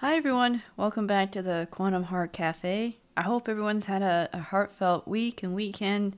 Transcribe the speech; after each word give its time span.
Hi, 0.00 0.16
everyone. 0.16 0.62
Welcome 0.78 1.06
back 1.06 1.30
to 1.32 1.42
the 1.42 1.68
Quantum 1.70 2.04
Heart 2.04 2.32
Cafe. 2.32 2.96
I 3.18 3.22
hope 3.22 3.50
everyone's 3.50 3.84
had 3.84 4.00
a, 4.00 4.30
a 4.32 4.38
heartfelt 4.38 5.06
week 5.06 5.42
and 5.42 5.54
weekend. 5.54 6.16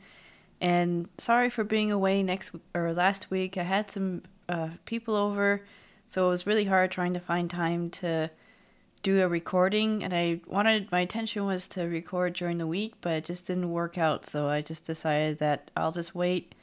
And 0.60 1.08
sorry 1.18 1.50
for 1.50 1.64
being 1.64 1.90
away 1.90 2.22
next 2.22 2.52
or 2.76 2.94
last 2.94 3.32
week. 3.32 3.58
I 3.58 3.64
had 3.64 3.90
some 3.90 4.22
uh, 4.48 4.68
people 4.84 5.16
over, 5.16 5.62
so 6.06 6.26
it 6.26 6.30
was 6.30 6.46
really 6.46 6.66
hard 6.66 6.92
trying 6.92 7.12
to 7.14 7.18
find 7.18 7.50
time 7.50 7.90
to 7.90 8.30
do 9.02 9.20
a 9.20 9.26
recording. 9.26 10.04
And 10.04 10.14
I 10.14 10.38
wanted 10.46 10.92
my 10.92 11.00
intention 11.00 11.44
was 11.44 11.66
to 11.70 11.82
record 11.82 12.34
during 12.34 12.58
the 12.58 12.68
week, 12.68 12.94
but 13.00 13.14
it 13.14 13.24
just 13.24 13.48
didn't 13.48 13.72
work 13.72 13.98
out. 13.98 14.26
So 14.26 14.48
I 14.48 14.60
just 14.60 14.84
decided 14.84 15.38
that 15.38 15.72
I'll 15.76 15.90
just 15.90 16.14
wait 16.14 16.54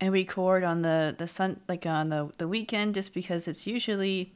and 0.00 0.12
record 0.12 0.62
on 0.62 0.82
the 0.82 1.12
the 1.18 1.26
sun 1.26 1.58
like 1.68 1.86
on 1.86 2.10
the 2.10 2.30
the 2.38 2.46
weekend, 2.46 2.94
just 2.94 3.12
because 3.12 3.48
it's 3.48 3.66
usually 3.66 4.32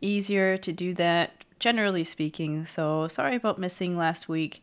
easier 0.00 0.56
to 0.58 0.72
do 0.72 0.94
that, 0.94 1.44
generally 1.58 2.04
speaking. 2.04 2.64
So 2.64 3.08
sorry 3.08 3.36
about 3.36 3.58
missing 3.58 3.96
last 3.96 4.28
week. 4.28 4.62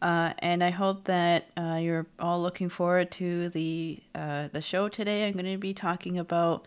Uh, 0.00 0.32
and 0.40 0.64
I 0.64 0.70
hope 0.70 1.04
that 1.04 1.46
uh, 1.56 1.78
you're 1.80 2.06
all 2.18 2.42
looking 2.42 2.68
forward 2.68 3.12
to 3.12 3.50
the 3.50 4.00
uh, 4.16 4.48
the 4.52 4.60
show 4.60 4.88
today. 4.88 5.24
I'm 5.24 5.34
going 5.34 5.44
to 5.44 5.56
be 5.58 5.72
talking 5.72 6.18
about, 6.18 6.66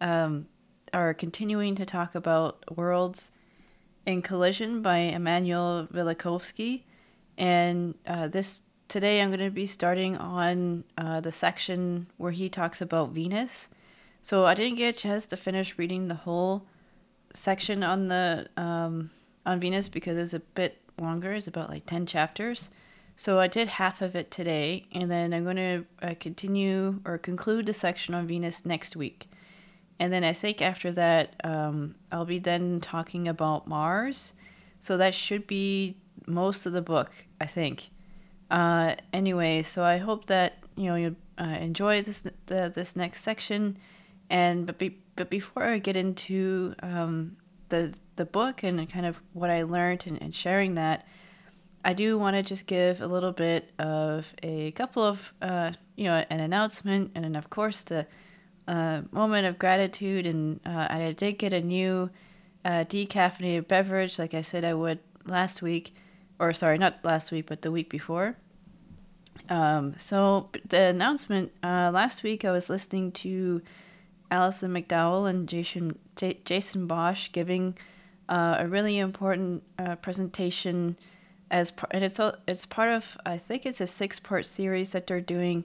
um, 0.00 0.46
or 0.94 1.12
continuing 1.12 1.74
to 1.74 1.84
talk 1.84 2.14
about 2.14 2.62
Worlds 2.76 3.32
in 4.06 4.22
Collision 4.22 4.80
by 4.80 4.98
Immanuel 4.98 5.88
Velikovsky, 5.92 6.82
and 7.36 7.94
uh, 8.06 8.28
this 8.28 8.62
today 8.86 9.20
I'm 9.20 9.30
going 9.30 9.40
to 9.40 9.50
be 9.50 9.66
starting 9.66 10.16
on 10.16 10.84
uh, 10.96 11.20
the 11.20 11.32
section 11.32 12.06
where 12.16 12.32
he 12.32 12.48
talks 12.48 12.80
about 12.80 13.10
Venus. 13.10 13.70
So 14.22 14.46
I 14.46 14.54
didn't 14.54 14.78
get 14.78 14.94
a 14.94 14.98
chance 14.98 15.26
to 15.26 15.36
finish 15.36 15.78
reading 15.78 16.06
the 16.06 16.14
whole 16.14 16.66
section 17.38 17.82
on 17.82 18.08
the 18.08 18.48
um, 18.56 19.10
on 19.46 19.60
Venus 19.60 19.88
because 19.88 20.18
it's 20.18 20.34
a 20.34 20.40
bit 20.40 20.78
longer. 21.00 21.32
It's 21.32 21.46
about 21.46 21.70
like 21.70 21.86
10 21.86 22.06
chapters. 22.06 22.70
So 23.16 23.40
I 23.40 23.48
did 23.48 23.66
half 23.66 24.00
of 24.00 24.14
it 24.14 24.30
today, 24.30 24.86
and 24.92 25.10
then 25.10 25.34
I'm 25.34 25.42
going 25.42 25.56
to 25.56 25.84
uh, 26.02 26.14
continue 26.20 27.00
or 27.04 27.18
conclude 27.18 27.66
the 27.66 27.72
section 27.72 28.14
on 28.14 28.28
Venus 28.28 28.64
next 28.64 28.94
week. 28.94 29.28
And 29.98 30.12
then 30.12 30.22
I 30.22 30.32
think 30.32 30.62
after 30.62 30.92
that, 30.92 31.34
um, 31.42 31.96
I'll 32.12 32.24
be 32.24 32.38
then 32.38 32.80
talking 32.80 33.26
about 33.26 33.66
Mars. 33.66 34.34
So 34.78 34.96
that 34.98 35.14
should 35.14 35.48
be 35.48 35.96
most 36.26 36.66
of 36.66 36.72
the 36.72 36.80
book, 36.82 37.10
I 37.40 37.46
think. 37.46 37.90
Uh, 38.50 38.94
anyway, 39.12 39.62
so 39.62 39.82
I 39.82 39.98
hope 39.98 40.26
that 40.26 40.58
you 40.76 40.84
know 40.84 40.94
you 40.94 41.16
uh, 41.40 41.44
enjoy 41.44 42.02
this 42.02 42.20
the, 42.46 42.72
this 42.72 42.94
next 42.94 43.22
section. 43.22 43.78
And 44.30 44.66
but 44.66 44.78
be, 44.78 44.98
but 45.18 45.30
before 45.30 45.64
I 45.64 45.78
get 45.78 45.96
into 45.96 46.74
um, 46.82 47.36
the 47.70 47.92
the 48.14 48.24
book 48.24 48.62
and 48.62 48.90
kind 48.90 49.04
of 49.04 49.20
what 49.32 49.50
I 49.50 49.64
learned 49.64 50.04
and, 50.06 50.22
and 50.22 50.34
sharing 50.34 50.74
that, 50.74 51.06
I 51.84 51.92
do 51.92 52.16
want 52.16 52.36
to 52.36 52.42
just 52.42 52.66
give 52.66 53.00
a 53.00 53.06
little 53.06 53.32
bit 53.32 53.72
of 53.78 54.32
a 54.42 54.70
couple 54.72 55.02
of, 55.02 55.32
uh, 55.42 55.72
you 55.96 56.04
know, 56.04 56.24
an 56.30 56.40
announcement 56.40 57.12
and 57.14 57.24
then, 57.24 57.36
of 57.36 57.50
course, 57.50 57.82
the 57.82 58.06
uh, 58.66 59.02
moment 59.10 59.46
of 59.46 59.58
gratitude. 59.58 60.26
And 60.26 60.60
uh, 60.64 60.86
I 60.88 61.14
did 61.16 61.32
get 61.38 61.52
a 61.52 61.60
new 61.60 62.10
uh, 62.64 62.84
decaffeinated 62.84 63.68
beverage, 63.68 64.18
like 64.18 64.34
I 64.34 64.42
said 64.42 64.64
I 64.64 64.74
would 64.74 65.00
last 65.24 65.62
week, 65.62 65.94
or 66.38 66.52
sorry, 66.52 66.78
not 66.78 67.04
last 67.04 67.32
week, 67.32 67.46
but 67.46 67.62
the 67.62 67.70
week 67.70 67.90
before. 67.90 68.36
Um, 69.48 69.94
so 69.96 70.50
the 70.68 70.82
announcement 70.82 71.52
uh, 71.62 71.90
last 71.92 72.22
week, 72.22 72.44
I 72.44 72.50
was 72.50 72.68
listening 72.68 73.12
to 73.12 73.62
Alison 74.30 74.72
McDowell 74.72 75.28
and 75.28 75.48
Jason 75.48 75.98
J- 76.16 76.40
Jason 76.44 76.86
Bosch 76.86 77.30
giving 77.32 77.76
uh, 78.28 78.56
a 78.58 78.68
really 78.68 78.98
important 78.98 79.62
uh, 79.78 79.96
presentation 79.96 80.96
as 81.50 81.70
part, 81.70 81.90
and 81.92 82.04
it's 82.04 82.20
it's 82.46 82.66
part 82.66 82.90
of 82.90 83.16
I 83.24 83.38
think 83.38 83.64
it's 83.64 83.80
a 83.80 83.86
six 83.86 84.18
part 84.18 84.46
series 84.46 84.92
that 84.92 85.06
they're 85.06 85.20
doing, 85.20 85.64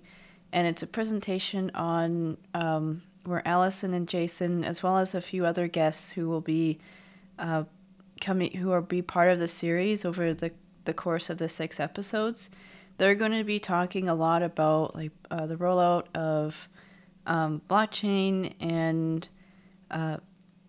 and 0.52 0.68
it's 0.68 0.84
a 0.84 0.88
presentation 0.88 1.72
on 1.74 2.38
um, 2.54 3.02
where 3.26 3.46
Alison 3.48 3.94
and 3.94 4.08
Jason, 4.08 4.64
as 4.64 4.82
well 4.82 4.98
as 4.98 5.14
a 5.14 5.22
few 5.22 5.46
other 5.46 5.68
guests 5.68 6.12
who 6.12 6.30
will 6.30 6.42
be 6.42 6.80
uh, 7.40 7.64
coming, 8.22 8.52
who 8.54 8.70
will 8.70 8.82
be 8.82 9.02
part 9.02 9.30
of 9.30 9.40
the 9.40 9.48
series 9.48 10.06
over 10.06 10.34
the 10.34 10.52
the 10.86 10.94
course 10.94 11.30
of 11.30 11.38
the 11.38 11.50
six 11.50 11.80
episodes. 11.80 12.50
They're 12.98 13.16
going 13.16 13.32
to 13.32 13.44
be 13.44 13.60
talking 13.60 14.08
a 14.08 14.16
lot 14.16 14.44
about 14.44 14.96
like 14.96 15.12
uh, 15.32 15.48
the 15.48 15.56
rollout 15.56 16.06
of 16.16 16.70
um, 17.26 17.62
blockchain 17.68 18.54
and 18.60 19.28
uh, 19.92 20.18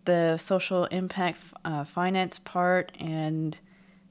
the 0.05 0.37
social 0.37 0.85
impact 0.87 1.39
uh, 1.65 1.85
finance 1.85 2.39
part 2.39 2.93
and 3.01 3.59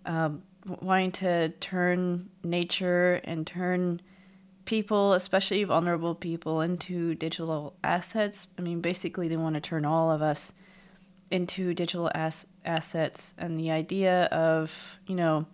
um, 0.05 0.43
wanting 0.65 1.11
to 1.11 1.49
turn 1.59 2.29
nature 2.43 3.21
and 3.23 3.45
turn 3.45 4.01
people, 4.65 5.13
especially 5.13 5.63
vulnerable 5.63 6.15
people, 6.15 6.61
into 6.61 7.15
digital 7.15 7.75
assets. 7.83 8.47
I 8.57 8.61
mean, 8.61 8.81
basically, 8.81 9.27
they 9.27 9.37
want 9.37 9.55
to 9.55 9.61
turn 9.61 9.85
all 9.85 10.11
of 10.11 10.21
us 10.21 10.53
into 11.31 11.73
digital 11.73 12.09
as- 12.13 12.47
assets. 12.65 13.33
And 13.37 13.59
the 13.59 13.71
idea 13.71 14.25
of, 14.25 14.97
you 15.05 15.15
know, 15.15 15.47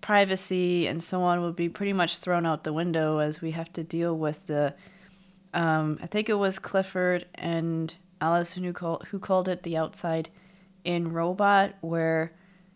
privacy 0.00 0.86
and 0.86 1.02
so 1.02 1.22
on 1.22 1.42
would 1.42 1.56
be 1.56 1.68
pretty 1.68 1.92
much 1.92 2.18
thrown 2.18 2.46
out 2.46 2.64
the 2.64 2.72
window 2.72 3.18
as 3.18 3.40
we 3.40 3.52
have 3.52 3.72
to 3.74 3.84
deal 3.84 4.16
with 4.16 4.46
the. 4.46 4.74
Um, 5.54 5.98
I 6.02 6.06
think 6.06 6.28
it 6.28 6.34
was 6.34 6.58
Clifford 6.58 7.26
and 7.34 7.94
Alison 8.20 8.64
who, 8.64 8.72
call, 8.72 9.02
who 9.10 9.18
called 9.18 9.48
it 9.48 9.62
the 9.62 9.76
outside 9.76 10.30
in 10.84 11.12
robot, 11.12 11.74
where 11.80 12.32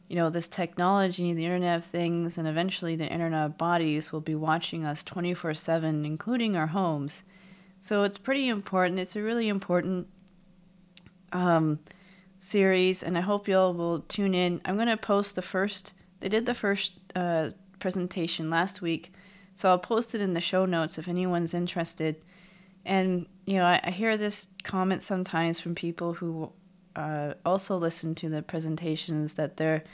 you 0.08 0.16
know, 0.16 0.30
this 0.30 0.46
technology, 0.46 1.32
the 1.32 1.44
Internet 1.44 1.78
of 1.78 1.84
Things, 1.84 2.38
and 2.38 2.46
eventually 2.46 2.94
the 2.94 3.08
Internet 3.08 3.46
of 3.46 3.58
Bodies 3.58 4.12
will 4.12 4.20
be 4.20 4.34
watching 4.34 4.84
us 4.84 5.02
24 5.02 5.54
7, 5.54 6.04
including 6.04 6.56
our 6.56 6.68
homes. 6.68 7.24
So 7.80 8.04
it's 8.04 8.18
pretty 8.18 8.48
important. 8.48 9.00
It's 9.00 9.16
a 9.16 9.22
really 9.22 9.48
important 9.48 10.06
um, 11.32 11.80
series, 12.38 13.02
and 13.02 13.18
I 13.18 13.20
hope 13.20 13.48
y'all 13.48 13.74
will 13.74 14.00
tune 14.00 14.34
in. 14.34 14.60
I'm 14.64 14.78
to 14.78 14.96
post 14.96 15.34
the 15.34 15.42
first, 15.42 15.92
they 16.20 16.28
did 16.28 16.46
the 16.46 16.54
first 16.54 16.92
uh, 17.16 17.50
presentation 17.80 18.48
last 18.48 18.80
week, 18.80 19.12
so 19.54 19.70
I'll 19.70 19.78
post 19.78 20.14
it 20.14 20.20
in 20.20 20.34
the 20.34 20.40
show 20.40 20.66
notes 20.66 20.98
if 20.98 21.08
anyone's 21.08 21.52
interested. 21.52 22.16
And, 22.86 23.26
you 23.44 23.54
know, 23.54 23.64
I, 23.64 23.80
I 23.82 23.90
hear 23.90 24.16
this 24.16 24.48
comment 24.62 25.02
sometimes 25.02 25.60
from 25.60 25.74
people 25.74 26.14
who 26.14 26.52
uh, 26.94 27.34
also 27.44 27.76
listen 27.76 28.14
to 28.16 28.28
the 28.28 28.42
presentations 28.42 29.34
that 29.34 29.56
they're 29.56 29.84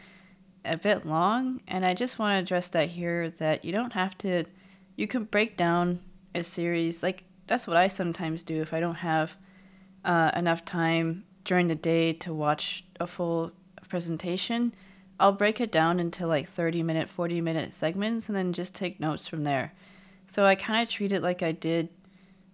a 0.64 0.76
bit 0.76 1.04
long, 1.04 1.60
and 1.66 1.84
I 1.84 1.94
just 1.94 2.18
want 2.20 2.34
to 2.34 2.38
address 2.38 2.68
that 2.68 2.90
here 2.90 3.30
that 3.38 3.64
you 3.64 3.72
don't 3.72 3.94
have 3.94 4.16
to, 4.18 4.44
you 4.94 5.08
can 5.08 5.24
break 5.24 5.56
down 5.56 6.00
a 6.34 6.44
series. 6.44 7.02
Like, 7.02 7.24
that's 7.46 7.66
what 7.66 7.76
I 7.76 7.88
sometimes 7.88 8.42
do 8.42 8.60
if 8.60 8.72
I 8.72 8.78
don't 8.78 8.96
have 8.96 9.36
uh, 10.04 10.30
enough 10.36 10.64
time 10.64 11.24
during 11.44 11.68
the 11.68 11.74
day 11.74 12.12
to 12.12 12.32
watch 12.32 12.84
a 13.00 13.06
full 13.06 13.52
presentation. 13.88 14.74
I'll 15.18 15.32
break 15.32 15.60
it 15.60 15.72
down 15.72 16.00
into 16.00 16.26
like 16.26 16.48
30 16.48 16.82
minute, 16.82 17.08
40 17.08 17.40
minute 17.40 17.74
segments 17.74 18.28
and 18.28 18.36
then 18.36 18.52
just 18.52 18.74
take 18.74 19.00
notes 19.00 19.26
from 19.26 19.44
there. 19.44 19.72
So 20.26 20.46
I 20.46 20.54
kind 20.54 20.82
of 20.82 20.88
treat 20.88 21.12
it 21.12 21.22
like 21.22 21.42
I 21.42 21.52
did, 21.52 21.88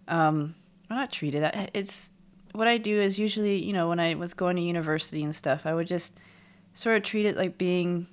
um, 0.09 0.55
well, 0.89 0.99
not 0.99 1.13
treated. 1.13 1.49
it's 1.75 2.11
what 2.53 2.67
I 2.67 2.79
do 2.79 3.01
is 3.01 3.19
usually, 3.19 3.63
you 3.63 3.73
know, 3.73 3.89
when 3.89 4.01
I 4.01 4.15
was 4.15 4.35
going 4.35 4.57
to 4.57 4.63
university 4.63 5.23
and 5.23 5.35
stuff, 5.35 5.67
I 5.67 5.75
would 5.75 5.87
just 5.87 6.19
sort 6.75 6.97
of 6.97 7.03
treat 7.03 7.27
it 7.27 7.37
like 7.37 7.59
being 7.59 8.07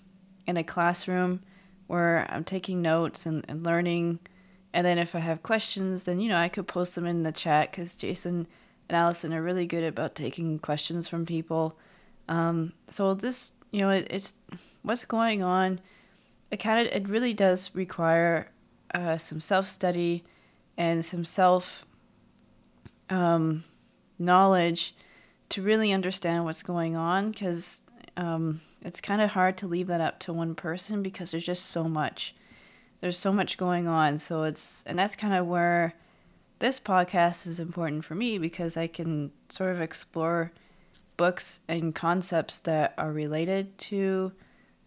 in 0.46 0.58
a 0.58 0.64
classroom 0.64 1.42
where 1.88 2.28
I'm 2.30 2.44
taking 2.44 2.82
notes 2.82 3.26
and, 3.26 3.46
and 3.48 3.66
learning. 3.66 4.20
And 4.74 4.86
then 4.86 4.98
if 4.98 5.16
I 5.16 5.20
have 5.20 5.44
questions, 5.44 6.04
then, 6.04 6.20
you 6.20 6.30
know, 6.30 6.38
I 6.38 6.50
could 6.50 6.68
post 6.68 6.96
them 6.96 7.06
in 7.06 7.24
the 7.24 7.32
chat 7.32 7.72
because 7.72 7.96
Jason 7.96 8.48
and 8.90 8.98
Alison 8.98 9.34
are 9.34 9.42
really 9.42 9.66
good 9.66 9.84
about 9.84 10.16
taking 10.16 10.60
questions 10.60 11.08
from 11.08 11.26
people. 11.26 11.78
Um, 12.28 12.74
so 12.90 13.14
this, 13.14 13.52
you 13.72 13.80
know, 13.80 13.92
it, 13.92 14.08
it's 14.10 14.34
what's 14.82 15.06
going 15.06 15.44
on. 15.44 15.80
It 16.52 16.58
kind 16.58 16.86
of, 16.86 16.94
it 16.94 17.08
really 17.08 17.34
does 17.34 17.74
require 17.74 18.50
uh, 18.94 19.18
some 19.18 19.40
self 19.40 19.68
study 19.68 20.24
and 20.78 21.04
some 21.06 21.26
self 21.26 21.85
um, 23.10 23.64
knowledge 24.18 24.96
to 25.50 25.62
really 25.62 25.92
understand 25.92 26.46
what's 26.46 26.64
going 26.64 26.96
on 26.96 27.32
because 27.32 27.82
um, 28.18 28.62
it's 28.82 29.02
kind 29.02 29.22
of 29.22 29.32
hard 29.32 29.58
to 29.58 29.68
leave 29.68 29.88
that 29.88 30.02
up 30.02 30.20
to 30.20 30.34
one 30.34 30.56
person 30.56 31.04
because 31.04 31.32
there's 31.32 31.46
just 31.46 31.66
so 31.66 31.86
much. 31.86 32.36
There's 33.02 33.18
so 33.18 33.32
much 33.32 33.58
going 33.58 33.88
on 33.88 34.18
so 34.18 34.44
it's 34.44 34.84
and 34.88 34.98
that's 34.98 35.16
kind 35.16 35.34
of 35.34 35.46
where 35.46 35.94
this 36.60 36.80
podcast 36.80 37.46
is 37.46 37.60
important 37.60 38.04
for 38.04 38.16
me 38.16 38.38
because 38.38 38.78
i 38.78 38.88
can 38.88 39.32
sort 39.50 39.72
of 39.72 39.82
explore 39.82 40.52
books 41.18 41.60
and 41.68 41.94
concepts 41.94 42.60
that 42.62 42.94
are 42.98 43.12
related 43.12 43.78
to 43.78 44.32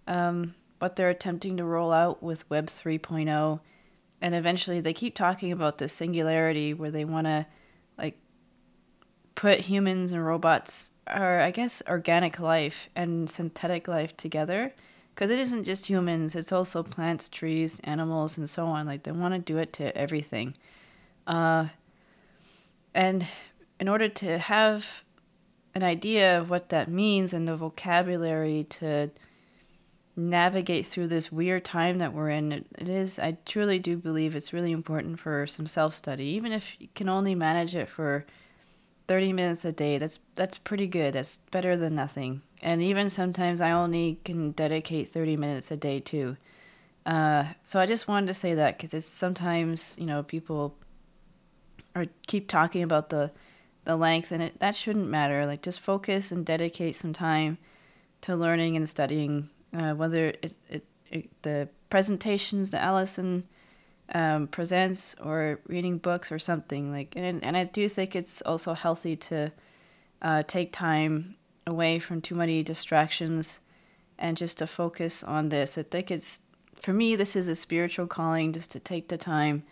um, 0.06 0.54
what 0.78 0.96
they're 0.96 1.10
attempting 1.10 1.56
to 1.56 1.64
roll 1.64 1.92
out 1.92 2.22
with 2.22 2.48
web 2.50 2.66
3.0 2.66 3.60
and 4.20 4.34
eventually 4.34 4.80
they 4.80 4.92
keep 4.92 5.14
talking 5.14 5.52
about 5.52 5.78
the 5.78 5.88
singularity 5.88 6.74
where 6.74 6.90
they 6.90 7.04
want 7.04 7.26
to 7.26 7.46
put 9.38 9.60
humans 9.60 10.10
and 10.10 10.26
robots, 10.26 10.90
or 11.06 11.38
I 11.38 11.52
guess 11.52 11.80
organic 11.88 12.40
life 12.40 12.88
and 12.96 13.30
synthetic 13.30 13.86
life 13.86 14.16
together. 14.16 14.74
Because 15.14 15.30
it 15.30 15.38
isn't 15.38 15.62
just 15.62 15.86
humans, 15.86 16.34
it's 16.34 16.50
also 16.50 16.82
plants, 16.82 17.28
trees, 17.28 17.78
animals, 17.84 18.36
and 18.36 18.50
so 18.50 18.66
on. 18.66 18.84
Like 18.84 19.04
they 19.04 19.12
want 19.12 19.34
to 19.34 19.38
do 19.38 19.58
it 19.58 19.72
to 19.74 19.96
everything. 19.96 20.56
Uh, 21.24 21.68
and 22.92 23.28
in 23.78 23.86
order 23.86 24.08
to 24.08 24.38
have 24.38 24.84
an 25.72 25.84
idea 25.84 26.40
of 26.40 26.50
what 26.50 26.70
that 26.70 26.88
means 26.88 27.32
and 27.32 27.46
the 27.46 27.54
vocabulary 27.54 28.64
to 28.64 29.08
navigate 30.16 30.84
through 30.84 31.06
this 31.06 31.30
weird 31.30 31.64
time 31.64 31.98
that 31.98 32.12
we're 32.12 32.30
in, 32.30 32.64
it 32.76 32.88
is, 32.88 33.20
I 33.20 33.36
truly 33.46 33.78
do 33.78 33.96
believe 33.96 34.34
it's 34.34 34.52
really 34.52 34.72
important 34.72 35.20
for 35.20 35.46
some 35.46 35.68
self 35.68 35.94
study. 35.94 36.24
Even 36.24 36.50
if 36.50 36.74
you 36.80 36.88
can 36.96 37.08
only 37.08 37.36
manage 37.36 37.76
it 37.76 37.88
for 37.88 38.26
30 39.08 39.32
minutes 39.32 39.64
a 39.64 39.72
day, 39.72 39.98
that's, 39.98 40.20
that's 40.36 40.58
pretty 40.58 40.86
good. 40.86 41.14
That's 41.14 41.38
better 41.50 41.76
than 41.76 41.94
nothing. 41.94 42.42
And 42.62 42.82
even 42.82 43.10
sometimes 43.10 43.60
I 43.60 43.72
only 43.72 44.20
can 44.24 44.52
dedicate 44.52 45.12
30 45.12 45.36
minutes 45.36 45.70
a 45.70 45.76
day 45.76 46.00
too. 46.00 46.36
Uh, 47.06 47.44
so 47.64 47.80
I 47.80 47.86
just 47.86 48.06
wanted 48.06 48.26
to 48.26 48.34
say 48.34 48.54
that 48.54 48.76
because 48.76 48.92
it's 48.92 49.06
sometimes, 49.06 49.96
you 49.98 50.06
know, 50.06 50.22
people 50.22 50.76
are 51.94 52.06
keep 52.26 52.48
talking 52.48 52.82
about 52.82 53.08
the 53.08 53.30
the 53.84 53.96
length 53.96 54.30
and 54.30 54.42
it 54.42 54.60
that 54.60 54.76
shouldn't 54.76 55.08
matter 55.08 55.46
like 55.46 55.62
just 55.62 55.80
focus 55.80 56.30
and 56.30 56.44
dedicate 56.44 56.94
some 56.94 57.12
time 57.14 57.56
to 58.20 58.36
learning 58.36 58.76
and 58.76 58.86
studying 58.86 59.48
uh, 59.74 59.94
whether 59.94 60.34
it's 60.42 60.60
it, 60.68 60.84
it, 61.10 61.42
the 61.42 61.68
presentations 61.88 62.70
that 62.70 62.82
alison 62.82 63.44
um, 64.14 64.46
presents 64.46 65.14
or 65.22 65.60
reading 65.66 65.98
books 65.98 66.32
or 66.32 66.38
something 66.38 66.90
like 66.90 67.12
and, 67.16 67.44
and 67.44 67.56
i 67.56 67.64
do 67.64 67.88
think 67.88 68.16
it's 68.16 68.40
also 68.42 68.74
healthy 68.74 69.16
to 69.16 69.52
uh, 70.22 70.42
take 70.46 70.72
time 70.72 71.36
away 71.66 71.98
from 71.98 72.20
too 72.20 72.34
many 72.34 72.62
distractions 72.62 73.60
and 74.18 74.36
just 74.36 74.58
to 74.58 74.66
focus 74.66 75.22
on 75.22 75.50
this 75.50 75.76
i 75.76 75.82
think 75.82 76.10
it's 76.10 76.40
for 76.80 76.92
me 76.92 77.16
this 77.16 77.36
is 77.36 77.48
a 77.48 77.54
spiritual 77.54 78.06
calling 78.06 78.52
just 78.52 78.70
to 78.70 78.80
take 78.80 79.08
the 79.08 79.18
time 79.18 79.62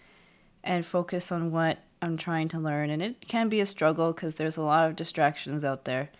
and 0.63 0.85
focus 0.85 1.31
on 1.31 1.53
what 1.53 1.79
I'm 2.03 2.17
trying 2.17 2.49
to 2.49 2.59
learn, 2.59 2.91
and 2.91 3.03
it 3.03 3.27
can 3.27 3.49
be 3.49 3.61
a 3.61 3.67
struggle 3.67 4.13
because 4.13 4.35
there's 4.35 4.57
a 4.57 4.63
lot 4.63 4.89
of 4.89 4.97
distractions 4.97 5.65
out 5.65 5.85
there. 5.85 6.11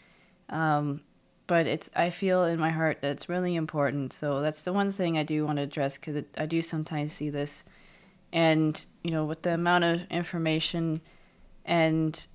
Um, 0.49 1.03
but 1.47 1.67
it's 1.67 1.91
I 1.95 2.11
feel 2.11 2.45
in 2.45 2.59
my 2.59 2.71
heart 2.71 3.03
that 3.03 3.11
it's 3.11 3.29
really 3.29 3.55
important. 3.57 4.13
So 4.13 4.41
that's 4.41 4.63
the 4.63 4.73
one 4.73 4.91
thing 4.91 5.19
I 5.19 5.23
do 5.23 5.45
want 5.45 5.57
to 5.59 5.63
address 5.63 5.99
because 5.99 6.25
I 6.39 6.47
do 6.47 6.63
sometimes 6.63 7.13
see 7.13 7.31
this, 7.31 7.65
and 8.33 8.85
you 9.03 9.11
know, 9.11 9.25
with 9.25 9.43
the 9.43 9.55
amount 9.55 9.85
of 9.85 10.03
information 10.11 11.01
and 11.65 12.27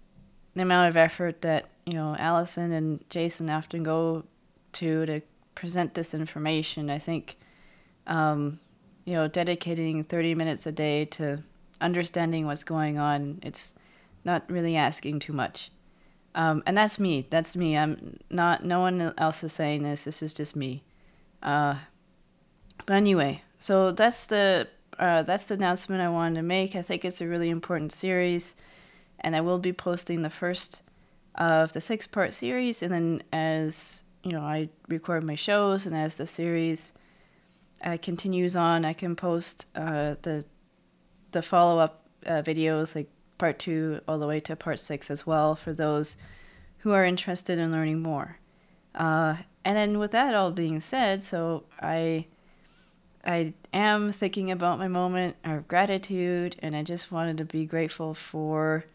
the 0.56 0.62
amount 0.62 0.90
of 0.90 0.98
effort 0.98 1.42
that 1.42 1.70
you 1.86 1.94
know 1.94 2.16
Alison 2.18 2.72
and 2.72 3.04
Jason 3.10 3.50
often 3.50 3.84
go 3.84 4.24
to 4.74 5.06
to 5.06 5.22
present 5.56 5.94
this 5.94 6.14
information, 6.14 6.90
I 6.90 7.00
think, 7.00 7.38
um, 8.08 8.60
you 9.06 9.14
know, 9.14 9.28
dedicating 9.28 10.04
30 10.04 10.36
minutes 10.36 10.66
a 10.66 10.72
day 10.72 11.06
to 11.06 11.44
understanding 11.80 12.46
what's 12.46 12.64
going 12.64 12.98
on. 12.98 13.40
It's 13.44 13.74
not 14.24 14.50
really 14.50 14.76
asking 14.76 15.20
too 15.20 15.34
much. 15.34 15.72
Um, 16.34 16.64
and 16.66 16.78
that's 16.78 16.98
me. 16.98 17.28
That's 17.30 17.58
me. 17.58 17.78
I'm 17.78 18.18
not. 18.30 18.64
No 18.64 18.80
one 18.80 19.14
else 19.18 19.44
is 19.44 19.52
saying 19.52 19.84
this. 19.84 20.06
This 20.06 20.24
is 20.24 20.34
just 20.34 20.56
me. 20.56 20.84
Uh, 21.44 21.76
but 22.86 22.94
anyway, 22.94 23.44
so 23.58 23.92
that's 23.92 24.28
the 24.28 24.68
uh, 25.02 25.24
that's 25.24 25.48
the 25.48 25.56
announcement 25.56 26.02
I 26.02 26.10
wanted 26.10 26.36
to 26.36 26.44
make. 26.44 26.76
I 26.76 26.84
think 26.84 27.04
it's 27.04 27.22
a 27.22 27.28
really 27.28 27.50
important 27.50 27.92
series, 27.92 28.56
and 29.20 29.36
I 29.36 29.42
will 29.42 29.58
be 29.58 29.74
posting 29.74 30.22
the 30.22 30.30
first 30.30 30.84
of 31.36 31.74
the 31.74 31.82
six 31.82 32.06
part 32.06 32.34
series, 32.36 32.84
and 32.84 32.94
then 32.94 33.24
as 33.34 34.04
you 34.24 34.32
know, 34.32 34.42
I 34.42 34.70
record 34.88 35.24
my 35.24 35.34
shows, 35.34 35.88
and 35.88 35.96
as 35.98 36.18
the 36.18 36.28
series 36.28 36.94
uh, 37.84 37.98
continues 38.00 38.56
on, 38.56 38.86
I 38.86 38.94
can 38.94 39.16
post 39.16 39.66
uh, 39.76 40.16
the 40.22 40.46
the 41.32 41.42
follow 41.42 41.80
up 41.80 42.06
uh, 42.28 42.44
videos, 42.44 42.94
like 42.96 43.10
part 43.40 43.58
two 43.58 44.02
all 44.08 44.20
the 44.20 44.28
way 44.28 44.40
to 44.42 44.56
part 44.56 44.80
six 44.80 45.10
as 45.10 45.26
well, 45.26 45.56
for 45.56 45.74
those 45.74 46.16
who 46.80 46.92
are 46.92 47.06
interested 47.06 47.58
in 47.58 47.72
learning 47.72 48.02
more. 48.02 48.38
Uh, 48.94 49.38
and 49.66 49.78
then 49.78 49.98
with 49.98 50.12
that 50.12 50.36
all 50.36 50.52
being 50.52 50.80
said, 50.80 51.24
so 51.24 51.64
I 51.80 52.28
I 53.26 53.54
am 53.74 54.12
thinking 54.12 54.52
about 54.52 54.80
my 54.80 54.88
moment 54.88 55.36
of 55.44 55.68
gratitude, 55.68 56.56
and 56.60 56.76
I 56.76 56.84
just 56.84 57.12
wanted 57.12 57.38
to 57.38 57.46
be 57.46 57.66
grateful 57.66 58.14
for 58.14 58.86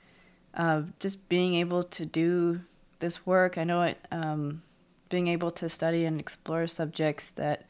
uh, 0.55 0.82
just 0.99 1.28
being 1.28 1.55
able 1.55 1.82
to 1.82 2.05
do 2.05 2.61
this 2.99 3.26
work. 3.26 3.58
I 3.58 3.64
know 3.64 3.82
it, 3.82 3.99
um, 4.11 4.62
being 5.08 5.28
able 5.28 5.50
to 5.52 5.69
study 5.69 6.05
and 6.05 6.19
explore 6.19 6.67
subjects 6.67 7.31
that 7.32 7.67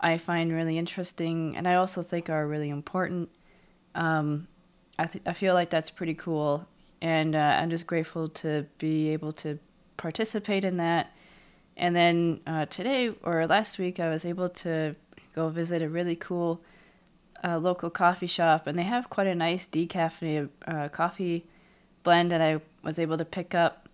I 0.00 0.18
find 0.18 0.52
really 0.52 0.78
interesting, 0.78 1.56
and 1.56 1.66
I 1.66 1.74
also 1.74 2.02
think 2.02 2.30
are 2.30 2.46
really 2.46 2.70
important 2.70 3.30
um, 3.94 4.46
I, 4.98 5.06
th- 5.06 5.24
I 5.26 5.32
feel 5.32 5.54
like 5.54 5.70
that's 5.70 5.90
pretty 5.90 6.14
cool. 6.14 6.66
And 7.02 7.34
uh, 7.34 7.56
I'm 7.58 7.70
just 7.70 7.86
grateful 7.86 8.28
to 8.28 8.66
be 8.78 9.08
able 9.10 9.32
to 9.32 9.58
participate 9.96 10.64
in 10.64 10.76
that. 10.76 11.14
And 11.76 11.96
then 11.96 12.40
uh, 12.46 12.66
today 12.66 13.14
or 13.22 13.46
last 13.46 13.78
week, 13.78 14.00
I 14.00 14.10
was 14.10 14.24
able 14.24 14.50
to 14.50 14.94
go 15.34 15.48
visit 15.48 15.82
a 15.82 15.88
really 15.88 16.16
cool 16.16 16.60
uh, 17.42 17.58
local 17.58 17.90
coffee 17.90 18.26
shop, 18.26 18.66
and 18.66 18.78
they 18.78 18.84
have 18.84 19.10
quite 19.10 19.26
a 19.26 19.34
nice 19.34 19.66
decaffeinated 19.66 20.48
uh, 20.66 20.88
coffee 20.88 21.44
blend 22.02 22.30
that 22.30 22.40
I 22.40 22.60
was 22.82 22.98
able 22.98 23.18
to 23.18 23.24
pick 23.24 23.54
up, 23.54 23.88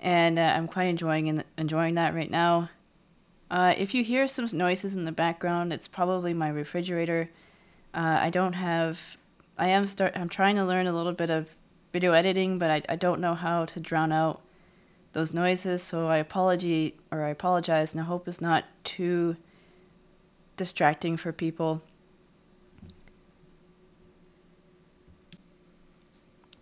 and 0.00 0.38
uh, 0.38 0.42
I'm 0.42 0.68
quite 0.68 0.84
enjoying 0.84 1.26
in, 1.26 1.44
enjoying 1.56 1.94
that 1.94 2.14
right 2.14 2.30
now. 2.30 2.70
Uh, 3.50 3.74
if 3.76 3.94
you 3.94 4.02
hear 4.02 4.26
some 4.26 4.48
noises 4.52 4.96
in 4.96 5.04
the 5.04 5.12
background, 5.12 5.72
it's 5.72 5.86
probably 5.86 6.34
my 6.34 6.48
refrigerator 6.48 7.30
uh, 7.94 8.18
I 8.20 8.30
don't 8.30 8.54
have. 8.54 8.98
I 9.56 9.68
am 9.68 9.86
start. 9.86 10.14
I'm 10.16 10.28
trying 10.28 10.56
to 10.56 10.64
learn 10.64 10.88
a 10.88 10.92
little 10.92 11.12
bit 11.12 11.30
of 11.30 11.46
video 11.92 12.12
editing, 12.12 12.58
but 12.58 12.70
I, 12.70 12.82
I 12.88 12.96
don't 12.96 13.20
know 13.20 13.34
how 13.34 13.64
to 13.66 13.80
drown 13.80 14.10
out 14.10 14.42
those 15.12 15.32
noises. 15.32 15.82
So 15.82 16.08
I 16.08 16.16
apology 16.16 16.96
or 17.12 17.24
I 17.24 17.30
apologize, 17.30 17.92
and 17.92 18.00
I 18.00 18.04
hope 18.04 18.26
it's 18.26 18.40
not 18.40 18.64
too 18.82 19.36
distracting 20.56 21.16
for 21.16 21.32
people. 21.32 21.82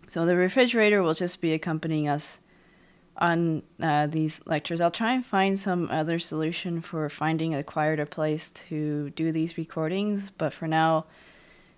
So 0.07 0.25
the 0.25 0.35
refrigerator 0.35 1.01
will 1.01 1.15
just 1.15 1.41
be 1.41 1.53
accompanying 1.53 2.07
us 2.07 2.39
on 3.17 3.63
uh, 3.81 4.07
these 4.07 4.41
lectures. 4.45 4.81
I'll 4.81 4.91
try 4.91 5.13
and 5.13 5.25
find 5.25 5.57
some 5.57 5.89
other 5.89 6.19
solution 6.19 6.81
for 6.81 7.09
finding 7.09 7.55
a 7.55 7.63
quieter 7.63 8.05
place 8.05 8.51
to 8.51 9.09
do 9.11 9.31
these 9.31 9.57
recordings, 9.57 10.31
but 10.31 10.53
for 10.53 10.67
now, 10.67 11.05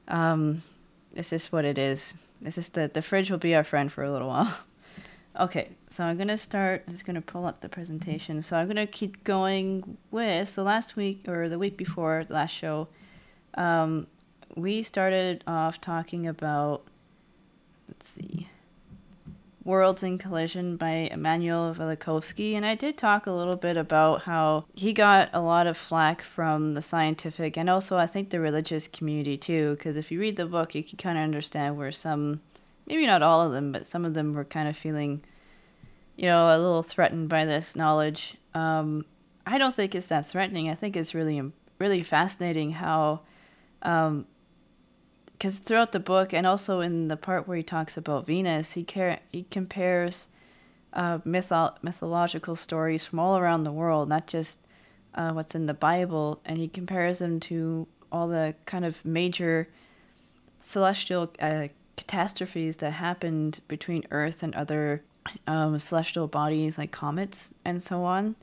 um, 0.07 0.63
this 1.13 1.31
is 1.33 1.51
what 1.51 1.65
it 1.65 1.77
is. 1.77 2.13
This 2.41 2.57
is 2.57 2.69
the 2.69 2.89
the 2.93 3.01
fridge 3.01 3.31
will 3.31 3.37
be 3.37 3.55
our 3.55 3.63
friend 3.63 3.91
for 3.91 4.03
a 4.03 4.11
little 4.11 4.27
while. 4.27 4.53
okay, 5.39 5.69
so 5.89 6.03
I'm 6.03 6.17
gonna 6.17 6.37
start. 6.37 6.83
I'm 6.87 6.93
just 6.93 7.05
gonna 7.05 7.21
pull 7.21 7.45
up 7.45 7.61
the 7.61 7.69
presentation. 7.69 8.41
So 8.41 8.57
I'm 8.57 8.67
gonna 8.67 8.87
keep 8.87 9.23
going 9.23 9.97
with. 10.11 10.49
So 10.49 10.63
last 10.63 10.95
week 10.95 11.27
or 11.27 11.49
the 11.49 11.59
week 11.59 11.77
before 11.77 12.25
the 12.27 12.33
last 12.33 12.51
show, 12.51 12.87
um, 13.55 14.07
we 14.55 14.83
started 14.83 15.43
off 15.47 15.81
talking 15.81 16.27
about. 16.27 16.83
Let's 17.87 18.09
see 18.09 18.47
Worlds 19.65 20.03
in 20.03 20.19
Collision 20.19 20.77
by 20.77 21.09
Immanuel 21.11 21.73
Velikovsky, 21.73 22.53
and 22.53 22.63
I 22.63 22.75
did 22.75 22.99
talk 22.99 23.25
a 23.25 23.31
little 23.31 23.55
bit 23.55 23.77
about 23.77 24.21
how 24.21 24.65
he 24.75 24.93
got 24.93 25.31
a 25.33 25.41
lot 25.41 25.65
of 25.65 25.75
flack 25.75 26.21
from 26.21 26.75
the 26.75 26.83
scientific 26.83 27.57
and 27.57 27.67
also 27.67 27.97
I 27.97 28.05
think 28.05 28.29
the 28.29 28.39
religious 28.39 28.87
community 28.87 29.37
too, 29.37 29.73
because 29.75 29.97
if 29.97 30.11
you 30.11 30.19
read 30.19 30.35
the 30.35 30.45
book, 30.45 30.75
you 30.75 30.83
can 30.83 30.97
kind 30.99 31.17
of 31.17 31.23
understand 31.23 31.77
where 31.77 31.91
some, 31.91 32.41
maybe 32.85 33.05
not 33.05 33.21
all 33.21 33.41
of 33.41 33.51
them, 33.51 33.71
but 33.71 33.85
some 33.85 34.05
of 34.05 34.13
them 34.13 34.33
were 34.33 34.45
kind 34.45 34.67
of 34.67 34.77
feeling, 34.77 35.23
you 36.15 36.25
know, 36.25 36.55
a 36.55 36.57
little 36.57 36.83
threatened 36.83 37.29
by 37.29 37.45
this 37.45 37.75
knowledge. 37.75 38.37
Um, 38.53 39.05
I 39.45 39.57
don't 39.57 39.75
think 39.75 39.95
it's 39.95 40.07
that 40.07 40.27
threatening. 40.27 40.69
I 40.69 40.75
think 40.75 40.95
it's 40.95 41.13
really, 41.13 41.51
really 41.79 42.03
fascinating 42.03 42.71
how 42.71 43.21
um, 43.81 44.25
because 45.33 45.59
throughout 45.59 45.91
the 45.91 45.99
book 45.99 46.33
and 46.33 46.47
also 46.47 46.79
in 46.79 47.09
the 47.09 47.17
part 47.17 47.47
where 47.47 47.57
he 47.57 47.63
talks 47.63 47.97
about 47.97 48.25
Venus, 48.25 48.71
he 48.71 48.85
he 49.31 49.43
compares 49.51 50.29
uh, 50.93 51.19
mytho- 51.19 51.75
mythological 51.81 52.55
stories 52.55 53.03
from 53.03 53.19
all 53.19 53.37
around 53.37 53.63
the 53.63 53.71
world, 53.71 54.07
not 54.09 54.27
just 54.27 54.65
uh, 55.13 55.31
what's 55.31 55.53
in 55.53 55.65
the 55.65 55.73
Bible, 55.73 56.41
and 56.45 56.57
he 56.57 56.67
compares 56.67 57.19
them 57.19 57.39
to 57.41 57.87
all 58.11 58.27
the 58.27 58.55
kind 58.65 58.85
of 58.85 59.03
major 59.03 59.67
celestial 60.61 61.31
uh, 61.39 61.67
catastrophes 61.97 62.77
that 62.77 62.91
happened 62.91 63.61
between 63.67 64.05
Earth 64.11 64.43
and 64.43 64.55
other 64.55 65.03
um, 65.47 65.79
celestial 65.79 66.27
bodies 66.27 66.77
like 66.77 66.91
comets 66.91 67.53
and 67.63 67.81
so 67.81 68.03
on. 68.03 68.35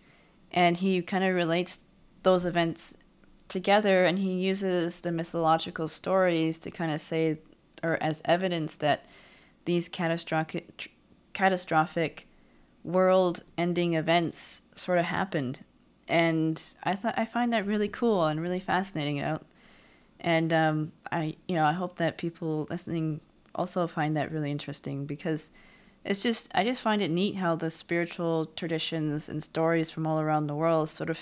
And 0.50 0.76
he 0.76 1.02
kind 1.02 1.24
of 1.24 1.34
relates 1.34 1.80
those 2.22 2.44
events 2.44 2.96
together 3.48 4.04
and 4.04 4.18
he 4.18 4.32
uses 4.32 5.00
the 5.00 5.12
mythological 5.12 5.88
stories 5.88 6.58
to 6.58 6.70
kind 6.70 6.92
of 6.92 7.00
say 7.00 7.38
or 7.82 7.98
as 8.02 8.22
evidence 8.24 8.76
that 8.76 9.06
these 9.64 9.88
catastrophic 9.88 10.90
catastrophic 11.32 12.28
world-ending 12.84 13.94
events 13.94 14.62
sort 14.74 14.98
of 14.98 15.04
happened, 15.04 15.64
and 16.08 16.62
I 16.82 16.94
thought 16.94 17.18
I 17.18 17.24
find 17.24 17.52
that 17.52 17.66
really 17.66 17.88
cool 17.88 18.24
and 18.24 18.40
really 18.40 18.60
fascinating. 18.60 19.16
You 19.16 19.22
know, 19.22 19.40
and 20.20 20.52
um, 20.52 20.92
I 21.10 21.36
you 21.48 21.54
know 21.54 21.64
I 21.64 21.72
hope 21.72 21.96
that 21.96 22.18
people 22.18 22.66
listening 22.70 23.20
also 23.54 23.86
find 23.86 24.16
that 24.16 24.32
really 24.32 24.50
interesting 24.50 25.06
because 25.06 25.50
it's 26.04 26.22
just 26.22 26.50
I 26.54 26.64
just 26.64 26.80
find 26.80 27.00
it 27.00 27.10
neat 27.10 27.36
how 27.36 27.54
the 27.54 27.70
spiritual 27.70 28.46
traditions 28.56 29.28
and 29.28 29.42
stories 29.42 29.90
from 29.90 30.06
all 30.06 30.20
around 30.20 30.46
the 30.46 30.54
world 30.54 30.88
sort 30.90 31.10
of 31.10 31.18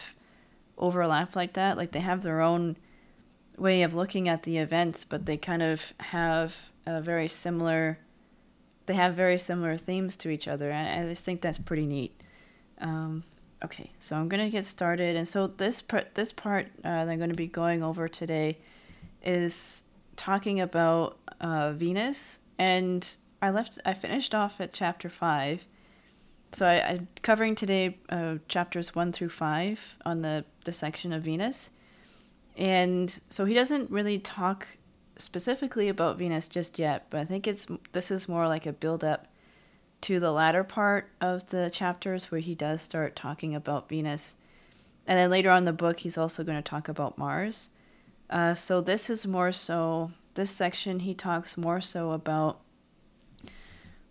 overlap 0.79 1.37
like 1.37 1.53
that. 1.53 1.77
Like 1.77 1.93
they 1.93 2.01
have 2.01 2.23
their 2.23 2.41
own 2.41 2.77
way 3.59 3.83
of 3.83 3.95
looking 3.95 4.29
at 4.29 4.45
the 4.45 4.59
events, 4.59 5.05
but 5.05 5.27
they 5.27 5.37
kind 5.37 5.63
of 5.63 5.93
have 5.99 6.57
a 6.87 7.01
very 7.01 7.29
similar. 7.29 7.99
They 8.87 8.95
have 8.95 9.15
very 9.15 9.39
similar 9.39 9.77
themes 9.77 10.17
to 10.17 10.31
each 10.31 10.49
other, 10.49 10.71
and 10.71 11.07
I 11.07 11.09
just 11.09 11.25
think 11.25 11.43
that's 11.43 11.59
pretty 11.59 11.87
neat. 11.87 12.19
Um, 12.81 13.23
okay, 13.63 13.91
so 14.01 14.17
I'm 14.17 14.29
gonna 14.29 14.51
get 14.51 14.65
started, 14.65 15.15
and 15.15 15.29
so 15.29 15.47
this 15.47 15.83
part, 15.83 16.15
this 16.15 16.33
part 16.33 16.67
uh, 16.79 17.05
that 17.05 17.09
I'm 17.09 17.19
gonna 17.19 17.35
be 17.35 17.47
going 17.47 17.83
over 17.83 18.09
today 18.09 18.59
is 19.23 19.83
talking 20.21 20.61
about 20.61 21.17
uh, 21.41 21.73
Venus, 21.73 22.41
and 22.59 23.17
I 23.41 23.49
left. 23.49 23.79
I 23.87 23.95
finished 23.95 24.35
off 24.35 24.61
at 24.61 24.75
chapter 24.75 25.09
five, 25.09 25.65
so 26.53 26.67
I, 26.67 26.75
am 26.75 27.09
covering 27.23 27.55
today 27.55 27.97
uh, 28.11 28.35
chapters 28.47 28.95
one 28.95 29.13
through 29.13 29.31
five 29.31 29.81
on 30.05 30.21
the 30.21 30.45
the 30.67 30.75
section 30.75 31.15
of 31.15 31.23
Venus, 31.23 31.71
and 32.55 33.19
so 33.31 33.47
he 33.47 33.55
doesn't 33.55 33.91
really 33.91 34.19
talk 34.19 34.67
specifically 35.17 35.89
about 35.89 36.19
Venus 36.19 36.49
just 36.49 36.79
yet, 36.79 37.07
but 37.09 37.21
I 37.21 37.25
think 37.25 37.49
it's 37.49 37.67
this 37.93 38.11
is 38.11 38.29
more 38.29 38.47
like 38.47 38.67
a 38.67 38.73
build 38.75 39.03
up 39.03 39.27
to 40.03 40.21
the 40.21 40.33
latter 40.33 40.65
part 40.65 41.11
of 41.23 41.49
the 41.49 41.71
chapters 41.71 42.31
where 42.31 42.43
he 42.43 42.55
does 42.55 42.83
start 42.83 43.17
talking 43.17 43.55
about 43.55 43.89
Venus. 43.89 44.37
And 45.07 45.19
then 45.19 45.31
later 45.31 45.51
on 45.51 45.65
the 45.65 45.73
book, 45.73 46.01
he's 46.01 46.19
also 46.19 46.45
going 46.45 46.63
to 46.63 46.71
talk 46.71 46.89
about 46.89 47.19
Mars. 47.19 47.71
Uh, 48.31 48.55
so 48.55 48.81
this 48.81 49.11
is 49.11 49.27
more 49.27 49.51
so, 49.51 50.13
this 50.35 50.51
section, 50.51 51.01
he 51.01 51.13
talks 51.13 51.57
more 51.57 51.81
so 51.81 52.13
about 52.13 52.61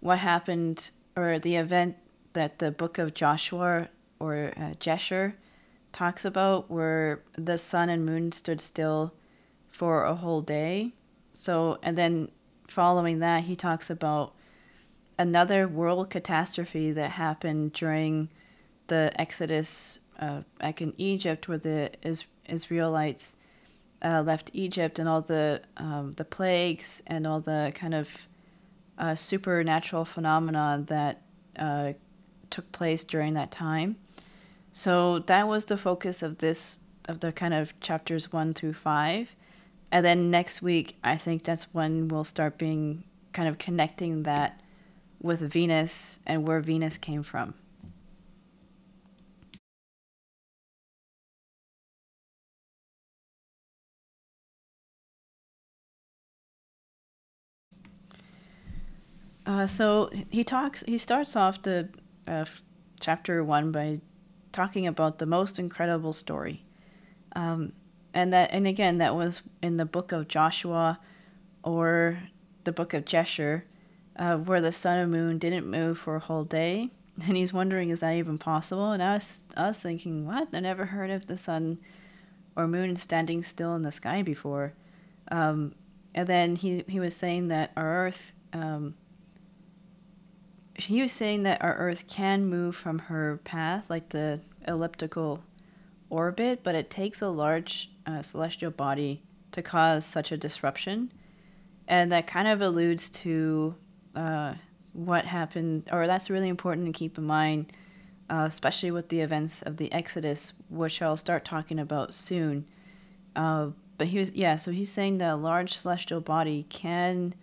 what 0.02 0.20
happened 0.20 0.92
or 1.16 1.40
the 1.40 1.56
event 1.56 1.96
that 2.34 2.60
the 2.60 2.70
book 2.70 2.98
of 2.98 3.14
Joshua 3.14 3.88
or 4.20 4.54
uh, 4.58 4.74
Jasher 4.80 5.36
talks 5.94 6.26
about, 6.26 6.70
where 6.70 7.24
the 7.38 7.58
sun 7.58 7.90
and 7.90 8.06
moon 8.06 8.32
stood 8.32 8.60
still 8.62 9.14
for 9.70 10.04
a 10.04 10.16
whole 10.16 10.42
day. 10.42 10.92
So, 11.34 11.80
and 11.82 11.98
then 11.98 12.30
following 12.68 13.20
that, 13.20 13.46
he 13.46 13.56
talks 13.56 13.90
about 13.90 14.34
another 15.18 15.68
world 15.68 16.10
catastrophe 16.10 16.92
that 16.92 17.12
happened 17.12 17.74
during 17.74 18.30
the 18.88 19.12
Exodus 19.16 20.00
uh, 20.20 20.42
back 20.60 20.82
in 20.82 20.94
Egypt, 20.98 21.48
where 21.48 21.58
the 21.58 21.92
Is- 22.04 22.26
Israelites 22.46 23.38
uh, 24.04 24.22
left 24.26 24.52
Egypt 24.54 25.00
and 25.00 25.10
all 25.10 25.22
the 25.22 25.62
um, 25.78 26.14
the 26.14 26.26
plagues 26.26 27.02
and 27.08 27.28
all 27.28 27.40
the 27.40 27.72
kind 27.76 27.94
of 27.94 28.28
uh, 28.98 29.16
supernatural 29.16 30.06
phenomena 30.06 30.84
that 30.88 31.22
uh, 31.58 31.94
took 32.50 32.72
place 32.72 33.04
during 33.04 33.34
that 33.34 33.52
time. 33.52 33.98
So 34.72 35.20
that 35.20 35.48
was 35.48 35.66
the 35.66 35.78
focus 35.78 36.24
of 36.24 36.38
this 36.38 36.80
of 37.08 37.20
the 37.20 37.32
kind 37.32 37.54
of 37.54 37.78
chapters 37.80 38.32
one 38.32 38.54
through 38.54 38.74
five, 38.74 39.36
and 39.92 40.06
then 40.06 40.32
next 40.32 40.62
week 40.62 40.98
I 41.04 41.18
think 41.18 41.44
that's 41.44 41.74
when 41.74 42.08
we'll 42.08 42.24
start 42.24 42.58
being 42.58 43.04
kind 43.34 43.50
of 43.50 43.58
connecting 43.58 44.24
that 44.24 44.62
with 45.22 45.40
Venus 45.40 46.20
and 46.26 46.48
where 46.48 46.62
Venus 46.62 46.98
came 46.98 47.24
from. 47.24 47.54
Uh, 59.50 59.66
so 59.66 60.12
he 60.30 60.44
talks. 60.44 60.84
He 60.86 61.00
starts 61.00 61.36
off 61.36 61.64
the 61.64 61.90
uh, 62.28 62.46
chapter 63.00 63.44
one 63.44 63.72
by 63.72 64.00
talking 64.52 64.86
about 64.86 65.18
the 65.18 65.26
most 65.26 65.58
incredible 65.58 66.14
story, 66.14 66.64
um, 67.36 67.74
and 68.14 68.32
that 68.32 68.52
and 68.54 68.68
again 68.68 69.00
that 69.00 69.16
was 69.16 69.42
in 69.64 69.78
the 69.78 69.86
book 69.86 70.12
of 70.12 70.28
Joshua, 70.28 71.00
or 71.64 72.20
the 72.64 72.72
book 72.72 72.94
of 72.94 73.06
Jasher, 73.06 73.66
uh, 74.18 74.38
where 74.38 74.62
the 74.62 74.72
sun 74.72 75.00
and 75.00 75.12
moon 75.12 75.40
didn't 75.40 75.66
move 75.66 75.98
for 75.98 76.16
a 76.16 76.20
whole 76.20 76.44
day, 76.44 76.92
and 77.28 77.36
he's 77.36 77.52
wondering 77.52 77.90
is 77.90 78.02
that 78.02 78.14
even 78.14 78.38
possible? 78.38 78.92
And 78.92 79.02
I 79.02 79.16
was 79.16 79.42
I 79.58 79.66
was 79.66 79.82
thinking, 79.82 80.28
what? 80.28 80.50
I 80.54 80.60
never 80.60 80.86
heard 80.86 81.10
of 81.10 81.26
the 81.26 81.38
sun 81.38 81.80
or 82.56 82.68
moon 82.68 82.96
standing 82.98 83.42
still 83.42 83.74
in 83.74 83.82
the 83.82 83.92
sky 83.92 84.22
before. 84.22 84.74
Um, 85.32 85.74
and 86.14 86.28
then 86.28 86.56
he 86.56 86.84
he 86.88 87.00
was 87.00 87.16
saying 87.16 87.48
that 87.48 87.72
our 87.76 88.06
Earth. 88.06 88.36
Um, 88.54 88.94
he 90.86 91.02
was 91.02 91.12
saying 91.12 91.44
that 91.44 91.62
our 91.62 91.76
Earth 91.76 92.08
can 92.08 92.46
move 92.46 92.76
from 92.76 93.00
her 93.00 93.40
path, 93.44 93.86
like 93.90 94.10
the 94.10 94.40
elliptical 94.68 95.44
orbit, 96.10 96.62
but 96.64 96.76
it 96.76 96.90
takes 96.90 97.22
a 97.22 97.30
large 97.30 97.92
uh, 98.06 98.22
celestial 98.22 98.72
body 98.72 99.22
to 99.52 99.62
cause 99.62 100.06
such 100.06 100.32
a 100.32 100.38
disruption. 100.38 101.12
And 101.88 102.12
that 102.12 102.28
kind 102.28 102.48
of 102.48 102.62
alludes 102.62 103.10
to 103.10 103.76
uh, 104.16 104.54
what 104.94 105.26
happened, 105.26 105.90
or 105.92 106.08
that's 106.08 106.30
really 106.30 106.50
important 106.50 106.88
to 106.88 106.94
keep 106.94 107.18
in 107.18 107.24
mind, 107.24 107.74
uh, 108.30 108.46
especially 108.48 108.92
with 108.92 109.10
the 109.10 109.22
events 109.22 109.62
of 109.62 109.78
the 109.78 109.92
Exodus, 109.92 110.54
which 110.70 111.02
I'll 111.02 111.18
start 111.18 111.46
talking 111.46 111.80
about 111.80 112.14
soon. 112.14 112.66
Uh, 113.36 113.70
but 113.98 114.08
he 114.08 114.20
was, 114.20 114.32
yeah, 114.32 114.56
so 114.56 114.72
he's 114.72 114.92
saying 114.92 115.18
that 115.18 115.34
a 115.34 115.36
large 115.36 115.74
celestial 115.74 116.22
body 116.22 116.66
can 116.70 117.34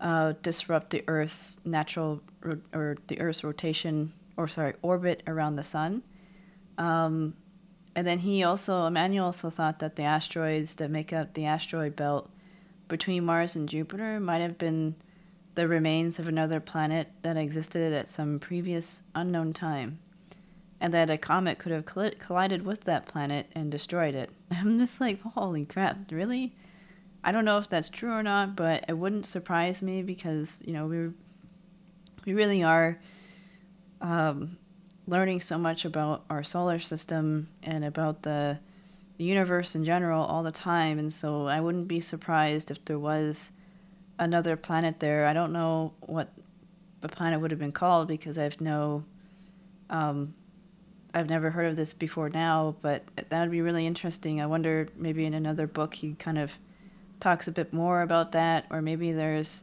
uh, 0.00 0.34
disrupt 0.42 0.90
the 0.90 1.04
Earth's 1.06 1.58
natural 1.64 2.22
or 2.72 2.96
the 3.06 3.20
Earth's 3.20 3.44
rotation, 3.44 4.12
or 4.36 4.48
sorry, 4.48 4.74
orbit 4.82 5.22
around 5.26 5.56
the 5.56 5.62
sun. 5.62 6.02
Um, 6.78 7.34
and 7.94 8.06
then 8.06 8.20
he 8.20 8.42
also, 8.42 8.86
Immanuel 8.86 9.26
also 9.26 9.50
thought 9.50 9.80
that 9.80 9.96
the 9.96 10.04
asteroids 10.04 10.76
that 10.76 10.90
make 10.90 11.12
up 11.12 11.34
the 11.34 11.44
asteroid 11.44 11.96
belt 11.96 12.30
between 12.88 13.24
Mars 13.24 13.54
and 13.54 13.68
Jupiter 13.68 14.18
might 14.20 14.40
have 14.40 14.58
been 14.58 14.94
the 15.54 15.68
remains 15.68 16.18
of 16.18 16.28
another 16.28 16.60
planet 16.60 17.08
that 17.22 17.36
existed 17.36 17.92
at 17.92 18.08
some 18.08 18.38
previous 18.38 19.02
unknown 19.14 19.52
time, 19.52 19.98
and 20.80 20.94
that 20.94 21.10
a 21.10 21.18
comet 21.18 21.58
could 21.58 21.72
have 21.72 21.84
collided 21.84 22.64
with 22.64 22.84
that 22.84 23.06
planet 23.06 23.46
and 23.54 23.70
destroyed 23.70 24.14
it. 24.14 24.30
I'm 24.50 24.78
just 24.78 25.00
like, 25.00 25.20
holy 25.22 25.64
crap, 25.64 26.10
really? 26.10 26.54
I 27.22 27.32
don't 27.32 27.44
know 27.44 27.58
if 27.58 27.68
that's 27.68 27.90
true 27.90 28.12
or 28.12 28.22
not, 28.22 28.56
but 28.56 28.84
it 28.88 28.96
wouldn't 28.96 29.26
surprise 29.26 29.82
me 29.82 30.02
because 30.02 30.60
you 30.64 30.72
know 30.72 30.86
we 30.86 31.10
we 32.24 32.34
really 32.34 32.62
are 32.62 33.00
um, 34.00 34.56
learning 35.06 35.40
so 35.40 35.58
much 35.58 35.84
about 35.84 36.24
our 36.30 36.42
solar 36.42 36.78
system 36.78 37.48
and 37.62 37.84
about 37.84 38.22
the 38.22 38.58
the 39.18 39.24
universe 39.24 39.74
in 39.74 39.84
general 39.84 40.24
all 40.24 40.42
the 40.42 40.52
time, 40.52 40.98
and 40.98 41.12
so 41.12 41.46
I 41.46 41.60
wouldn't 41.60 41.88
be 41.88 42.00
surprised 42.00 42.70
if 42.70 42.82
there 42.86 42.98
was 42.98 43.52
another 44.18 44.56
planet 44.56 45.00
there. 45.00 45.26
I 45.26 45.34
don't 45.34 45.52
know 45.52 45.92
what 46.00 46.32
the 47.02 47.08
planet 47.08 47.40
would 47.40 47.50
have 47.50 47.60
been 47.60 47.72
called 47.72 48.08
because 48.08 48.38
I've 48.38 48.60
no 48.62 49.04
um, 49.90 50.34
I've 51.12 51.28
never 51.28 51.50
heard 51.50 51.66
of 51.66 51.76
this 51.76 51.92
before 51.92 52.30
now, 52.30 52.76
but 52.80 53.04
that 53.16 53.40
would 53.40 53.50
be 53.50 53.60
really 53.60 53.86
interesting. 53.86 54.40
I 54.40 54.46
wonder 54.46 54.88
maybe 54.96 55.26
in 55.26 55.34
another 55.34 55.66
book 55.66 55.94
he 55.94 56.14
kind 56.14 56.38
of 56.38 56.52
talks 57.20 57.46
a 57.46 57.52
bit 57.52 57.72
more 57.72 58.02
about 58.02 58.32
that, 58.32 58.66
or 58.70 58.82
maybe 58.82 59.12
there's 59.12 59.62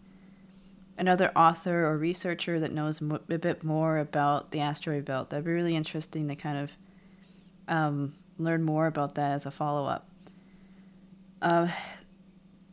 another 0.97 1.31
author 1.35 1.85
or 1.85 1.97
researcher 1.97 2.59
that 2.59 2.71
knows 2.71 3.01
a 3.01 3.37
bit 3.37 3.63
more 3.63 3.99
about 3.99 4.51
the 4.51 4.59
asteroid 4.59 5.05
belt. 5.05 5.29
That'd 5.29 5.45
be 5.45 5.51
really 5.51 5.75
interesting 5.75 6.27
to 6.27 6.35
kind 6.35 6.57
of 6.57 6.71
um, 7.67 8.15
learn 8.37 8.63
more 8.63 8.87
about 8.87 9.15
that 9.15 9.31
as 9.31 9.45
a 9.45 9.51
follow 9.51 9.85
up. 9.85 10.09
Uh, 11.41 11.67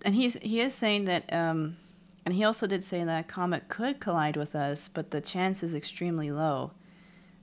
and 0.04 0.14
he's 0.14 0.34
he 0.34 0.60
is 0.60 0.74
saying 0.74 1.04
that, 1.04 1.30
um, 1.32 1.76
and 2.24 2.34
he 2.34 2.44
also 2.44 2.66
did 2.66 2.82
say 2.82 3.04
that 3.04 3.20
a 3.20 3.24
comet 3.24 3.68
could 3.68 4.00
collide 4.00 4.36
with 4.36 4.54
us, 4.54 4.88
but 4.88 5.10
the 5.10 5.20
chance 5.20 5.62
is 5.62 5.74
extremely 5.74 6.30
low. 6.30 6.72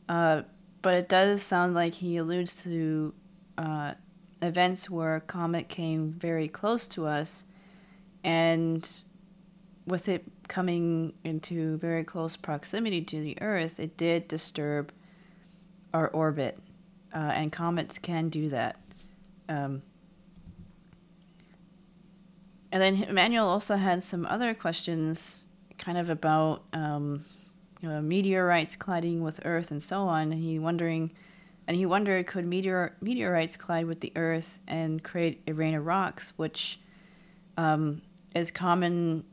Uh, 0.09 0.41
but 0.81 0.95
it 0.95 1.07
does 1.07 1.43
sound 1.43 1.75
like 1.75 1.93
he 1.93 2.17
alludes 2.17 2.55
to 2.63 3.13
uh, 3.57 3.93
events 4.41 4.89
where 4.89 5.15
a 5.15 5.21
comet 5.21 5.69
came 5.69 6.11
very 6.11 6.47
close 6.47 6.87
to 6.87 7.05
us, 7.05 7.45
and 8.23 8.89
with 9.85 10.07
it 10.07 10.23
coming 10.47 11.13
into 11.23 11.77
very 11.77 12.03
close 12.03 12.35
proximity 12.35 13.01
to 13.01 13.21
the 13.21 13.41
Earth, 13.41 13.79
it 13.79 13.97
did 13.97 14.27
disturb 14.27 14.91
our 15.93 16.07
orbit, 16.09 16.57
uh, 17.13 17.17
and 17.17 17.51
comets 17.51 17.99
can 17.99 18.29
do 18.29 18.49
that. 18.49 18.77
Um, 19.49 19.81
and 22.71 22.81
then 22.81 23.03
Immanuel 23.03 23.47
also 23.47 23.75
had 23.75 24.01
some 24.01 24.25
other 24.25 24.53
questions, 24.53 25.45
kind 25.77 25.97
of 25.97 26.09
about 26.09 26.63
um, 26.73 27.25
you 27.81 27.89
know, 27.89 28.01
meteorites 28.01 28.75
colliding 28.75 29.21
with 29.21 29.41
Earth 29.43 29.71
and 29.71 29.81
so 29.81 30.03
on. 30.03 30.31
And 30.31 30.41
he 30.41 30.59
wondering, 30.59 31.11
and 31.71 31.77
he 31.77 31.85
wondered, 31.85 32.27
could 32.27 32.45
meteor 32.45 32.97
meteorites 32.99 33.55
collide 33.55 33.85
with 33.85 34.01
the 34.01 34.11
Earth 34.17 34.59
and 34.67 35.01
create 35.01 35.41
a 35.47 35.53
rain 35.53 35.73
of 35.73 35.85
rocks, 35.85 36.33
which 36.35 36.81
um, 37.55 38.01
is 38.35 38.51
common, 38.51 39.23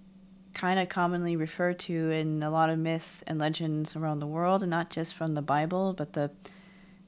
kind 0.54 0.78
of 0.78 0.88
commonly 0.88 1.34
referred 1.34 1.80
to 1.80 2.12
in 2.12 2.40
a 2.44 2.48
lot 2.48 2.70
of 2.70 2.78
myths 2.78 3.24
and 3.26 3.40
legends 3.40 3.96
around 3.96 4.20
the 4.20 4.26
world, 4.28 4.62
and 4.62 4.70
not 4.70 4.88
just 4.88 5.14
from 5.14 5.34
the 5.34 5.42
Bible, 5.42 5.94
but 5.94 6.12
the 6.12 6.30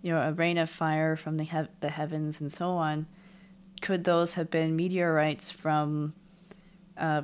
you 0.03 0.11
know 0.13 0.21
a 0.21 0.33
rain 0.33 0.59
of 0.59 0.69
fire 0.69 1.15
from 1.15 1.37
the 1.37 1.45
he- 1.45 1.71
the 1.79 1.91
heavens 1.91 2.41
and 2.41 2.51
so 2.51 2.71
on. 2.71 3.07
Could 3.83 4.03
those 4.03 4.35
have 4.35 4.51
been 4.51 4.75
meteorites 4.75 5.53
from 5.53 6.13
uh, 6.99 7.23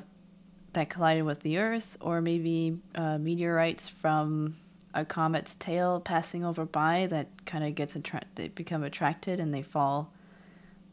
that 0.75 0.90
collided 0.90 1.25
with 1.25 1.40
the 1.40 1.58
Earth, 1.58 1.96
or 2.00 2.20
maybe 2.20 2.78
uh, 2.94 3.18
meteorites 3.18 3.88
from 3.88 4.54
a 4.97 5.05
comet's 5.05 5.55
tail 5.55 6.00
passing 6.00 6.45
over 6.45 6.65
by 6.65 7.07
that 7.09 7.45
kind 7.45 7.62
of 7.62 7.75
gets 7.75 7.95
attracted, 7.95 8.31
they 8.35 8.49
become 8.49 8.83
attracted 8.83 9.38
and 9.38 9.53
they 9.53 9.62
fall, 9.62 10.12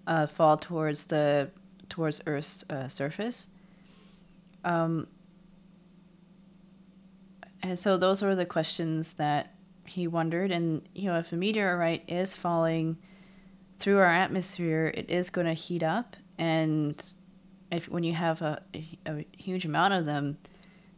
uh, 0.05 0.27
fall 0.27 0.57
towards 0.57 1.05
the 1.05 1.49
towards 1.89 2.21
Earth's 2.27 2.63
uh, 2.69 2.87
surface. 2.87 3.47
Um, 4.63 5.07
and 7.61 7.79
so 7.79 7.97
those 7.97 8.21
were 8.21 8.35
the 8.35 8.45
questions 8.45 9.13
that 9.13 9.53
he 9.85 10.07
wondered. 10.07 10.51
And 10.51 10.87
you 10.93 11.05
know, 11.05 11.17
if 11.17 11.31
a 11.31 11.35
meteorite 11.35 12.03
is 12.07 12.33
falling 12.33 12.97
through 13.79 13.99
our 13.99 14.05
atmosphere, 14.05 14.93
it 14.93 15.09
is 15.09 15.29
going 15.29 15.47
to 15.47 15.53
heat 15.53 15.83
up, 15.83 16.15
and 16.37 17.03
if 17.71 17.89
when 17.89 18.03
you 18.03 18.13
have 18.13 18.41
a, 18.41 18.61
a, 19.05 19.25
huge 19.37 19.65
amount 19.65 19.93
of 19.93 20.05
them 20.05 20.37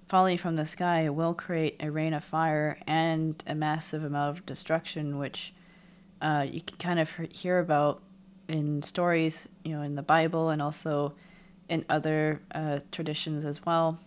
falling 0.08 0.38
from 0.38 0.56
the 0.56 0.66
sky, 0.66 1.10
will 1.10 1.34
create 1.34 1.78
a 1.80 1.90
rain 1.90 2.14
of 2.14 2.24
fire 2.24 2.78
and 2.88 3.44
a 3.48 3.56
massive 3.56 4.04
amount 4.04 4.38
of 4.38 4.46
destruction, 4.46 5.18
which 5.18 5.54
uh, 6.22 6.46
you 6.50 6.62
can 6.62 6.78
kind 6.78 7.00
of 7.00 7.10
hear 7.32 7.60
about 7.60 8.02
in 8.48 8.82
stories, 8.84 9.48
you 9.64 9.76
know, 9.76 9.82
in 9.82 9.96
the 9.96 10.04
Bible 10.04 10.50
and 10.50 10.62
also 10.62 11.14
in 11.70 11.84
other 11.90 12.42
uh, 12.54 12.80
traditions 12.92 13.46
as 13.46 13.66
well. 13.66 14.00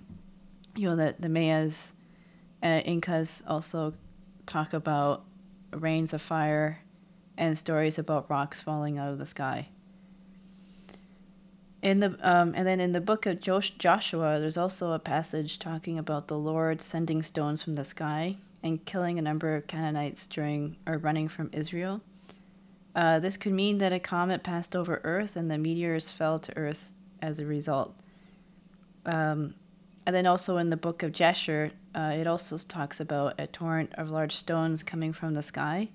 You 0.76 0.90
know, 0.90 0.96
that 0.96 1.20
the 1.20 1.28
Mayas 1.28 1.92
and 2.62 2.84
Incas 2.86 3.42
also 3.46 3.94
talk 4.46 4.72
about 4.72 5.24
rains 5.72 6.12
of 6.12 6.22
fire 6.22 6.80
and 7.36 7.58
stories 7.58 7.98
about 7.98 8.30
rocks 8.30 8.62
falling 8.62 8.98
out 8.98 9.10
of 9.10 9.18
the 9.18 9.26
sky. 9.26 9.68
In 11.80 12.00
the 12.00 12.18
um, 12.22 12.54
and 12.56 12.66
then 12.66 12.80
in 12.80 12.92
the 12.92 13.00
book 13.00 13.24
of 13.26 13.40
Joshua, 13.40 14.40
there's 14.40 14.56
also 14.56 14.92
a 14.92 14.98
passage 14.98 15.58
talking 15.60 15.98
about 15.98 16.26
the 16.26 16.38
Lord 16.38 16.82
sending 16.82 17.22
stones 17.22 17.62
from 17.62 17.76
the 17.76 17.84
sky 17.84 18.36
and 18.64 18.84
killing 18.84 19.18
a 19.18 19.22
number 19.22 19.54
of 19.54 19.68
Canaanites 19.68 20.26
during 20.26 20.76
or 20.86 20.98
running 20.98 21.28
from 21.28 21.50
Israel. 21.52 22.00
Uh, 22.96 23.20
this 23.20 23.36
could 23.36 23.52
mean 23.52 23.78
that 23.78 23.92
a 23.92 24.00
comet 24.00 24.42
passed 24.42 24.74
over 24.74 25.00
Earth 25.04 25.36
and 25.36 25.48
the 25.48 25.56
meteors 25.56 26.10
fell 26.10 26.40
to 26.40 26.56
Earth 26.56 26.92
as 27.22 27.38
a 27.38 27.46
result. 27.46 27.94
Um, 29.06 29.54
and 30.04 30.16
then 30.16 30.26
also 30.26 30.56
in 30.56 30.70
the 30.70 30.76
book 30.76 31.04
of 31.04 31.12
Jasher, 31.12 31.70
uh, 31.94 32.14
it 32.18 32.26
also 32.26 32.58
talks 32.58 32.98
about 32.98 33.38
a 33.38 33.46
torrent 33.46 33.92
of 33.94 34.10
large 34.10 34.34
stones 34.34 34.82
coming 34.82 35.12
from 35.12 35.34
the 35.34 35.42
sky. 35.42 35.90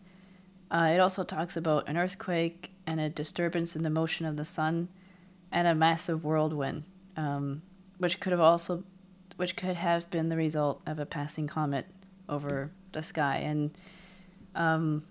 Uh, 0.71 0.91
it 0.93 0.99
also 0.99 1.25
talks 1.25 1.57
about 1.57 1.89
an 1.89 1.97
earthquake 1.97 2.71
and 2.87 3.01
a 3.01 3.09
disturbance 3.09 3.75
in 3.75 3.83
the 3.83 3.89
motion 3.89 4.25
of 4.25 4.37
the 4.37 4.45
sun 4.45 4.87
and 5.53 5.67
a 5.67 5.75
massive 5.75 6.25
whirlwind, 6.25 6.83
um, 7.15 7.61
which 7.99 8.19
could 8.19 8.31
have 8.31 8.41
also, 8.41 8.83
which 9.37 9.55
could 9.55 9.75
have 9.75 10.09
been 10.09 10.27
the 10.27 10.35
result 10.35 10.81
of 10.85 10.99
a 10.99 11.05
passing 11.05 11.47
comet 11.47 11.85
over 12.27 12.71
the 12.91 13.03
sky, 13.03 13.37
and 13.37 13.71
um, 14.55 15.03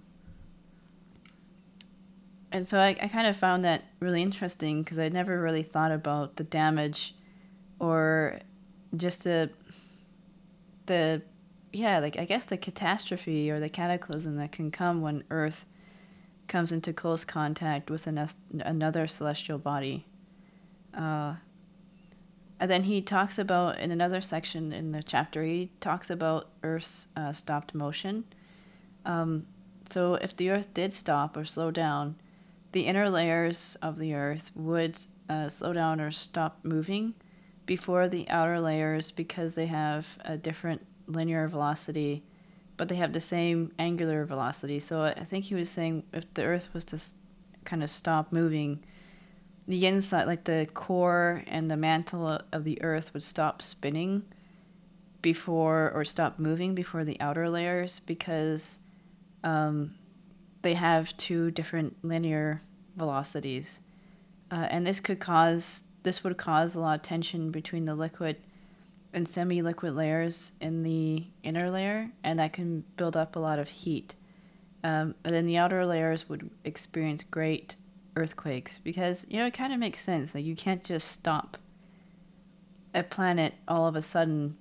and 2.51 2.67
so 2.67 2.81
I, 2.81 2.97
I 3.01 3.09
kind 3.09 3.29
of 3.29 3.37
found 3.37 3.65
that 3.65 3.85
really 4.01 4.21
interesting 4.21 4.83
because 4.83 4.99
I'd 4.99 5.15
never 5.15 5.41
really 5.41 5.63
thought 5.63 5.93
about 5.93 6.37
the 6.37 6.45
damage, 6.45 7.15
or 7.79 8.41
just 8.97 9.23
the 9.25 9.51
the 10.87 11.23
yeah 11.73 12.01
like 12.01 12.19
I 12.19 12.25
guess 12.25 12.47
the 12.47 12.57
catastrophe 12.57 13.49
or 13.49 13.61
the 13.61 13.69
cataclysm 13.69 14.37
that 14.37 14.51
can 14.51 14.73
come 14.73 15.01
when 15.01 15.23
Earth 15.31 15.65
comes 16.49 16.73
into 16.73 16.93
close 16.93 17.25
contact 17.25 17.89
with 17.91 18.09
an, 18.09 18.29
another 18.65 19.07
celestial 19.07 19.59
body. 19.59 20.05
Uh, 20.97 21.35
and 22.61 22.71
then 22.71 22.85
he 22.85 23.03
talks 23.03 23.39
about 23.39 23.79
in 23.81 23.91
another 23.91 24.21
section 24.21 24.73
in 24.73 24.93
the 24.93 25.03
chapter 25.03 25.43
he 25.43 25.71
talks 25.81 26.11
about 26.11 26.49
earth's 26.63 27.09
uh, 27.17 27.33
stopped 27.33 27.75
motion. 27.75 28.25
Um, 29.05 29.47
so 29.91 30.15
if 30.15 30.37
the 30.37 30.51
earth 30.51 30.73
did 30.73 30.93
stop 30.93 31.37
or 31.37 31.45
slow 31.45 31.71
down 31.71 32.17
the 32.71 32.83
inner 32.83 33.11
layers 33.11 33.77
of 33.83 33.99
the 33.99 34.15
earth 34.15 34.51
would 34.55 34.99
uh, 35.29 35.49
slow 35.49 35.73
down 35.73 36.01
or 36.01 36.11
stop 36.11 36.61
moving 36.63 37.15
before 37.67 38.09
the 38.09 38.29
outer 38.29 38.61
layers 38.61 39.11
because 39.11 39.55
they 39.55 39.67
have 39.67 40.19
a 40.25 40.37
different 40.37 40.87
linear 41.07 41.49
velocity 41.49 42.23
but 42.77 42.89
they 42.89 42.97
have 42.97 43.13
the 43.13 43.21
same 43.21 43.71
angular 43.79 44.25
velocity. 44.25 44.81
So 44.81 45.03
i 45.03 45.25
think 45.25 45.45
he 45.45 45.55
was 45.55 45.69
saying 45.69 46.05
if 46.13 46.33
the 46.35 46.45
earth 46.45 46.69
was 46.73 46.85
to 46.87 47.01
kind 47.65 47.83
of 47.83 47.91
stop 47.91 48.33
moving 48.33 48.85
the 49.67 49.87
inside, 49.87 50.27
like 50.27 50.45
the 50.45 50.67
core 50.75 51.43
and 51.47 51.71
the 51.71 51.77
mantle 51.77 52.41
of 52.53 52.65
the 52.65 52.83
earth, 52.83 53.15
would 53.15 53.23
stop 53.23 53.63
spinning 53.63 54.25
before 55.21 55.93
or 55.95 56.05
stop 56.05 56.39
moving 56.39 56.75
before 56.75 57.05
the 57.05 57.21
outer 57.21 57.49
layers 57.49 58.01
because 58.01 58.81
um, 59.45 59.95
they 60.63 60.75
have 60.75 61.17
two 61.17 61.51
different 61.51 61.97
linear 62.03 62.61
velocities. 62.97 63.81
Uh, 64.51 64.67
and 64.69 64.87
this 64.87 65.01
could 65.01 65.21
cause 65.21 65.85
this 66.03 66.25
would 66.25 66.37
cause 66.37 66.75
a 66.75 66.81
lot 66.81 66.97
of 66.97 67.03
tension 67.03 67.51
between 67.51 67.85
the 67.85 67.95
liquid 67.95 68.37
and 69.15 69.29
semi-liquid 69.29 69.95
layers 69.95 70.53
in 70.61 70.83
the 70.83 71.25
inner 71.43 71.71
layer, 71.71 72.11
and 72.25 72.39
that 72.39 72.53
can 72.53 72.83
build 72.97 73.17
up 73.17 73.37
a 73.37 73.39
lot 73.39 73.59
of 73.59 73.69
heat. 73.69 74.17
Um, 74.83 75.15
and 75.25 75.33
then 75.35 75.47
the 75.47 75.59
outer 75.59 75.87
layers 75.87 76.29
would 76.29 76.51
experience 76.65 77.23
great 77.23 77.77
earthquakes 78.17 78.79
because 78.79 79.27
you 79.29 79.39
know 79.39 79.47
it 79.47 79.55
kind 79.55 79.73
of 79.73 79.79
makes 79.79 80.01
sense. 80.01 80.35
Like 80.35 80.45
you 80.45 80.57
can't 80.57 80.85
just 80.85 81.09
stop 81.09 81.57
a 82.95 83.03
planet 83.03 83.55
all 83.67 83.87
of 83.87 83.97
a 83.97 84.03
sudden 84.03 84.57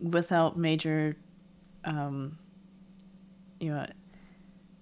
without 0.00 0.56
major 0.56 1.16
um, 1.84 2.36
you 3.60 3.70
know 3.70 3.86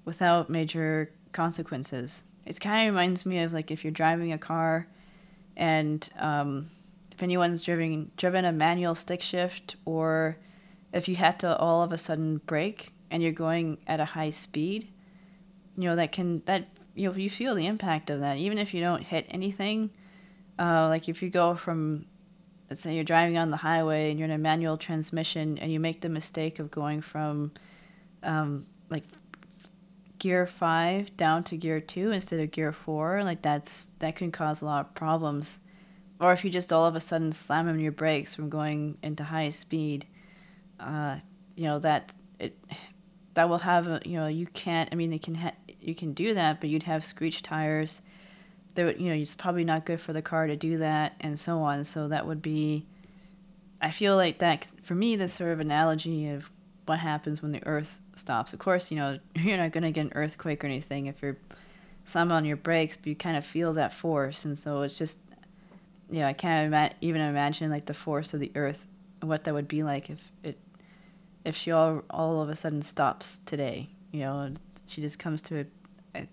without 0.05 0.49
major 0.49 1.13
consequences. 1.33 2.25
It 2.45 2.61
kind 2.61 2.89
of 2.89 2.95
reminds 2.95 3.27
me 3.27 3.41
of 3.41 3.53
like 3.53 3.71
if 3.71 3.85
you're 3.85 3.91
driving 3.91 4.33
a 4.33 4.39
car 4.39 4.87
and 5.57 6.09
um, 6.19 6.69
if 7.13 7.23
anyone's 7.23 7.63
driven 7.63 8.11
driven 8.17 8.45
a 8.45 8.53
manual 8.53 8.95
stick 8.95 9.21
shift 9.21 9.77
or 9.85 10.37
if 10.93 11.09
you 11.09 11.17
had 11.17 11.41
to 11.41 11.57
all 11.59 11.83
of 11.83 11.93
a 11.93 11.99
sudden 11.99 12.39
brake 12.47 12.93
and 13.11 13.23
you're 13.23 13.33
going 13.33 13.79
at 13.87 14.01
a 14.01 14.05
high 14.05 14.31
speed 14.31 14.89
you 15.77 15.85
know 15.85 15.97
that 15.97 16.13
can 16.13 16.43
that 16.47 16.67
you 16.97 17.09
know 17.09 17.15
you 17.15 17.31
feel 17.31 17.55
the 17.55 17.67
impact 17.67 18.11
of 18.11 18.21
that 18.21 18.37
even 18.39 18.59
if 18.59 18.75
you 18.75 18.81
don't 18.81 19.03
hit 19.03 19.27
anything 19.31 19.91
uh, 20.59 20.89
like 20.89 21.09
if 21.09 21.23
you 21.23 21.31
go 21.31 21.55
from 21.55 22.07
let's 22.69 22.81
say 22.81 22.95
you're 22.95 23.05
driving 23.05 23.39
on 23.39 23.51
the 23.51 23.57
highway 23.57 24.11
and 24.11 24.19
you're 24.19 24.27
in 24.27 24.33
a 24.35 24.39
manual 24.39 24.77
transmission 24.77 25.59
and 25.59 25.71
you 25.71 25.79
make 25.79 26.01
the 26.01 26.09
mistake 26.09 26.59
of 26.59 26.71
going 26.71 27.01
from 27.01 27.53
um, 28.23 28.67
like 28.91 29.05
gear 30.19 30.47
five 30.47 31.15
down 31.17 31.45
to 31.45 31.57
gear 31.57 31.81
two 31.81 32.11
instead 32.11 32.41
of 32.41 32.51
gear 32.51 32.73
four 32.73 33.23
like 33.23 33.43
that's 33.43 33.89
that 33.99 34.17
can 34.17 34.33
cause 34.33 34.63
a 34.63 34.65
lot 34.65 34.87
of 34.87 34.95
problems. 34.95 35.59
Or 36.19 36.33
if 36.33 36.45
you 36.45 36.51
just 36.51 36.73
all 36.73 36.87
of 36.87 36.97
a 36.97 37.01
sudden 37.01 37.31
slam 37.31 37.69
on 37.69 37.79
your 37.79 37.93
brakes 37.93 38.35
from 38.35 38.49
going 38.49 38.97
into 39.03 39.23
high 39.23 39.51
speed 39.51 40.07
uh, 40.81 41.17
you 41.55 41.65
know 41.65 41.79
that 41.79 42.13
it 42.39 42.59
that 43.35 43.49
will 43.49 43.59
have 43.59 43.87
a, 43.87 44.01
you 44.05 44.19
know 44.19 44.27
you 44.27 44.47
can't 44.47 44.89
i 44.93 44.95
mean 44.95 45.13
it 45.13 45.23
can 45.23 45.35
ha- 45.35 45.53
you 45.87 45.95
can 45.95 46.13
do 46.13 46.35
that, 46.35 46.61
but 46.61 46.69
you'd 46.69 46.83
have 46.83 47.05
screech 47.05 47.43
tires. 47.43 48.03
There, 48.75 48.91
you 48.91 49.09
know, 49.09 49.15
it's 49.15 49.35
probably 49.35 49.65
not 49.65 49.87
good 49.87 50.01
for 50.01 50.13
the 50.13 50.21
car 50.21 50.47
to 50.47 50.57
do 50.57 50.79
that, 50.79 51.15
and 51.21 51.39
so 51.39 51.61
on. 51.61 51.85
So 51.85 52.09
that 52.09 52.27
would 52.27 52.43
be. 52.43 52.87
I 53.81 53.91
feel 53.91 54.17
like 54.17 54.39
that 54.39 54.67
for 54.83 54.95
me, 54.95 55.17
this 55.17 55.35
sort 55.35 55.53
of 55.53 55.61
analogy 55.61 56.29
of 56.29 56.51
what 56.87 56.99
happens 56.99 57.43
when 57.43 57.53
the 57.53 57.65
Earth 57.67 58.01
stops. 58.17 58.53
Of 58.53 58.59
course, 58.59 58.91
you 58.91 58.97
know 58.97 59.19
you're 59.35 59.59
not 59.59 59.73
going 59.73 59.85
to 59.85 59.93
get 59.93 60.07
an 60.07 60.13
earthquake 60.15 60.65
or 60.65 60.67
anything 60.67 61.07
if 61.07 61.23
you're 61.23 61.37
slamming 62.05 62.33
on 62.33 62.45
your 62.45 62.57
brakes, 62.57 62.97
but 62.97 63.07
you 63.07 63.17
kind 63.17 63.37
of 63.37 63.45
feel 63.45 63.73
that 63.75 63.93
force, 63.93 64.45
and 64.45 64.59
so 64.59 64.83
it's 64.83 64.99
just, 64.99 65.19
yeah, 66.11 66.27
I 66.27 66.33
can't 66.33 66.67
ima- 66.67 66.95
even 67.01 67.21
imagine 67.21 67.71
like 67.71 67.87
the 67.87 67.95
force 67.95 68.35
of 68.35 68.41
the 68.41 68.51
Earth, 68.55 68.87
what 69.21 69.45
that 69.45 69.55
would 69.55 69.69
be 69.69 69.83
like 69.83 70.11
if 70.11 70.33
it, 70.43 70.59
if 71.45 71.55
she 71.55 71.71
all 71.71 72.03
all 72.11 72.43
of 72.43 72.49
a 72.49 72.57
sudden 72.57 72.83
stops 72.83 73.39
today. 73.47 73.91
You 74.13 74.21
know, 74.21 74.51
she 74.87 75.03
just 75.03 75.19
comes 75.19 75.43
to 75.43 75.61
a 75.61 75.65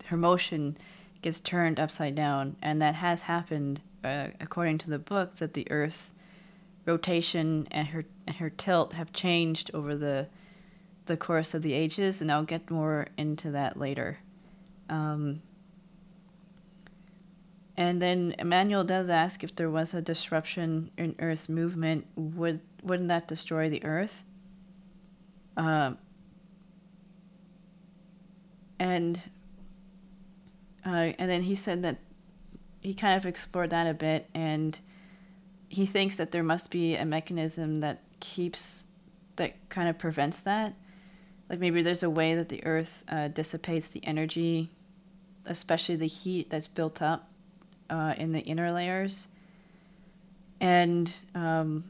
her 0.06 0.18
motion 0.18 0.78
gets 1.22 1.40
turned 1.40 1.80
upside 1.80 2.16
down, 2.16 2.56
and 2.62 2.82
that 2.82 2.96
has 2.96 3.24
happened 3.24 3.82
uh, 4.04 4.28
according 4.40 4.78
to 4.80 4.90
the 4.90 5.00
book 5.00 5.36
that 5.36 5.54
the 5.54 5.70
Earth's 5.72 6.12
rotation 6.86 7.68
and 7.72 7.88
her 7.88 8.06
and 8.28 8.36
her 8.38 8.50
tilt 8.50 8.94
have 8.94 9.14
changed 9.14 9.72
over 9.74 9.96
the 9.96 10.28
the 11.06 11.18
course 11.18 11.54
of 11.54 11.62
the 11.62 11.74
ages, 11.74 12.22
and 12.22 12.32
I'll 12.32 12.44
get 12.44 12.70
more 12.70 13.08
into 13.18 13.52
that 13.52 13.78
later. 13.78 14.20
Um, 14.90 15.42
and 17.76 18.02
then 18.02 18.36
Immanuel 18.40 18.84
does 18.84 19.10
ask 19.10 19.44
if 19.44 19.56
there 19.56 19.70
was 19.70 19.94
a 19.94 20.02
disruption 20.02 20.92
in 20.98 21.16
Earth's 21.20 21.50
movement, 21.50 22.06
would 22.16 22.60
wouldn't 22.84 23.10
that 23.10 23.28
destroy 23.28 23.70
the 23.70 23.84
Earth? 23.84 24.24
Uh, 25.56 25.94
and 28.80 29.22
uh, 30.86 31.14
and 31.18 31.30
then 31.30 31.44
he 31.44 31.56
said 31.56 31.84
that 31.84 31.98
he 32.82 32.94
kind 32.94 33.18
of 33.18 33.26
explored 33.26 33.70
that 33.70 33.88
a 33.88 33.94
bit, 33.94 34.30
and 34.34 34.80
he 35.70 35.86
thinks 35.86 36.18
that 36.18 36.32
there 36.32 36.44
must 36.44 36.70
be 36.72 36.96
a 36.96 37.06
mechanism 37.06 37.78
that 37.78 38.02
keeps 38.20 38.86
that 39.36 39.70
kind 39.70 39.90
of 39.90 39.98
prevents 39.98 40.42
that. 40.42 40.74
Like 41.50 41.60
maybe 41.60 41.82
there's 41.82 42.04
a 42.04 42.10
way 42.10 42.36
that 42.36 42.50
the 42.50 42.64
Earth 42.66 43.04
uh, 43.10 43.28
dissipates 43.28 43.88
the 43.88 44.06
energy, 44.06 44.70
especially 45.46 45.96
the 45.96 46.08
heat 46.08 46.50
that's 46.50 46.68
built 46.68 47.02
up 47.02 47.30
uh, 47.90 48.14
in 48.18 48.32
the 48.32 48.40
inner 48.42 48.72
layers. 48.72 49.28
And 50.60 51.14
um, 51.36 51.86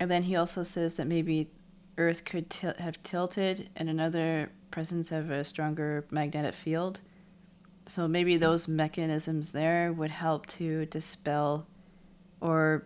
and 0.00 0.10
then 0.10 0.22
he 0.22 0.36
also 0.36 0.62
says 0.62 0.96
that 0.96 1.06
maybe 1.06 1.48
Earth 1.96 2.24
could 2.24 2.50
til- 2.50 2.74
have 2.78 3.02
tilted 3.02 3.68
in 3.76 3.88
another 3.88 4.50
presence 4.70 5.12
of 5.12 5.30
a 5.30 5.44
stronger 5.44 6.04
magnetic 6.10 6.54
field. 6.54 7.00
So 7.88 8.06
maybe 8.06 8.36
those 8.36 8.68
mechanisms 8.68 9.50
there 9.52 9.92
would 9.92 10.10
help 10.10 10.44
to 10.46 10.84
dispel, 10.86 11.66
or 12.40 12.84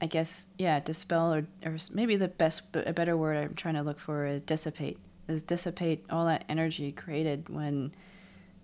I 0.00 0.06
guess 0.06 0.46
yeah, 0.56 0.78
dispel 0.78 1.34
or 1.34 1.46
or 1.64 1.76
maybe 1.92 2.14
the 2.14 2.28
best 2.28 2.62
a 2.74 2.92
better 2.92 3.16
word 3.16 3.36
I'm 3.36 3.54
trying 3.54 3.74
to 3.74 3.82
look 3.82 3.98
for 3.98 4.24
is 4.24 4.42
dissipate. 4.42 4.98
Is 5.26 5.42
dissipate 5.42 6.04
all 6.08 6.26
that 6.26 6.44
energy 6.48 6.92
created 6.92 7.48
when 7.48 7.92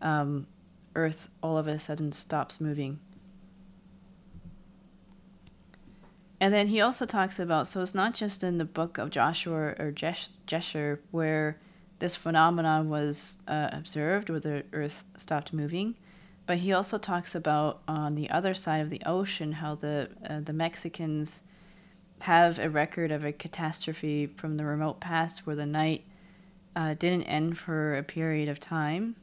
um, 0.01 0.47
Earth 0.95 1.29
all 1.43 1.59
of 1.59 1.67
a 1.67 1.81
sudden 1.81 2.13
stops 2.13 2.61
moving. 2.61 3.01
And 6.41 6.55
then 6.55 6.69
he 6.69 6.81
also 6.81 7.07
talks 7.07 7.41
about 7.41 7.67
so 7.67 7.83
it's 7.83 7.95
not 7.95 8.15
just 8.15 8.45
in 8.45 8.59
the 8.59 8.65
book 8.65 8.99
of 8.99 9.11
Joshua 9.11 9.75
or 9.81 9.93
Jasher 9.93 11.01
where 11.11 11.59
this 12.03 12.17
phenomenon 12.17 12.91
was 12.91 13.37
uh, 13.47 13.69
observed, 13.71 14.29
where 14.29 14.41
the 14.41 14.65
Earth 14.73 15.05
stopped 15.17 15.53
moving, 15.53 15.95
but 16.47 16.59
he 16.59 16.73
also 16.73 16.99
talks 16.99 17.33
about 17.37 17.81
on 17.87 18.17
the 18.17 18.29
other 18.29 18.55
side 18.55 18.81
of 18.81 18.91
the 18.91 19.01
ocean 19.07 19.53
how 19.53 19.77
the 19.77 20.09
uh, 20.29 20.41
the 20.41 20.53
Mexicans 20.53 21.43
have 22.23 22.59
a 22.59 22.69
record 22.69 23.13
of 23.13 23.25
a 23.25 23.33
catastrophe 23.33 24.27
from 24.27 24.57
the 24.57 24.65
remote 24.65 24.99
past 24.99 25.47
where 25.47 25.55
the 25.55 25.65
night 25.65 26.03
uh, 26.75 26.95
didn't 26.95 27.23
end 27.23 27.57
for 27.57 27.97
a 27.97 28.03
period 28.03 28.49
of 28.49 28.59
time, 28.59 29.15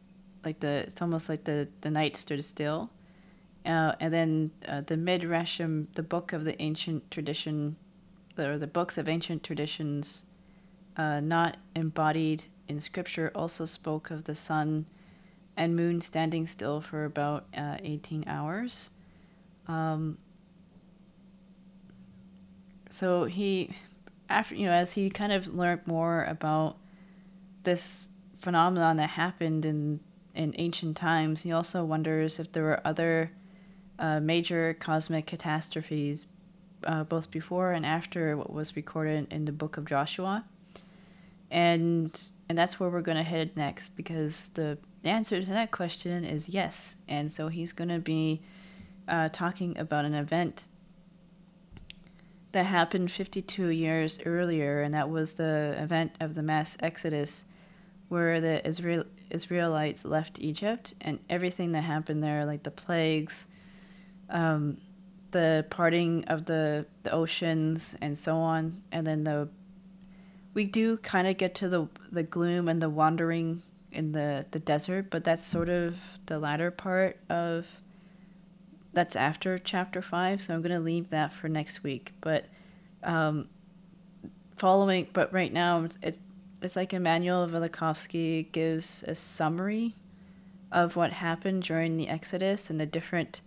like 0.46 0.62
the 0.62 0.86
it's 0.88 1.02
almost 1.02 1.28
like 1.28 1.44
the 1.44 1.68
the 1.82 1.92
night 1.92 2.16
stood 2.16 2.44
still. 2.46 2.90
Uh, 3.66 3.92
and 4.00 4.14
then 4.14 4.52
uh, 4.66 4.80
the 4.80 4.96
Midrashim, 4.96 5.88
the 5.96 6.02
book 6.02 6.32
of 6.32 6.46
the 6.46 6.60
ancient 6.62 7.12
tradition, 7.12 7.76
or 8.38 8.58
the 8.58 8.68
books 8.68 8.98
of 8.98 9.10
ancient 9.10 9.44
traditions, 9.44 10.24
uh, 10.96 11.20
not 11.20 11.58
embodied 11.76 12.46
in 12.70 12.80
scripture, 12.80 13.32
also 13.36 13.66
spoke 13.66 14.12
of 14.12 14.24
the 14.26 14.36
sun 14.36 14.86
and 15.58 15.76
moon 15.76 16.00
standing 16.00 16.48
still 16.48 16.80
for 16.80 17.04
about 17.04 17.46
uh, 17.58 17.78
18 17.84 18.24
hours. 18.28 18.92
Um, 19.68 20.18
so 22.90 23.26
he, 23.26 23.72
after 24.30 24.56
you 24.56 24.66
know, 24.68 24.72
as 24.72 24.94
he 24.94 25.10
kind 25.10 25.34
of 25.34 25.54
learned 25.54 25.86
more 25.86 26.24
about 26.24 26.78
this 27.64 28.10
phenomenon 28.40 28.96
that 28.98 29.10
happened 29.12 29.66
in 29.66 30.00
in 30.34 30.54
ancient 30.58 30.96
times, 30.96 31.42
he 31.42 31.52
also 31.52 31.84
wonders 31.84 32.40
if 32.40 32.52
there 32.52 32.64
were 32.64 32.80
other 32.86 33.32
uh, 33.98 34.20
major 34.20 34.74
cosmic 34.80 35.26
catastrophes, 35.26 36.28
uh, 36.86 37.04
both 37.04 37.30
before 37.30 37.74
and 37.74 37.86
after 37.86 38.38
what 38.38 38.54
was 38.54 38.76
recorded 38.76 39.28
in 39.32 39.44
the 39.46 39.52
book 39.52 39.76
of 39.76 39.86
Joshua. 39.86 40.46
And 41.52 42.20
and 42.48 42.58
that's 42.58 42.80
where 42.80 42.90
we're 42.90 43.02
going 43.02 43.18
to 43.18 43.24
head 43.24 43.56
next 43.58 43.96
because 43.96 44.50
the 44.50 44.78
answer 45.04 45.40
to 45.42 45.50
that 45.50 45.72
question 45.72 46.26
is 46.26 46.50
yes. 46.50 46.96
And 47.08 47.32
so 47.32 47.48
he's 47.48 47.72
going 47.72 47.90
to 47.90 48.00
be 48.00 48.42
uh, 49.08 49.30
talking 49.30 49.78
about 49.78 50.06
an 50.06 50.14
event 50.14 50.68
that 52.52 52.66
happened 52.66 53.12
52 53.12 53.68
years 53.68 54.20
earlier, 54.26 54.82
and 54.82 54.94
that 54.94 55.10
was 55.10 55.34
the 55.34 55.76
event 55.78 56.16
of 56.20 56.36
the 56.36 56.42
mass 56.42 56.78
exodus, 56.80 57.46
where 58.08 58.42
the 58.42 58.68
Israel 58.68 59.04
Israelites 59.30 60.04
left 60.04 60.40
Egypt, 60.42 60.96
and 61.02 61.20
everything 61.30 61.74
that 61.74 61.82
happened 61.82 62.24
there, 62.24 62.46
like 62.46 62.64
the 62.64 62.72
plagues, 62.72 63.46
um, 64.30 64.78
the 65.30 65.64
parting 65.70 66.26
of 66.26 66.46
the, 66.46 66.88
the 67.04 67.12
oceans 67.12 67.96
and 68.02 68.18
so 68.18 68.38
on, 68.38 68.82
and 68.92 69.06
then 69.06 69.24
the 69.24 69.48
we 70.60 70.66
do 70.66 70.98
kind 70.98 71.26
of 71.26 71.38
get 71.38 71.56
to 71.56 71.70
the 71.70 71.88
the 72.12 72.22
gloom 72.22 72.68
and 72.68 72.82
the 72.82 72.90
wandering 72.90 73.62
in 73.94 74.12
the 74.12 74.46
the 74.52 74.60
desert, 74.60 75.10
but 75.10 75.24
that's 75.24 75.42
sort 75.42 75.70
of 75.70 75.96
the 76.26 76.38
latter 76.38 76.70
part 76.70 77.18
of 77.30 77.66
that's 78.92 79.16
after 79.16 79.58
chapter 79.58 80.02
five. 80.02 80.42
So 80.42 80.54
I'm 80.54 80.62
going 80.62 80.76
to 80.76 80.82
leave 80.82 81.12
that 81.12 81.32
for 81.32 81.48
next 81.48 81.82
week. 81.82 82.12
But 82.20 82.44
um, 83.04 83.48
following, 84.58 85.08
but 85.14 85.32
right 85.32 85.54
now 85.54 85.86
it's, 86.02 86.20
it's 86.62 86.76
like 86.76 86.94
Immanuel 86.94 87.48
Velikovsky 87.48 88.52
gives 88.52 89.04
a 89.04 89.16
summary 89.16 89.96
of 90.74 90.98
what 90.98 91.14
happened 91.14 91.64
during 91.64 91.96
the 91.96 92.10
Exodus 92.10 92.70
and 92.70 92.82
the 92.82 92.86
different 92.86 93.40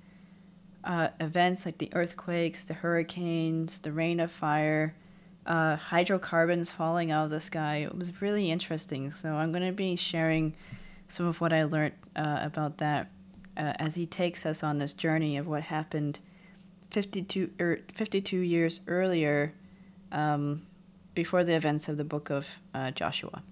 uh, 0.83 1.09
events 1.21 1.67
like 1.67 1.77
the 1.77 1.91
earthquakes, 1.93 2.65
the 2.65 2.73
hurricanes, 2.73 3.81
the 3.81 3.93
rain 3.93 4.19
of 4.19 4.33
fire, 4.33 4.95
uh, 5.47 5.77
hydrocarbons 5.77 6.71
falling 6.71 7.11
out 7.11 7.25
of 7.25 7.31
the 7.31 7.41
sky. 7.41 7.79
It 7.79 7.97
was 7.97 8.21
really 8.21 8.51
interesting. 8.51 9.13
So 9.13 9.35
I'm 9.35 9.53
going 9.53 9.67
to 9.67 9.73
be 9.73 9.97
sharing 9.97 10.55
some 11.09 11.27
of 11.27 11.41
what 11.41 11.53
I 11.53 11.65
learned 11.65 11.95
uh, 12.17 12.39
about 12.43 12.79
that 12.79 13.11
uh, 13.57 13.73
as 13.77 13.95
he 13.95 14.07
takes 14.07 14.47
us 14.47 14.63
on 14.63 14.79
this 14.79 14.93
journey 14.93 15.37
of 15.37 15.47
what 15.47 15.63
happened 15.65 16.21
52, 16.91 17.51
er, 17.61 17.81
52 17.95 18.39
years 18.39 18.81
earlier 18.87 19.53
um, 20.11 20.63
before 21.15 21.45
the 21.45 21.55
events 21.55 21.89
of 21.89 21.97
the 21.97 22.05
book 22.05 22.31
of 22.31 22.47
uh, 22.75 22.91
Joshua. 22.91 23.43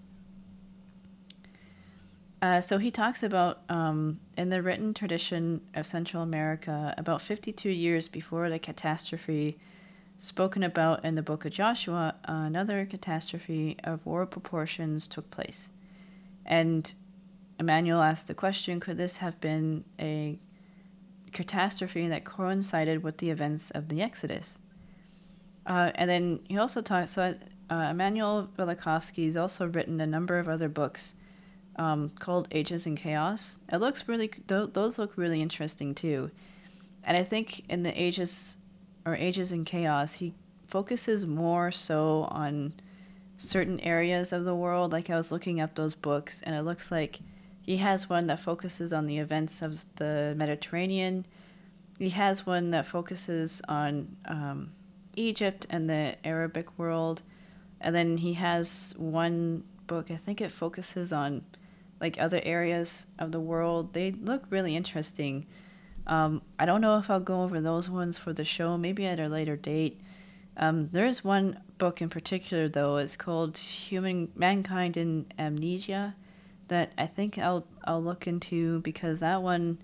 Uh, 2.43 2.61
so 2.61 2.79
he 2.79 2.91
talks 2.91 3.23
about 3.23 3.61
um, 3.69 4.19
in 4.39 4.49
the 4.49 4.63
written 4.63 4.95
tradition 4.95 5.61
of 5.75 5.87
Central 5.87 6.23
America, 6.23 6.95
about 6.97 7.21
52 7.21 7.69
years 7.69 8.09
before 8.09 8.49
the 8.49 8.59
catastrophe 8.59 9.59
spoken 10.21 10.63
about 10.63 11.03
in 11.03 11.15
the 11.15 11.23
book 11.23 11.47
of 11.47 11.53
Joshua, 11.53 12.15
another 12.25 12.85
catastrophe 12.85 13.79
of 13.83 14.05
world 14.05 14.31
proportions 14.31 15.09
took 15.09 15.31
place. 15.31 15.71
And 16.45 16.93
Immanuel 17.59 18.03
asked 18.03 18.29
the 18.29 18.35
question 18.35 18.81
could 18.81 18.99
this 18.99 19.17
have 19.17 19.41
been 19.41 19.83
a 19.99 20.39
catastrophe 21.33 22.07
that 22.09 22.27
coincided 22.27 23.03
with 23.03 23.17
the 23.17 23.31
events 23.31 23.71
of 23.71 23.89
the 23.89 24.03
Exodus? 24.03 24.59
Uh, 25.67 25.91
and 25.95 26.11
then 26.11 26.41
he 26.49 26.59
also 26.59 26.83
talks, 26.83 27.13
so 27.13 27.35
uh, 27.71 27.89
Immanuel 27.91 28.51
Velikovsky 28.59 29.25
has 29.25 29.39
also 29.39 29.69
written 29.69 30.03
a 30.03 30.07
number 30.07 30.39
of 30.39 30.51
other 30.51 30.69
books 30.69 31.15
um, 31.77 32.11
called 32.19 32.47
Ages 32.51 32.85
in 32.85 32.95
Chaos. 32.95 33.57
It 33.73 33.79
looks 33.79 34.07
really; 34.07 34.29
th- 34.29 34.75
those 34.75 34.99
look 34.99 35.17
really 35.17 35.41
interesting 35.41 35.95
too. 35.95 36.31
And 37.05 37.17
I 37.17 37.25
think 37.25 37.65
in 37.71 37.85
the 37.85 37.99
Ages 37.99 38.59
or 39.05 39.15
Ages 39.17 39.53
in 39.53 39.65
Chaos, 39.65 40.15
he 40.15 40.35
focuses 40.69 41.27
more 41.27 41.71
so 41.71 42.29
on 42.31 42.75
certain 43.37 43.81
areas 43.81 44.33
of 44.33 44.45
the 44.45 44.55
world. 44.55 44.93
Like 44.93 45.11
I 45.11 45.17
was 45.17 45.33
looking 45.33 45.61
up 45.61 45.75
those 45.75 45.95
books, 45.95 46.43
and 46.43 46.55
it 46.55 46.63
looks 46.63 46.91
like 46.91 47.21
he 47.63 47.77
has 47.79 48.09
one 48.09 48.27
that 48.29 48.41
focuses 48.41 48.93
on 48.93 49.07
the 49.07 49.19
events 49.19 49.63
of 49.63 49.85
the 49.97 50.35
Mediterranean. 50.37 51.27
He 51.99 52.11
has 52.11 52.47
one 52.47 52.71
that 52.71 52.87
focuses 52.87 53.61
on 53.69 54.17
um, 54.27 54.73
Egypt 55.17 55.67
and 55.71 55.89
the 55.89 56.17
Arabic 56.25 56.79
world. 56.79 57.23
And 57.81 57.95
then 57.95 58.17
he 58.17 58.35
has 58.35 58.95
one 58.99 59.65
book, 59.87 60.11
I 60.11 60.17
think 60.17 60.41
it 60.41 60.53
focuses 60.53 61.13
on 61.13 61.45
like 62.01 62.19
other 62.19 62.41
areas 62.43 63.07
of 63.19 63.33
the 63.33 63.41
world. 63.41 63.93
They 63.93 64.13
look 64.13 64.45
really 64.51 64.75
interesting. 64.75 65.47
Um, 66.11 66.43
I 66.59 66.67
don't 66.67 66.81
know 66.81 66.99
if 66.99 67.09
I'll 67.09 67.21
go 67.21 67.43
over 67.43 67.61
those 67.61 67.89
ones 67.89 68.19
for 68.19 68.33
the 68.33 68.45
show, 68.45 68.77
maybe 68.77 69.07
at 69.07 69.21
a 69.21 69.29
later 69.29 69.57
date. 69.57 70.01
Um, 70.57 70.89
there 70.91 71.07
is 71.07 71.25
one 71.25 71.61
book 71.79 72.03
in 72.03 72.11
particular, 72.11 72.69
though. 72.69 72.97
It's 72.97 73.17
called 73.17 73.57
"Human 73.57 74.31
Mankind 74.35 74.97
in 74.97 75.27
Amnesia," 75.39 76.17
that 76.67 76.93
I 76.99 77.07
think 77.07 77.39
I'll 77.39 77.65
I'll 77.85 78.03
look 78.03 78.27
into 78.27 78.81
because 78.81 79.21
that 79.21 79.41
one, 79.41 79.79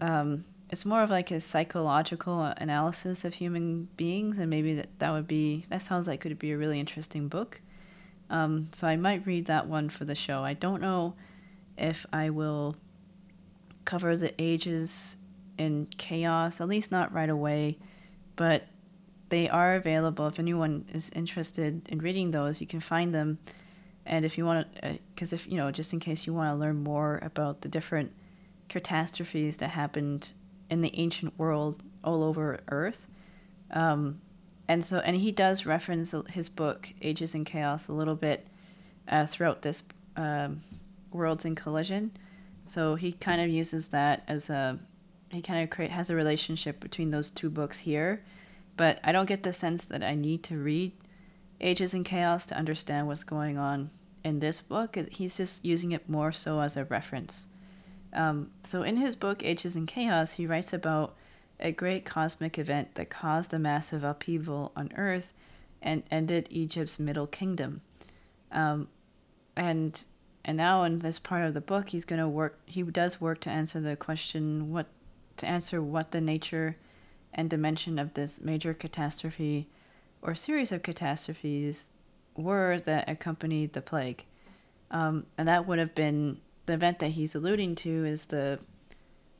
um, 0.00 0.44
it's 0.68 0.84
more 0.84 1.04
of 1.04 1.10
like 1.10 1.30
a 1.30 1.40
psychological 1.40 2.42
analysis 2.42 3.24
of 3.24 3.34
human 3.34 3.88
beings, 3.96 4.38
and 4.38 4.50
maybe 4.50 4.74
that 4.74 4.98
that 4.98 5.12
would 5.12 5.28
be 5.28 5.64
that 5.68 5.80
sounds 5.80 6.08
like 6.08 6.26
it 6.26 6.28
could 6.28 6.38
be 6.40 6.50
a 6.50 6.58
really 6.58 6.80
interesting 6.80 7.28
book. 7.28 7.60
Um, 8.30 8.68
so 8.72 8.88
I 8.88 8.96
might 8.96 9.24
read 9.24 9.46
that 9.46 9.68
one 9.68 9.90
for 9.90 10.04
the 10.04 10.16
show. 10.16 10.42
I 10.42 10.54
don't 10.54 10.80
know 10.82 11.14
if 11.78 12.04
I 12.12 12.30
will 12.30 12.74
cover 13.84 14.16
the 14.16 14.34
ages 14.42 15.16
in 15.58 15.86
chaos, 15.98 16.60
at 16.60 16.68
least 16.68 16.92
not 16.92 17.12
right 17.12 17.28
away, 17.28 17.78
but 18.36 18.66
they 19.28 19.48
are 19.48 19.74
available. 19.74 20.26
If 20.26 20.38
anyone 20.38 20.84
is 20.92 21.10
interested 21.10 21.88
in 21.88 21.98
reading 21.98 22.30
those, 22.30 22.60
you 22.60 22.66
can 22.66 22.80
find 22.80 23.14
them. 23.14 23.38
And 24.04 24.24
if 24.24 24.38
you 24.38 24.44
want 24.44 24.72
to, 24.76 24.98
because 25.14 25.32
uh, 25.32 25.36
if 25.36 25.46
you 25.46 25.56
know, 25.56 25.70
just 25.70 25.92
in 25.92 26.00
case 26.00 26.26
you 26.26 26.32
want 26.32 26.54
to 26.54 26.60
learn 26.60 26.82
more 26.82 27.18
about 27.22 27.62
the 27.62 27.68
different 27.68 28.12
catastrophes 28.68 29.56
that 29.58 29.70
happened 29.70 30.32
in 30.70 30.80
the 30.80 30.92
ancient 30.94 31.36
world 31.38 31.82
all 32.04 32.22
over 32.22 32.60
Earth, 32.68 33.06
um, 33.72 34.20
and 34.68 34.84
so 34.84 34.98
and 34.98 35.16
he 35.16 35.32
does 35.32 35.66
reference 35.66 36.14
his 36.30 36.48
book 36.48 36.92
Ages 37.02 37.34
in 37.34 37.44
Chaos 37.44 37.88
a 37.88 37.92
little 37.92 38.14
bit 38.14 38.46
uh, 39.08 39.26
throughout 39.26 39.62
this 39.62 39.82
um, 40.16 40.60
Worlds 41.10 41.44
in 41.44 41.56
Collision. 41.56 42.12
So 42.62 42.94
he 42.94 43.12
kind 43.12 43.40
of 43.40 43.48
uses 43.48 43.88
that 43.88 44.24
as 44.28 44.50
a 44.50 44.78
he 45.30 45.42
kind 45.42 45.62
of 45.62 45.70
create 45.70 45.90
has 45.90 46.10
a 46.10 46.14
relationship 46.14 46.80
between 46.80 47.10
those 47.10 47.30
two 47.30 47.50
books 47.50 47.80
here 47.80 48.22
but 48.76 48.98
I 49.02 49.12
don't 49.12 49.26
get 49.26 49.42
the 49.42 49.52
sense 49.52 49.84
that 49.86 50.02
I 50.02 50.14
need 50.14 50.42
to 50.44 50.58
read 50.58 50.92
Ages 51.60 51.94
in 51.94 52.04
Chaos 52.04 52.46
to 52.46 52.56
understand 52.56 53.06
what's 53.06 53.24
going 53.24 53.56
on 53.56 53.90
in 54.22 54.40
this 54.40 54.60
book. 54.60 54.96
He's 55.10 55.38
just 55.38 55.64
using 55.64 55.92
it 55.92 56.08
more 56.08 56.32
so 56.32 56.60
as 56.60 56.76
a 56.76 56.84
reference. 56.84 57.48
Um, 58.12 58.50
so 58.64 58.82
in 58.82 58.98
his 58.98 59.16
book 59.16 59.42
Ages 59.42 59.76
in 59.76 59.86
Chaos, 59.86 60.32
he 60.32 60.46
writes 60.46 60.72
about 60.72 61.14
a 61.58 61.72
great 61.72 62.04
cosmic 62.04 62.58
event 62.58 62.94
that 62.96 63.08
caused 63.08 63.54
a 63.54 63.58
massive 63.58 64.04
upheaval 64.04 64.72
on 64.76 64.92
Earth 64.96 65.32
and 65.80 66.02
ended 66.10 66.46
Egypt's 66.50 66.98
Middle 66.98 67.26
Kingdom. 67.26 67.80
Um, 68.52 68.88
and 69.56 70.04
and 70.44 70.56
now 70.56 70.84
in 70.84 71.00
this 71.00 71.18
part 71.18 71.44
of 71.44 71.54
the 71.54 71.60
book, 71.60 71.88
he's 71.88 72.04
going 72.04 72.20
to 72.20 72.28
work. 72.28 72.60
He 72.66 72.82
does 72.82 73.20
work 73.20 73.40
to 73.40 73.50
answer 73.50 73.80
the 73.80 73.96
question 73.96 74.70
what 74.70 74.86
to 75.36 75.46
answer 75.46 75.82
what 75.82 76.10
the 76.10 76.20
nature 76.20 76.76
and 77.32 77.50
dimension 77.50 77.98
of 77.98 78.14
this 78.14 78.40
major 78.40 78.72
catastrophe 78.72 79.68
or 80.22 80.34
series 80.34 80.72
of 80.72 80.82
catastrophes 80.82 81.90
were 82.36 82.78
that 82.80 83.08
accompanied 83.08 83.72
the 83.72 83.80
plague. 83.80 84.24
Um, 84.90 85.26
and 85.36 85.48
that 85.48 85.66
would 85.66 85.78
have 85.78 85.94
been 85.94 86.38
the 86.66 86.74
event 86.74 86.98
that 86.98 87.10
he's 87.12 87.34
alluding 87.34 87.74
to 87.76 88.04
is 88.04 88.26
the 88.26 88.58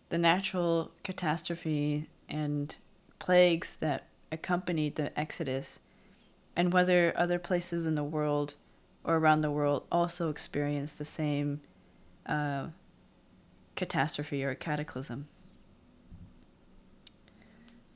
the 0.09 0.19
natural 0.19 0.93
catastrophe 1.03 2.09
and 2.29 2.77
plagues 3.19 3.77
that 3.77 4.07
accompanied 4.31 4.95
the 4.95 5.19
Exodus, 5.19 5.81
and 6.55 6.73
whether 6.73 7.13
other 7.17 7.41
places 7.41 7.87
in 7.87 7.97
the 7.97 8.05
world 8.05 8.55
or 9.03 9.17
around 9.17 9.41
the 9.41 9.51
world 9.51 9.85
also 9.91 10.31
experienced 10.31 10.99
the 10.99 11.05
same 11.05 11.61
uh, 12.27 12.67
catastrophe 13.75 14.45
or 14.45 14.55
cataclysm. 14.55 15.27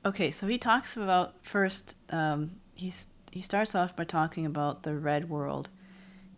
Okay, 0.05 0.31
so 0.31 0.47
he 0.47 0.57
talks 0.57 0.97
about 0.97 1.35
first. 1.43 1.95
Um, 2.09 2.53
he's 2.75 3.07
he 3.31 3.43
starts 3.43 3.75
off 3.75 3.95
by 3.95 4.05
talking 4.05 4.47
about 4.47 4.83
the 4.83 4.95
red 4.95 5.29
world, 5.29 5.69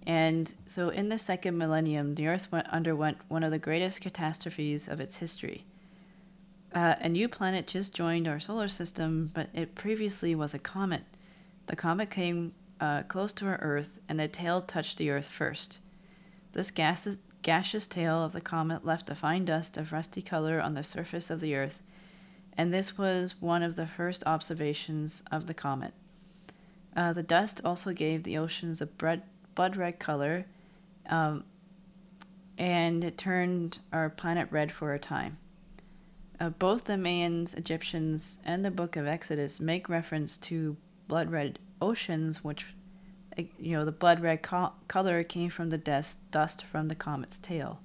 and 0.04 0.52
so 0.66 0.88
in 0.88 1.08
the 1.08 1.18
second 1.18 1.56
millennium, 1.56 2.16
the 2.16 2.26
Earth 2.26 2.50
went, 2.50 2.66
underwent 2.68 3.18
one 3.28 3.44
of 3.44 3.52
the 3.52 3.58
greatest 3.58 4.00
catastrophes 4.00 4.88
of 4.88 5.00
its 5.00 5.16
history. 5.16 5.64
Uh, 6.74 6.96
a 7.00 7.08
new 7.08 7.28
planet 7.28 7.68
just 7.68 7.94
joined 7.94 8.26
our 8.26 8.40
solar 8.40 8.66
system, 8.66 9.30
but 9.32 9.48
it 9.54 9.76
previously 9.76 10.34
was 10.34 10.54
a 10.54 10.58
comet. 10.58 11.04
The 11.66 11.76
comet 11.76 12.10
came 12.10 12.54
uh, 12.80 13.02
close 13.04 13.32
to 13.34 13.46
our 13.46 13.58
Earth, 13.58 14.00
and 14.08 14.18
the 14.18 14.26
tail 14.26 14.60
touched 14.60 14.98
the 14.98 15.10
Earth 15.10 15.28
first. 15.28 15.78
This 16.52 16.72
gaseous, 16.72 17.18
gaseous 17.42 17.86
tail 17.86 18.24
of 18.24 18.32
the 18.32 18.40
comet 18.40 18.84
left 18.84 19.08
a 19.08 19.14
fine 19.14 19.44
dust 19.44 19.76
of 19.76 19.92
rusty 19.92 20.20
color 20.20 20.60
on 20.60 20.74
the 20.74 20.82
surface 20.82 21.30
of 21.30 21.40
the 21.40 21.54
Earth 21.54 21.80
and 22.56 22.72
this 22.72 22.98
was 22.98 23.40
one 23.40 23.62
of 23.62 23.76
the 23.76 23.86
first 23.86 24.22
observations 24.26 25.22
of 25.30 25.46
the 25.46 25.54
comet. 25.54 25.94
Uh, 26.94 27.12
the 27.12 27.22
dust 27.22 27.60
also 27.64 27.92
gave 27.92 28.22
the 28.22 28.36
oceans 28.36 28.80
a 28.80 28.86
blood, 28.86 29.22
red 29.76 29.98
color, 29.98 30.44
um, 31.08 31.44
and 32.58 33.02
it 33.02 33.16
turned 33.16 33.78
our 33.92 34.10
planet 34.10 34.48
red 34.50 34.70
for 34.70 34.92
a 34.92 34.98
time. 34.98 35.38
Uh, 36.38 36.50
both 36.50 36.84
the 36.84 36.94
Mayans, 36.94 37.56
Egyptians, 37.56 38.38
and 38.44 38.64
the 38.64 38.70
Book 38.70 38.96
of 38.96 39.06
Exodus 39.06 39.60
make 39.60 39.88
reference 39.88 40.36
to 40.38 40.76
blood 41.08 41.30
red 41.30 41.58
oceans, 41.80 42.44
which, 42.44 42.66
you 43.36 43.72
know, 43.76 43.84
the 43.84 43.92
blood 43.92 44.20
red 44.20 44.42
co- 44.42 44.72
color 44.88 45.22
came 45.22 45.50
from 45.50 45.70
the 45.70 45.78
dust, 45.78 46.18
dust 46.30 46.64
from 46.64 46.88
the 46.88 46.94
comet's 46.94 47.38
tail. 47.38 47.80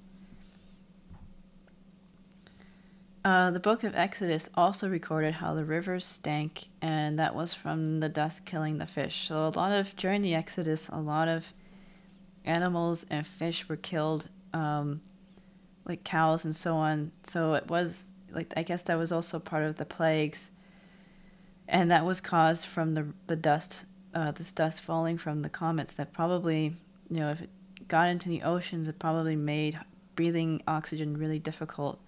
Uh, 3.28 3.50
the 3.50 3.60
book 3.60 3.84
of 3.84 3.94
Exodus 3.94 4.48
also 4.54 4.88
recorded 4.88 5.34
how 5.34 5.52
the 5.52 5.62
rivers 5.62 6.06
stank, 6.06 6.68
and 6.80 7.18
that 7.18 7.34
was 7.34 7.52
from 7.52 8.00
the 8.00 8.08
dust 8.08 8.46
killing 8.46 8.78
the 8.78 8.86
fish. 8.86 9.28
So, 9.28 9.46
a 9.46 9.48
lot 9.48 9.70
of, 9.70 9.94
during 9.96 10.22
the 10.22 10.34
Exodus, 10.34 10.88
a 10.88 10.98
lot 10.98 11.28
of 11.28 11.52
animals 12.46 13.04
and 13.10 13.26
fish 13.26 13.68
were 13.68 13.76
killed, 13.76 14.30
um, 14.54 15.02
like 15.84 16.04
cows 16.04 16.46
and 16.46 16.56
so 16.56 16.76
on. 16.76 17.12
So, 17.22 17.52
it 17.52 17.68
was, 17.68 18.12
like, 18.30 18.54
I 18.56 18.62
guess 18.62 18.80
that 18.84 18.96
was 18.96 19.12
also 19.12 19.38
part 19.38 19.64
of 19.64 19.76
the 19.76 19.84
plagues. 19.84 20.50
And 21.68 21.90
that 21.90 22.06
was 22.06 22.22
caused 22.22 22.64
from 22.64 22.94
the, 22.94 23.08
the 23.26 23.36
dust, 23.36 23.84
uh, 24.14 24.30
this 24.30 24.52
dust 24.52 24.80
falling 24.80 25.18
from 25.18 25.42
the 25.42 25.50
comets 25.50 25.92
that 25.96 26.14
probably, 26.14 26.74
you 27.10 27.20
know, 27.20 27.32
if 27.32 27.42
it 27.42 27.50
got 27.88 28.08
into 28.08 28.30
the 28.30 28.40
oceans, 28.44 28.88
it 28.88 28.98
probably 28.98 29.36
made 29.36 29.78
breathing 30.14 30.62
oxygen 30.66 31.18
really 31.18 31.38
difficult. 31.38 32.00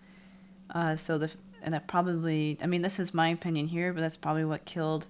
Uh, 0.71 0.97
so 0.97 1.19
the 1.19 1.31
and 1.63 1.75
that 1.75 1.87
probably 1.87 2.57
I 2.63 2.67
mean 2.67 2.83
this 2.83 2.99
is 2.99 3.13
my 3.13 3.29
opinion 3.29 3.69
here, 3.69 3.93
but 3.93 4.01
that's 4.01 4.17
probably 4.17 4.45
what 4.45 4.65
killed 4.65 5.07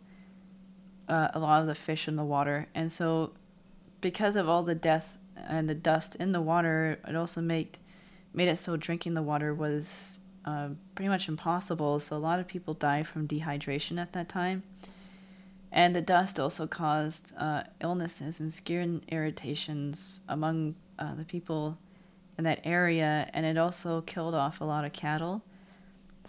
uh, 1.08 1.28
a 1.34 1.38
lot 1.38 1.60
of 1.60 1.66
the 1.66 1.74
fish 1.74 2.08
in 2.08 2.16
the 2.16 2.24
water. 2.24 2.68
And 2.74 2.90
so 2.90 3.32
because 4.00 4.36
of 4.36 4.48
all 4.48 4.62
the 4.62 4.74
death 4.74 5.18
and 5.36 5.68
the 5.68 5.74
dust 5.74 6.16
in 6.16 6.32
the 6.32 6.40
water, 6.40 6.98
it 7.06 7.16
also 7.16 7.40
made 7.40 7.78
made 8.32 8.48
it 8.48 8.56
so 8.56 8.76
drinking 8.76 9.14
the 9.14 9.22
water 9.22 9.52
was 9.52 10.20
uh, 10.44 10.68
pretty 10.94 11.08
much 11.08 11.28
impossible. 11.28 12.00
So 12.00 12.16
a 12.16 12.18
lot 12.18 12.40
of 12.40 12.46
people 12.46 12.74
died 12.74 13.06
from 13.06 13.28
dehydration 13.28 14.00
at 14.00 14.12
that 14.12 14.28
time. 14.28 14.62
And 15.72 15.94
the 15.94 16.00
dust 16.00 16.40
also 16.40 16.66
caused 16.66 17.32
uh, 17.36 17.62
illnesses 17.80 18.40
and 18.40 18.52
skin 18.52 19.02
irritations 19.08 20.20
among 20.28 20.74
uh, 20.98 21.14
the 21.14 21.24
people 21.24 21.78
in 22.36 22.44
that 22.44 22.60
area, 22.64 23.30
and 23.32 23.46
it 23.46 23.56
also 23.56 24.00
killed 24.00 24.34
off 24.34 24.60
a 24.60 24.64
lot 24.64 24.84
of 24.84 24.92
cattle. 24.92 25.42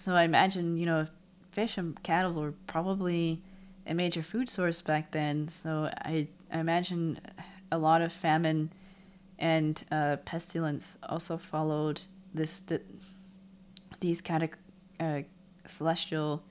So 0.01 0.15
I 0.15 0.23
imagine, 0.23 0.77
you 0.77 0.87
know, 0.87 1.05
fish 1.51 1.77
and 1.77 2.01
cattle 2.01 2.33
were 2.33 2.53
probably 2.65 3.39
a 3.85 3.93
major 3.93 4.23
food 4.23 4.49
source 4.49 4.81
back 4.81 5.11
then. 5.11 5.47
So 5.47 5.91
I, 5.95 6.27
I 6.51 6.57
imagine 6.57 7.19
a 7.71 7.77
lot 7.77 8.01
of 8.01 8.11
famine 8.11 8.71
and 9.37 9.83
uh, 9.91 10.15
pestilence 10.25 10.97
also 11.07 11.37
followed 11.37 12.01
this 12.33 12.63
these 13.99 14.21
kind 14.21 14.41
of 14.41 14.49
uh, 14.99 15.21
celestial 15.67 16.41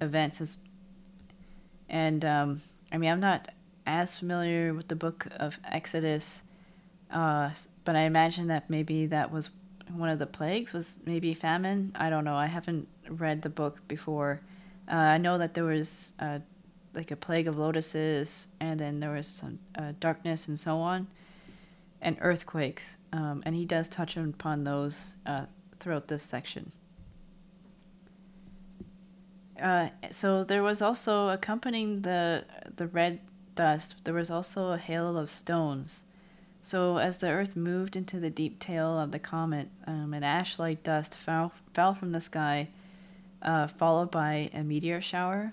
events. 0.00 0.40
As, 0.40 0.58
and 1.88 2.24
um, 2.24 2.62
I 2.92 2.98
mean, 2.98 3.10
I'm 3.10 3.18
not 3.18 3.48
as 3.86 4.16
familiar 4.16 4.72
with 4.72 4.86
the 4.86 4.94
book 4.94 5.26
of 5.32 5.58
Exodus, 5.64 6.44
uh, 7.10 7.50
but 7.84 7.96
I 7.96 8.02
imagine 8.02 8.46
that 8.48 8.70
maybe 8.70 9.06
that 9.06 9.32
was 9.32 9.50
one 9.92 10.08
of 10.08 10.18
the 10.18 10.26
plagues 10.26 10.72
was 10.72 10.98
maybe 11.04 11.34
famine. 11.34 11.92
I 11.94 12.10
don't 12.10 12.24
know. 12.24 12.36
I 12.36 12.46
haven't 12.46 12.88
read 13.08 13.42
the 13.42 13.48
book 13.48 13.86
before. 13.88 14.40
Uh, 14.90 14.94
I 14.94 15.18
know 15.18 15.38
that 15.38 15.54
there 15.54 15.64
was 15.64 16.12
uh, 16.18 16.40
like 16.94 17.10
a 17.10 17.16
plague 17.16 17.48
of 17.48 17.58
lotuses, 17.58 18.48
and 18.60 18.78
then 18.78 19.00
there 19.00 19.12
was 19.12 19.26
some 19.26 19.58
uh, 19.76 19.92
darkness 20.00 20.48
and 20.48 20.58
so 20.58 20.78
on, 20.78 21.06
and 22.00 22.16
earthquakes. 22.20 22.96
Um, 23.12 23.42
and 23.46 23.54
he 23.54 23.64
does 23.64 23.88
touch 23.88 24.16
upon 24.16 24.64
those 24.64 25.16
uh, 25.26 25.46
throughout 25.80 26.08
this 26.08 26.22
section. 26.22 26.72
Uh, 29.60 29.88
so 30.10 30.42
there 30.42 30.62
was 30.62 30.82
also 30.82 31.28
accompanying 31.28 32.02
the 32.02 32.44
the 32.76 32.86
red 32.88 33.20
dust. 33.54 33.96
There 34.04 34.14
was 34.14 34.30
also 34.30 34.72
a 34.72 34.78
hail 34.78 35.16
of 35.16 35.30
stones 35.30 36.02
so, 36.64 36.96
as 36.96 37.18
the 37.18 37.28
Earth 37.28 37.56
moved 37.56 37.94
into 37.94 38.18
the 38.18 38.30
deep 38.30 38.58
tail 38.58 38.98
of 38.98 39.12
the 39.12 39.18
comet, 39.18 39.68
um, 39.86 40.14
an 40.14 40.24
ash 40.24 40.58
like 40.58 40.82
dust 40.82 41.14
fell, 41.14 41.52
fell 41.74 41.94
from 41.94 42.12
the 42.12 42.22
sky, 42.22 42.68
uh, 43.42 43.66
followed 43.66 44.10
by 44.10 44.48
a 44.54 44.62
meteor 44.62 45.02
shower. 45.02 45.52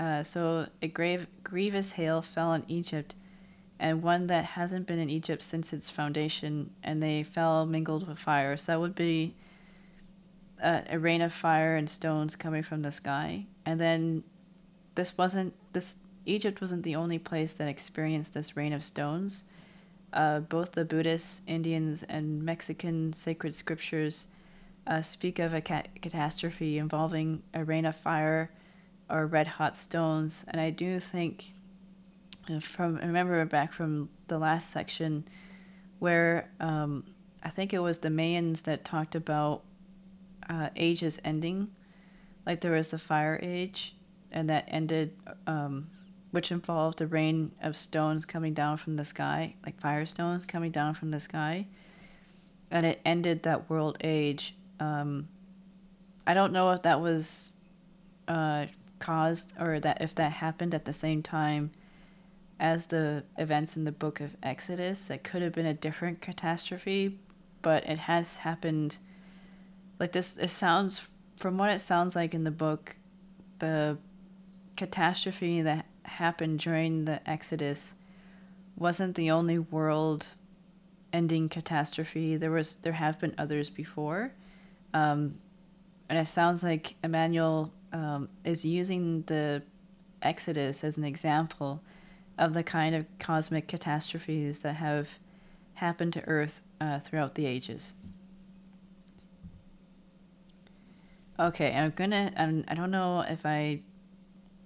Uh, 0.00 0.22
so, 0.22 0.68
a 0.80 0.88
grave, 0.88 1.26
grievous 1.44 1.92
hail 1.92 2.22
fell 2.22 2.48
on 2.48 2.64
Egypt, 2.68 3.14
and 3.78 4.02
one 4.02 4.28
that 4.28 4.46
hasn't 4.46 4.86
been 4.86 4.98
in 4.98 5.10
Egypt 5.10 5.42
since 5.42 5.74
its 5.74 5.90
foundation, 5.90 6.70
and 6.82 7.02
they 7.02 7.22
fell 7.22 7.66
mingled 7.66 8.08
with 8.08 8.18
fire. 8.18 8.56
So, 8.56 8.72
that 8.72 8.80
would 8.80 8.94
be 8.94 9.34
uh, 10.62 10.80
a 10.88 10.98
rain 10.98 11.20
of 11.20 11.34
fire 11.34 11.76
and 11.76 11.90
stones 11.90 12.34
coming 12.34 12.62
from 12.62 12.80
the 12.80 12.90
sky. 12.90 13.44
And 13.66 13.78
then 13.78 14.24
this 14.94 15.18
wasn't 15.18 15.52
this 15.74 15.96
Egypt 16.24 16.62
wasn't 16.62 16.82
the 16.82 16.96
only 16.96 17.18
place 17.18 17.52
that 17.52 17.68
experienced 17.68 18.32
this 18.32 18.56
rain 18.56 18.72
of 18.72 18.82
stones. 18.82 19.44
Uh, 20.12 20.40
both 20.40 20.72
the 20.72 20.84
Buddhists, 20.84 21.42
Indians, 21.46 22.02
and 22.04 22.42
Mexican 22.42 23.12
sacred 23.12 23.54
scriptures 23.54 24.28
uh, 24.86 25.02
speak 25.02 25.38
of 25.38 25.52
a 25.52 25.60
catastrophe 25.60 26.78
involving 26.78 27.42
a 27.52 27.64
rain 27.64 27.84
of 27.84 27.96
fire 27.96 28.50
or 29.10 29.26
red 29.26 29.46
hot 29.46 29.76
stones. 29.76 30.44
And 30.48 30.60
I 30.60 30.70
do 30.70 31.00
think, 31.00 31.52
uh, 32.48 32.60
from 32.60 32.96
remember 32.96 33.44
back 33.44 33.72
from 33.72 34.08
the 34.28 34.38
last 34.38 34.70
section, 34.70 35.24
where 35.98 36.50
um, 36.60 37.04
I 37.42 37.48
think 37.48 37.74
it 37.74 37.80
was 37.80 37.98
the 37.98 38.08
Mayans 38.08 38.62
that 38.62 38.84
talked 38.84 39.14
about 39.14 39.62
uh, 40.48 40.70
ages 40.76 41.20
ending. 41.24 41.68
Like 42.46 42.60
there 42.60 42.72
was 42.72 42.90
the 42.90 42.98
fire 42.98 43.38
age, 43.42 43.96
and 44.30 44.48
that 44.50 44.64
ended, 44.68 45.16
um, 45.46 45.88
which 46.36 46.52
involved 46.52 47.00
a 47.00 47.06
rain 47.06 47.50
of 47.62 47.74
stones 47.74 48.26
coming 48.26 48.52
down 48.52 48.76
from 48.76 48.96
the 48.96 49.04
sky, 49.06 49.54
like 49.64 49.80
fire 49.80 50.04
stones 50.04 50.44
coming 50.44 50.70
down 50.70 50.92
from 50.92 51.10
the 51.10 51.18
sky. 51.18 51.66
And 52.70 52.84
it 52.84 53.00
ended 53.06 53.44
that 53.44 53.70
world 53.70 53.96
age. 54.02 54.54
Um, 54.78 55.28
I 56.26 56.34
don't 56.34 56.52
know 56.52 56.72
if 56.72 56.82
that 56.82 57.00
was 57.00 57.56
uh, 58.28 58.66
caused 58.98 59.54
or 59.58 59.80
that 59.80 60.02
if 60.02 60.14
that 60.16 60.30
happened 60.30 60.74
at 60.74 60.84
the 60.84 60.92
same 60.92 61.22
time 61.22 61.70
as 62.60 62.84
the 62.84 63.24
events 63.38 63.78
in 63.78 63.84
the 63.84 63.92
book 63.92 64.20
of 64.20 64.36
Exodus. 64.42 65.06
That 65.06 65.24
could 65.24 65.40
have 65.40 65.52
been 65.52 65.64
a 65.64 65.72
different 65.72 66.20
catastrophe, 66.20 67.18
but 67.62 67.88
it 67.88 68.00
has 68.00 68.36
happened. 68.36 68.98
Like 69.98 70.12
this, 70.12 70.36
it 70.36 70.50
sounds 70.50 71.00
from 71.38 71.56
what 71.56 71.70
it 71.70 71.80
sounds 71.80 72.14
like 72.14 72.34
in 72.34 72.44
the 72.44 72.50
book, 72.50 72.94
the 73.58 73.96
catastrophe 74.76 75.62
that 75.62 75.85
happened 76.08 76.60
during 76.60 77.04
the 77.04 77.28
Exodus 77.28 77.94
wasn't 78.76 79.14
the 79.14 79.30
only 79.30 79.58
world 79.58 80.28
ending 81.12 81.48
catastrophe. 81.48 82.36
There 82.36 82.50
was 82.50 82.76
there 82.76 82.92
have 82.92 83.18
been 83.18 83.34
others 83.38 83.70
before. 83.70 84.32
Um, 84.92 85.38
and 86.08 86.18
it 86.18 86.28
sounds 86.28 86.62
like 86.62 86.94
Immanuel 87.02 87.72
um, 87.92 88.28
is 88.44 88.64
using 88.64 89.22
the 89.26 89.62
Exodus 90.22 90.84
as 90.84 90.96
an 90.96 91.04
example 91.04 91.82
of 92.38 92.54
the 92.54 92.62
kind 92.62 92.94
of 92.94 93.06
cosmic 93.18 93.66
catastrophes 93.66 94.60
that 94.60 94.74
have 94.74 95.08
happened 95.74 96.12
to 96.14 96.26
Earth 96.28 96.62
uh, 96.80 96.98
throughout 96.98 97.34
the 97.34 97.46
ages. 97.46 97.94
Okay, 101.38 101.72
I'm 101.72 101.92
gonna. 101.94 102.32
I'm, 102.36 102.64
I 102.66 102.74
don't 102.74 102.90
know 102.90 103.20
if 103.20 103.44
I, 103.44 103.80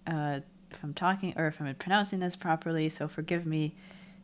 uh, 0.07 0.41
if 0.73 0.83
I'm 0.83 0.95
talking 0.95 1.35
or 1.37 1.47
if 1.47 1.61
I'm 1.61 1.75
pronouncing 1.75 2.19
this 2.19 2.37
properly. 2.37 2.89
So 2.89 3.09
forgive 3.09 3.47
me, 3.47 3.75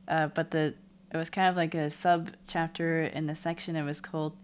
uh, 0.09 0.29
but 0.29 0.51
the 0.51 0.75
it 1.13 1.17
was 1.17 1.31
kind 1.31 1.49
of 1.49 1.57
like 1.57 1.75
a 1.75 1.91
sub 1.91 2.31
chapter 2.49 3.05
in 3.05 3.27
the 3.27 3.35
section. 3.35 3.77
It 3.77 3.85
was 3.85 4.01
called 4.01 4.37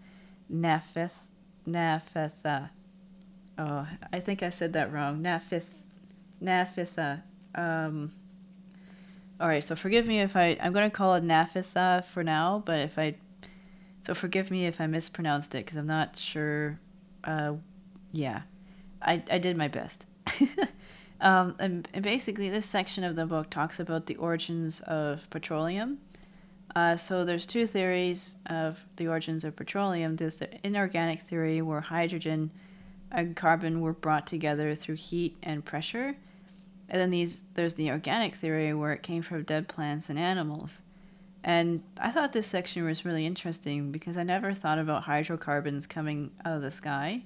Naphith, 0.51 1.11
Naphtha. 1.67 2.69
Oh, 3.57 3.87
I 4.11 4.19
think 4.19 4.41
I 4.41 4.49
said 4.49 4.73
that 4.73 4.91
wrong. 4.91 5.21
Naphith, 5.21 5.65
Naphitha. 6.41 7.21
Um, 7.53 8.11
all 9.39 9.47
right, 9.47 9.63
so 9.63 9.75
forgive 9.75 10.07
me 10.07 10.21
if 10.21 10.35
I 10.35 10.57
I'm 10.61 10.73
going 10.73 10.89
to 10.89 10.95
call 10.95 11.15
it 11.15 11.23
Naphitha 11.23 12.05
for 12.05 12.23
now, 12.23 12.63
but 12.65 12.79
if 12.79 12.97
I 12.97 13.15
so 14.01 14.13
forgive 14.13 14.51
me 14.51 14.65
if 14.65 14.81
I 14.81 14.87
mispronounced 14.87 15.55
it 15.55 15.65
because 15.65 15.77
I'm 15.77 15.87
not 15.87 16.17
sure. 16.17 16.79
Uh, 17.23 17.53
yeah, 18.11 18.41
I, 19.01 19.23
I 19.31 19.37
did 19.37 19.57
my 19.57 19.67
best. 19.67 20.05
um, 21.23 21.55
and, 21.57 21.87
and, 21.93 22.03
basically, 22.03 22.49
this 22.49 22.65
section 22.65 23.03
of 23.03 23.15
the 23.15 23.25
book 23.25 23.49
talks 23.49 23.79
about 23.79 24.05
the 24.05 24.15
origins 24.17 24.81
of 24.81 25.29
petroleum. 25.29 25.99
Uh, 26.75 26.97
so 26.97 27.23
there's 27.23 27.45
two 27.45 27.65
theories 27.65 28.35
of 28.47 28.85
the 28.97 29.07
origins 29.07 29.43
of 29.43 29.55
petroleum. 29.55 30.15
There's 30.15 30.35
the 30.35 30.49
inorganic 30.65 31.21
theory 31.21 31.61
where 31.61 31.81
hydrogen 31.81 32.51
and 33.11 33.35
carbon 33.35 33.79
were 33.81 33.93
brought 33.93 34.27
together 34.27 34.75
through 34.75 34.95
heat 34.95 35.37
and 35.43 35.63
pressure. 35.63 36.17
And 36.89 36.99
then 36.99 37.09
these 37.09 37.41
there's 37.53 37.75
the 37.75 37.91
organic 37.91 38.35
theory 38.35 38.73
where 38.73 38.91
it 38.91 39.03
came 39.03 39.21
from 39.21 39.43
dead 39.43 39.67
plants 39.67 40.09
and 40.09 40.19
animals. 40.19 40.81
And 41.43 41.83
I 41.99 42.11
thought 42.11 42.33
this 42.33 42.47
section 42.47 42.85
was 42.85 43.05
really 43.05 43.25
interesting 43.25 43.91
because 43.91 44.17
I 44.17 44.23
never 44.23 44.53
thought 44.53 44.79
about 44.79 45.03
hydrocarbons 45.03 45.87
coming 45.87 46.31
out 46.43 46.55
of 46.55 46.61
the 46.61 46.71
sky. 46.71 47.23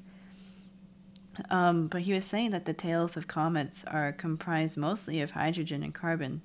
Um, 1.50 1.88
but 1.88 2.02
he 2.02 2.14
was 2.14 2.26
saying 2.26 2.52
that 2.52 2.66
the 2.66 2.74
tails 2.74 3.18
of 3.18 3.28
comets 3.28 3.86
are 3.86 4.12
comprised 4.12 4.78
mostly 4.78 5.22
of 5.22 5.32
hydrogen 5.32 5.84
and 5.84 5.94
carbon, 5.94 6.42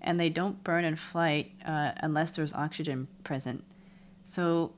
and 0.00 0.18
they 0.18 0.30
don't 0.30 0.64
burn 0.64 0.84
in 0.84 0.96
flight 0.96 1.52
uh, 1.64 1.92
unless 1.98 2.36
there's 2.36 2.52
oxygen 2.52 3.08
present. 3.24 3.64
So, 4.24 4.72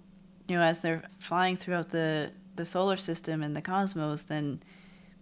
you 0.46 0.56
know, 0.56 0.62
as 0.62 0.80
they're 0.80 1.02
flying 1.18 1.56
throughout 1.56 1.90
the, 1.90 2.30
the 2.56 2.64
solar 2.64 2.96
system 2.96 3.42
and 3.42 3.56
the 3.56 3.62
cosmos, 3.62 4.24
then, 4.24 4.60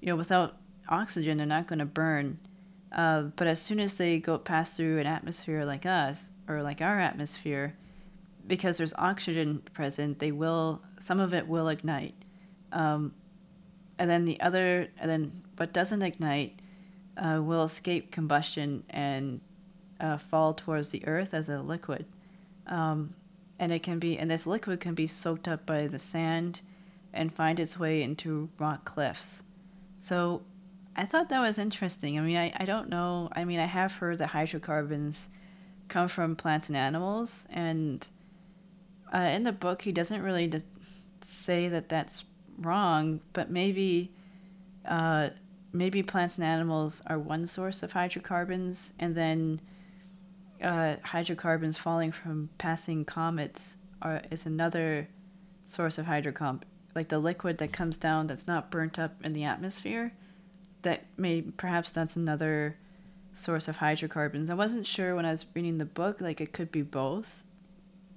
you 0.00 0.08
know, 0.08 0.16
without 0.16 0.56
oxygen, 0.88 1.38
they're 1.38 1.46
not 1.46 1.66
going 1.66 1.78
to 1.78 1.84
burn. 1.84 2.38
Uh, 2.92 3.22
but 3.36 3.46
as 3.46 3.60
soon 3.60 3.80
as 3.80 3.96
they 3.96 4.18
go 4.18 4.38
pass 4.38 4.76
through 4.76 4.98
an 4.98 5.06
atmosphere 5.06 5.64
like 5.64 5.86
us, 5.86 6.30
or 6.48 6.62
like 6.62 6.80
our 6.80 7.00
atmosphere, 7.00 7.74
because 8.46 8.78
there's 8.78 8.94
oxygen 8.94 9.62
present, 9.74 10.18
they 10.18 10.32
will 10.32 10.80
some 10.98 11.20
of 11.20 11.34
it 11.34 11.46
will 11.48 11.68
ignite, 11.68 12.14
um, 12.72 13.12
and 13.98 14.10
then 14.10 14.24
the 14.24 14.40
other, 14.40 14.88
and 14.98 15.10
then 15.10 15.42
what 15.56 15.72
doesn't 15.72 16.02
ignite 16.02 16.60
uh, 17.16 17.40
will 17.42 17.64
escape 17.64 18.10
combustion 18.10 18.84
and 18.90 19.40
uh, 20.00 20.18
fall 20.18 20.54
towards 20.54 20.90
the 20.90 21.06
earth 21.06 21.32
as 21.34 21.48
a 21.48 21.60
liquid, 21.60 22.06
um, 22.66 23.14
and 23.58 23.72
it 23.72 23.82
can 23.82 23.98
be, 23.98 24.18
and 24.18 24.30
this 24.30 24.46
liquid 24.46 24.80
can 24.80 24.94
be 24.94 25.06
soaked 25.06 25.48
up 25.48 25.64
by 25.66 25.86
the 25.86 25.98
sand, 25.98 26.60
and 27.12 27.32
find 27.32 27.58
its 27.58 27.78
way 27.78 28.02
into 28.02 28.50
rock 28.58 28.84
cliffs. 28.84 29.42
So, 29.98 30.42
I 30.98 31.04
thought 31.04 31.28
that 31.28 31.40
was 31.40 31.58
interesting. 31.58 32.18
I 32.18 32.22
mean, 32.22 32.38
I, 32.38 32.52
I 32.56 32.64
don't 32.64 32.88
know. 32.88 33.28
I 33.32 33.44
mean, 33.44 33.60
I 33.60 33.66
have 33.66 33.92
heard 33.92 34.18
that 34.18 34.28
hydrocarbons 34.28 35.28
come 35.88 36.08
from 36.08 36.36
plants 36.36 36.68
and 36.68 36.76
animals. 36.76 37.46
And 37.50 38.08
uh, 39.14 39.18
in 39.18 39.42
the 39.42 39.52
book, 39.52 39.82
he 39.82 39.92
doesn't 39.92 40.22
really 40.22 40.50
say 41.20 41.68
that 41.68 41.90
that's 41.90 42.24
wrong, 42.58 43.20
but 43.32 43.50
maybe 43.50 44.12
uh, 44.86 45.30
maybe 45.72 46.02
plants 46.02 46.36
and 46.36 46.44
animals 46.44 47.02
are 47.06 47.18
one 47.18 47.46
source 47.46 47.82
of 47.82 47.92
hydrocarbons, 47.92 48.92
and 48.98 49.14
then 49.14 49.60
uh, 50.62 50.96
hydrocarbons 51.02 51.76
falling 51.76 52.12
from 52.12 52.48
passing 52.58 53.04
comets 53.04 53.76
are 54.02 54.22
is 54.30 54.46
another 54.46 55.08
source 55.64 55.98
of 55.98 56.06
hydrocarbon, 56.06 56.62
like 56.94 57.08
the 57.08 57.18
liquid 57.18 57.58
that 57.58 57.72
comes 57.72 57.96
down 57.96 58.26
that's 58.26 58.46
not 58.46 58.70
burnt 58.70 58.98
up 58.98 59.12
in 59.24 59.32
the 59.32 59.44
atmosphere. 59.44 60.12
That 60.82 61.04
may 61.16 61.42
perhaps 61.42 61.90
that's 61.90 62.16
another 62.16 62.76
source 63.32 63.68
of 63.68 63.76
hydrocarbons. 63.76 64.50
I 64.50 64.54
wasn't 64.54 64.86
sure 64.86 65.14
when 65.14 65.26
I 65.26 65.30
was 65.30 65.44
reading 65.54 65.78
the 65.78 65.84
book, 65.84 66.20
like 66.20 66.40
it 66.40 66.52
could 66.52 66.72
be 66.72 66.82
both. 66.82 67.42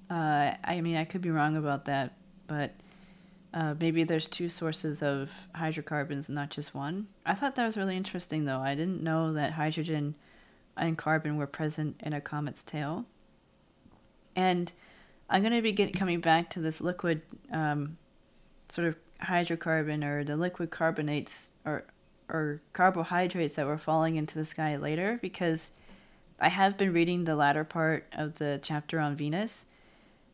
Uh, 0.10 0.54
I 0.64 0.82
mean, 0.82 0.96
I 0.96 1.06
could 1.06 1.22
be 1.22 1.30
wrong 1.30 1.56
about 1.56 1.86
that, 1.86 2.14
but 2.48 2.74
uh, 3.54 3.74
maybe 3.80 4.04
there's 4.04 4.28
two 4.28 4.50
sources 4.50 5.02
of 5.02 5.32
hydrocarbons 5.56 6.30
not 6.30 6.50
just 6.50 6.76
one. 6.76 7.08
I 7.26 7.34
thought 7.34 7.56
that 7.56 7.66
was 7.66 7.78
really 7.78 7.98
interesting, 7.98 8.46
though. 8.46 8.60
I 8.60 8.76
didn't 8.76 9.02
know 9.02 9.34
that 9.34 9.54
hydrogen 9.54 10.16
and 10.78 10.98
carbon 10.98 11.38
were 11.38 11.48
present 11.48 12.00
in 12.02 12.14
a 12.14 12.22
comet's 12.22 12.64
tail. 12.64 13.06
And 14.36 14.72
I'm 15.30 15.42
going 15.42 15.54
to 15.54 15.62
be 15.62 15.92
coming 15.92 16.22
back 16.22 16.50
to 16.52 16.62
this 16.62 16.80
liquid 16.80 17.22
um, 17.52 17.98
sort 18.70 18.88
of 18.88 18.96
hydrocarbon 19.22 20.04
or 20.04 20.24
the 20.24 20.38
liquid 20.38 20.70
carbonates 20.70 21.52
or 21.66 21.86
or 22.30 22.62
carbohydrates 22.74 23.56
that 23.56 23.66
were 23.66 23.78
falling 23.78 24.16
into 24.16 24.36
the 24.36 24.46
sky 24.46 24.76
later 24.76 25.18
because 25.20 25.72
I 26.40 26.50
have 26.50 26.78
been 26.78 26.94
reading 26.94 27.24
the 27.24 27.36
latter 27.36 27.64
part 27.64 28.06
of 28.14 28.38
the 28.38 28.60
chapter 28.62 29.00
on 29.00 29.16
Venus, 29.16 29.66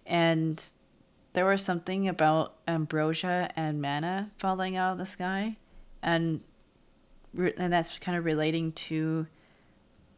and 0.05 0.61
there 1.35 1.45
was 1.45 1.61
something 1.61 2.07
about 2.07 2.55
ambrosia 2.65 3.51
and 3.55 3.81
manna 3.81 4.31
falling 4.37 4.77
out 4.77 4.93
of 4.93 4.97
the 4.97 5.05
sky, 5.05 5.57
and 6.01 6.41
and 7.37 7.71
that's 7.73 7.99
kind 7.99 8.17
of 8.17 8.23
relating 8.23 8.71
to 8.71 9.27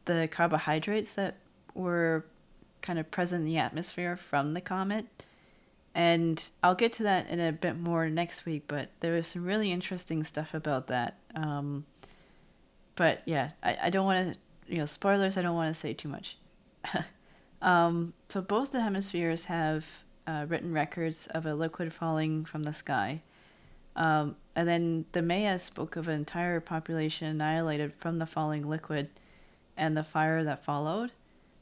the 0.05 0.29
carbohydrates 0.31 1.13
that 1.13 1.37
were 1.73 2.23
kind 2.83 2.99
of 2.99 3.09
present 3.09 3.41
in 3.41 3.45
the 3.45 3.57
atmosphere 3.57 4.15
from 4.15 4.53
the 4.53 4.61
comet. 4.61 5.05
And 5.95 6.47
I'll 6.61 6.75
get 6.75 6.93
to 6.93 7.03
that 7.03 7.27
in 7.27 7.39
a 7.39 7.51
bit 7.51 7.75
more 7.75 8.07
next 8.07 8.45
week, 8.45 8.65
but 8.67 8.91
there 8.99 9.13
was 9.13 9.25
some 9.25 9.43
really 9.43 9.71
interesting 9.71 10.23
stuff 10.23 10.53
about 10.53 10.85
that. 10.87 11.17
Um, 11.33 11.87
but 12.95 13.23
yeah, 13.25 13.51
I, 13.63 13.77
I 13.83 13.89
don't 13.89 14.05
want 14.05 14.33
to, 14.33 14.39
you 14.71 14.77
know, 14.77 14.85
spoilers, 14.85 15.37
I 15.37 15.41
don't 15.41 15.55
want 15.55 15.73
to 15.73 15.79
say 15.79 15.95
too 15.95 16.07
much. 16.07 16.37
um, 17.63 18.13
so 18.29 18.43
both 18.43 18.71
the 18.71 18.81
hemispheres 18.81 19.45
have 19.45 19.87
uh, 20.27 20.45
written 20.47 20.73
records 20.73 21.27
of 21.27 21.45
a 21.45 21.55
liquid 21.55 21.93
falling 21.93 22.45
from 22.45 22.63
the 22.63 22.73
sky. 22.73 23.21
Um, 23.95 24.35
and 24.55 24.67
then 24.67 25.05
the 25.13 25.21
Maya 25.21 25.57
spoke 25.57 25.95
of 25.95 26.07
an 26.07 26.13
entire 26.13 26.59
population 26.59 27.27
annihilated 27.27 27.93
from 27.97 28.19
the 28.19 28.25
falling 28.27 28.69
liquid 28.69 29.09
and 29.75 29.97
the 29.97 30.03
fire 30.03 30.43
that 30.43 30.63
followed. 30.63 31.11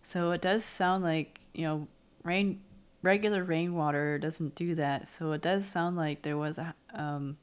So 0.03 0.31
it 0.31 0.41
does 0.41 0.65
sound 0.65 1.03
like, 1.03 1.39
you 1.53 1.63
know, 1.63 1.87
rain 2.23 2.59
regular 3.01 3.43
rainwater 3.43 4.17
doesn't 4.17 4.55
do 4.55 4.75
that. 4.75 5.07
So 5.07 5.31
it 5.31 5.41
does 5.41 5.65
sound 5.67 5.95
like 5.95 6.23
there 6.23 6.37
was 6.37 6.57
a 6.57 6.73
um, 6.93 7.37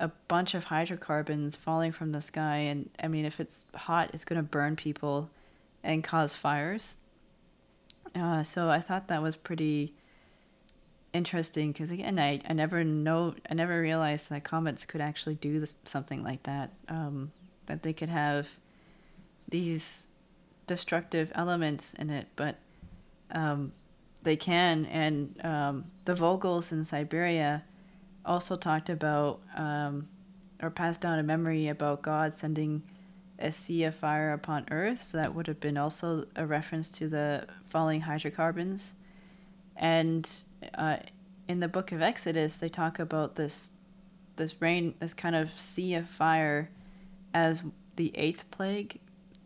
a 0.00 0.08
bunch 0.28 0.54
of 0.54 0.64
hydrocarbons 0.64 1.54
falling 1.54 1.92
from 1.92 2.12
the 2.12 2.20
sky 2.22 2.56
and 2.56 2.88
I 3.02 3.08
mean 3.08 3.26
if 3.26 3.38
it's 3.38 3.66
hot 3.74 4.10
it's 4.14 4.24
going 4.24 4.38
to 4.38 4.42
burn 4.42 4.74
people 4.74 5.28
and 5.84 6.02
cause 6.02 6.34
fires. 6.34 6.96
Uh, 8.14 8.42
so 8.42 8.70
I 8.70 8.80
thought 8.80 9.08
that 9.08 9.22
was 9.22 9.36
pretty 9.36 9.94
interesting 11.12 11.72
because 11.72 11.90
again 11.90 12.18
I, 12.18 12.40
I 12.48 12.52
never 12.52 12.84
know 12.84 13.34
I 13.50 13.54
never 13.54 13.80
realized 13.80 14.30
that 14.30 14.44
comets 14.44 14.84
could 14.84 15.00
actually 15.00 15.34
do 15.34 15.58
this, 15.58 15.76
something 15.84 16.22
like 16.22 16.44
that 16.44 16.70
um, 16.88 17.32
that 17.66 17.82
they 17.82 17.92
could 17.92 18.08
have 18.08 18.48
these 19.48 20.06
destructive 20.66 21.32
elements 21.34 21.94
in 21.94 22.10
it 22.10 22.28
but 22.36 22.56
um, 23.32 23.72
they 24.22 24.36
can 24.36 24.86
and 24.86 25.44
um, 25.44 25.84
the 26.04 26.14
Voguls 26.14 26.70
in 26.70 26.84
Siberia 26.84 27.64
also 28.24 28.56
talked 28.56 28.88
about 28.88 29.40
um, 29.56 30.06
or 30.62 30.70
passed 30.70 31.00
down 31.00 31.18
a 31.18 31.22
memory 31.22 31.68
about 31.68 32.02
God 32.02 32.34
sending 32.34 32.82
a 33.40 33.50
sea 33.50 33.84
of 33.84 33.96
fire 33.96 34.32
upon 34.32 34.66
earth 34.70 35.02
so 35.02 35.16
that 35.16 35.34
would 35.34 35.48
have 35.48 35.58
been 35.58 35.76
also 35.76 36.24
a 36.36 36.46
reference 36.46 36.88
to 36.90 37.08
the 37.08 37.46
falling 37.66 38.02
hydrocarbons 38.02 38.94
and 39.80 40.30
uh, 40.74 40.98
in 41.48 41.58
the 41.58 41.66
book 41.66 41.90
of 41.90 42.02
Exodus, 42.02 42.58
they 42.58 42.68
talk 42.68 43.00
about 43.00 43.34
this 43.34 43.72
this 44.36 44.60
rain, 44.62 44.94
this 45.00 45.12
kind 45.12 45.34
of 45.34 45.50
sea 45.58 45.94
of 45.94 46.08
fire, 46.08 46.70
as 47.34 47.62
the 47.96 48.12
eighth 48.14 48.50
plague 48.50 49.00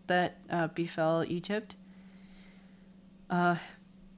that 0.06 0.38
uh, 0.50 0.68
befell 0.68 1.24
Egypt. 1.26 1.76
Uh, 3.30 3.56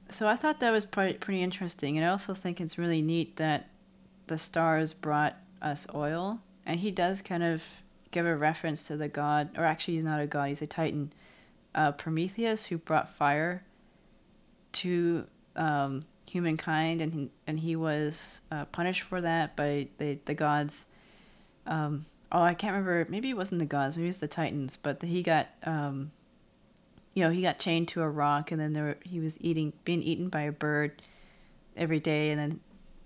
so 0.09 0.27
I 0.27 0.35
thought 0.35 0.59
that 0.59 0.71
was 0.71 0.85
pretty, 0.85 1.41
interesting, 1.41 1.97
and 1.97 2.05
I 2.05 2.09
also 2.09 2.33
think 2.33 2.59
it's 2.59 2.77
really 2.77 3.01
neat 3.01 3.37
that 3.37 3.69
the 4.27 4.37
stars 4.37 4.93
brought 4.93 5.35
us 5.61 5.87
oil, 5.95 6.39
and 6.65 6.79
he 6.79 6.91
does 6.91 7.21
kind 7.21 7.43
of 7.43 7.63
give 8.11 8.25
a 8.25 8.35
reference 8.35 8.83
to 8.83 8.97
the 8.97 9.07
god, 9.07 9.49
or 9.57 9.65
actually 9.65 9.95
he's 9.95 10.03
not 10.03 10.19
a 10.19 10.27
god, 10.27 10.49
he's 10.49 10.61
a 10.61 10.67
titan, 10.67 11.13
uh, 11.73 11.91
Prometheus, 11.93 12.65
who 12.65 12.77
brought 12.77 13.09
fire 13.09 13.63
to 14.73 15.25
um, 15.57 16.05
humankind, 16.29 17.01
and 17.01 17.13
he, 17.13 17.29
and 17.45 17.59
he 17.59 17.75
was 17.75 18.41
uh, 18.51 18.65
punished 18.65 19.03
for 19.03 19.21
that 19.21 19.55
by 19.55 19.87
the 19.97 20.19
the 20.25 20.33
gods. 20.33 20.87
Um, 21.65 22.05
oh, 22.31 22.41
I 22.41 22.53
can't 22.53 22.73
remember. 22.73 23.05
Maybe 23.09 23.29
it 23.29 23.37
wasn't 23.37 23.59
the 23.59 23.65
gods. 23.65 23.97
Maybe 23.97 24.07
it 24.07 24.09
was 24.09 24.17
the 24.19 24.27
Titans. 24.27 24.77
But 24.77 24.99
the, 24.99 25.07
he 25.07 25.23
got, 25.23 25.47
um, 25.63 26.11
you 27.13 27.23
know, 27.23 27.29
he 27.31 27.41
got 27.41 27.59
chained 27.59 27.87
to 27.89 28.01
a 28.01 28.09
rock, 28.09 28.51
and 28.51 28.59
then 28.59 28.73
there 28.73 28.97
he 29.03 29.19
was 29.19 29.37
eating, 29.41 29.73
being 29.83 30.01
eaten 30.01 30.29
by 30.29 30.41
a 30.41 30.51
bird 30.51 31.01
every 31.75 31.99
day, 31.99 32.31
and 32.31 32.39
then 32.39 32.59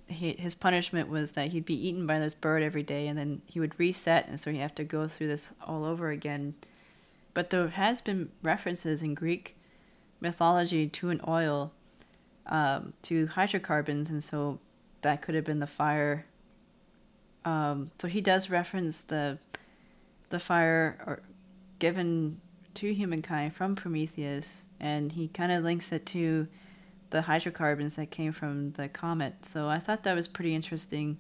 he, 0.07 0.33
his 0.33 0.55
punishment 0.55 1.09
was 1.09 1.33
that 1.33 1.47
he'd 1.47 1.65
be 1.65 1.87
eaten 1.87 2.05
by 2.05 2.19
this 2.19 2.33
bird 2.33 2.63
every 2.63 2.83
day, 2.83 3.07
and 3.07 3.17
then 3.17 3.41
he 3.45 3.59
would 3.59 3.79
reset, 3.79 4.27
and 4.27 4.39
so 4.39 4.51
he 4.51 4.59
have 4.59 4.75
to 4.75 4.83
go 4.83 5.07
through 5.07 5.27
this 5.27 5.51
all 5.65 5.85
over 5.85 6.09
again. 6.09 6.53
But 7.33 7.49
there 7.49 7.69
has 7.69 8.01
been 8.01 8.29
references 8.43 9.01
in 9.01 9.13
Greek 9.13 9.57
mythology 10.19 10.87
to 10.87 11.09
an 11.09 11.21
oil 11.27 11.71
um, 12.51 12.93
to 13.03 13.25
hydrocarbons, 13.27 14.09
and 14.09 14.23
so 14.23 14.59
that 15.01 15.23
could 15.23 15.33
have 15.33 15.45
been 15.45 15.59
the 15.59 15.65
fire. 15.67 16.25
Um, 17.45 17.89
so 17.97 18.07
he 18.07 18.21
does 18.21 18.51
reference 18.51 19.03
the 19.03 19.39
the 20.29 20.39
fire 20.39 20.97
or 21.07 21.21
given 21.79 22.39
to 22.75 22.93
humankind 22.93 23.55
from 23.55 23.75
Prometheus, 23.75 24.69
and 24.79 25.11
he 25.13 25.27
kind 25.29 25.51
of 25.51 25.63
links 25.63 25.91
it 25.91 26.05
to 26.07 26.47
the 27.09 27.23
hydrocarbons 27.23 27.95
that 27.95 28.11
came 28.11 28.31
from 28.31 28.71
the 28.73 28.87
comet. 28.87 29.45
So 29.45 29.67
I 29.67 29.79
thought 29.79 30.03
that 30.03 30.15
was 30.15 30.27
pretty 30.27 30.53
interesting, 30.53 31.17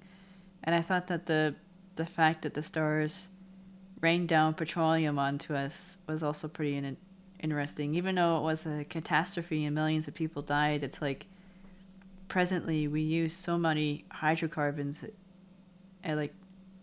and 0.63 0.75
I 0.75 0.81
thought 0.81 1.07
that 1.07 1.25
the 1.25 1.55
the 1.95 2.05
fact 2.05 2.41
that 2.43 2.53
the 2.53 2.63
stars 2.63 3.29
rained 4.01 4.27
down 4.27 4.53
petroleum 4.53 5.17
onto 5.17 5.53
us 5.53 5.97
was 6.07 6.23
also 6.23 6.47
pretty 6.47 6.75
in, 6.75 6.97
interesting. 7.41 7.95
Even 7.95 8.15
though 8.15 8.37
it 8.37 8.43
was 8.43 8.65
a 8.65 8.85
catastrophe 8.85 9.65
and 9.65 9.75
millions 9.75 10.07
of 10.07 10.13
people 10.13 10.41
died, 10.41 10.83
it's 10.83 11.01
like 11.01 11.27
presently 12.27 12.87
we 12.87 13.01
use 13.01 13.33
so 13.33 13.57
many 13.57 14.05
hydrocarbons, 14.11 15.03
uh, 15.03 15.07
and 16.03 16.17
like 16.17 16.33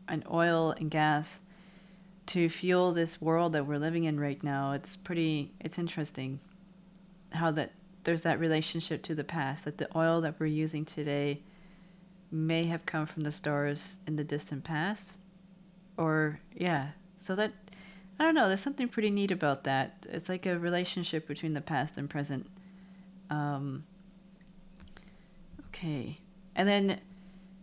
an 0.09 0.25
oil 0.31 0.73
and 0.79 0.91
gas, 0.91 1.41
to 2.27 2.49
fuel 2.49 2.93
this 2.93 3.21
world 3.21 3.55
that 3.55 3.67
we're 3.67 3.79
living 3.79 4.05
in 4.05 4.21
right 4.21 4.43
now. 4.43 4.73
It's 4.73 4.97
pretty. 4.97 5.53
It's 5.61 5.79
interesting 5.79 6.41
how 7.33 7.51
that 7.53 7.73
there's 8.05 8.23
that 8.23 8.41
relationship 8.41 9.03
to 9.03 9.15
the 9.15 9.25
past 9.25 9.65
that 9.65 9.79
the 9.79 9.89
oil 9.97 10.21
that 10.23 10.39
we're 10.39 10.47
using 10.47 10.85
today 10.85 11.43
may 12.31 12.65
have 12.65 12.87
come 12.87 13.07
from 13.07 13.23
the 13.23 13.33
stars 13.33 13.99
in 14.07 14.17
the 14.17 14.25
distant 14.25 14.65
past 14.65 15.19
or 15.97 16.41
yeah 16.55 16.89
so 17.17 17.35
that 17.35 17.53
I 18.19 18.25
don't 18.25 18.35
know. 18.35 18.49
There's 18.49 18.63
something 18.63 18.89
pretty 18.89 19.11
neat 19.11 19.31
about 19.31 19.65
that. 19.65 20.07
It's 20.11 20.29
like 20.29 20.47
a 20.47 20.59
relationship 20.59 21.29
between 21.29 21.55
the 21.55 21.61
past 21.61 21.97
and 21.97 22.11
present. 22.11 22.47
Um, 23.31 23.85
okay, 25.69 26.19
and 26.57 26.69
then 26.69 27.01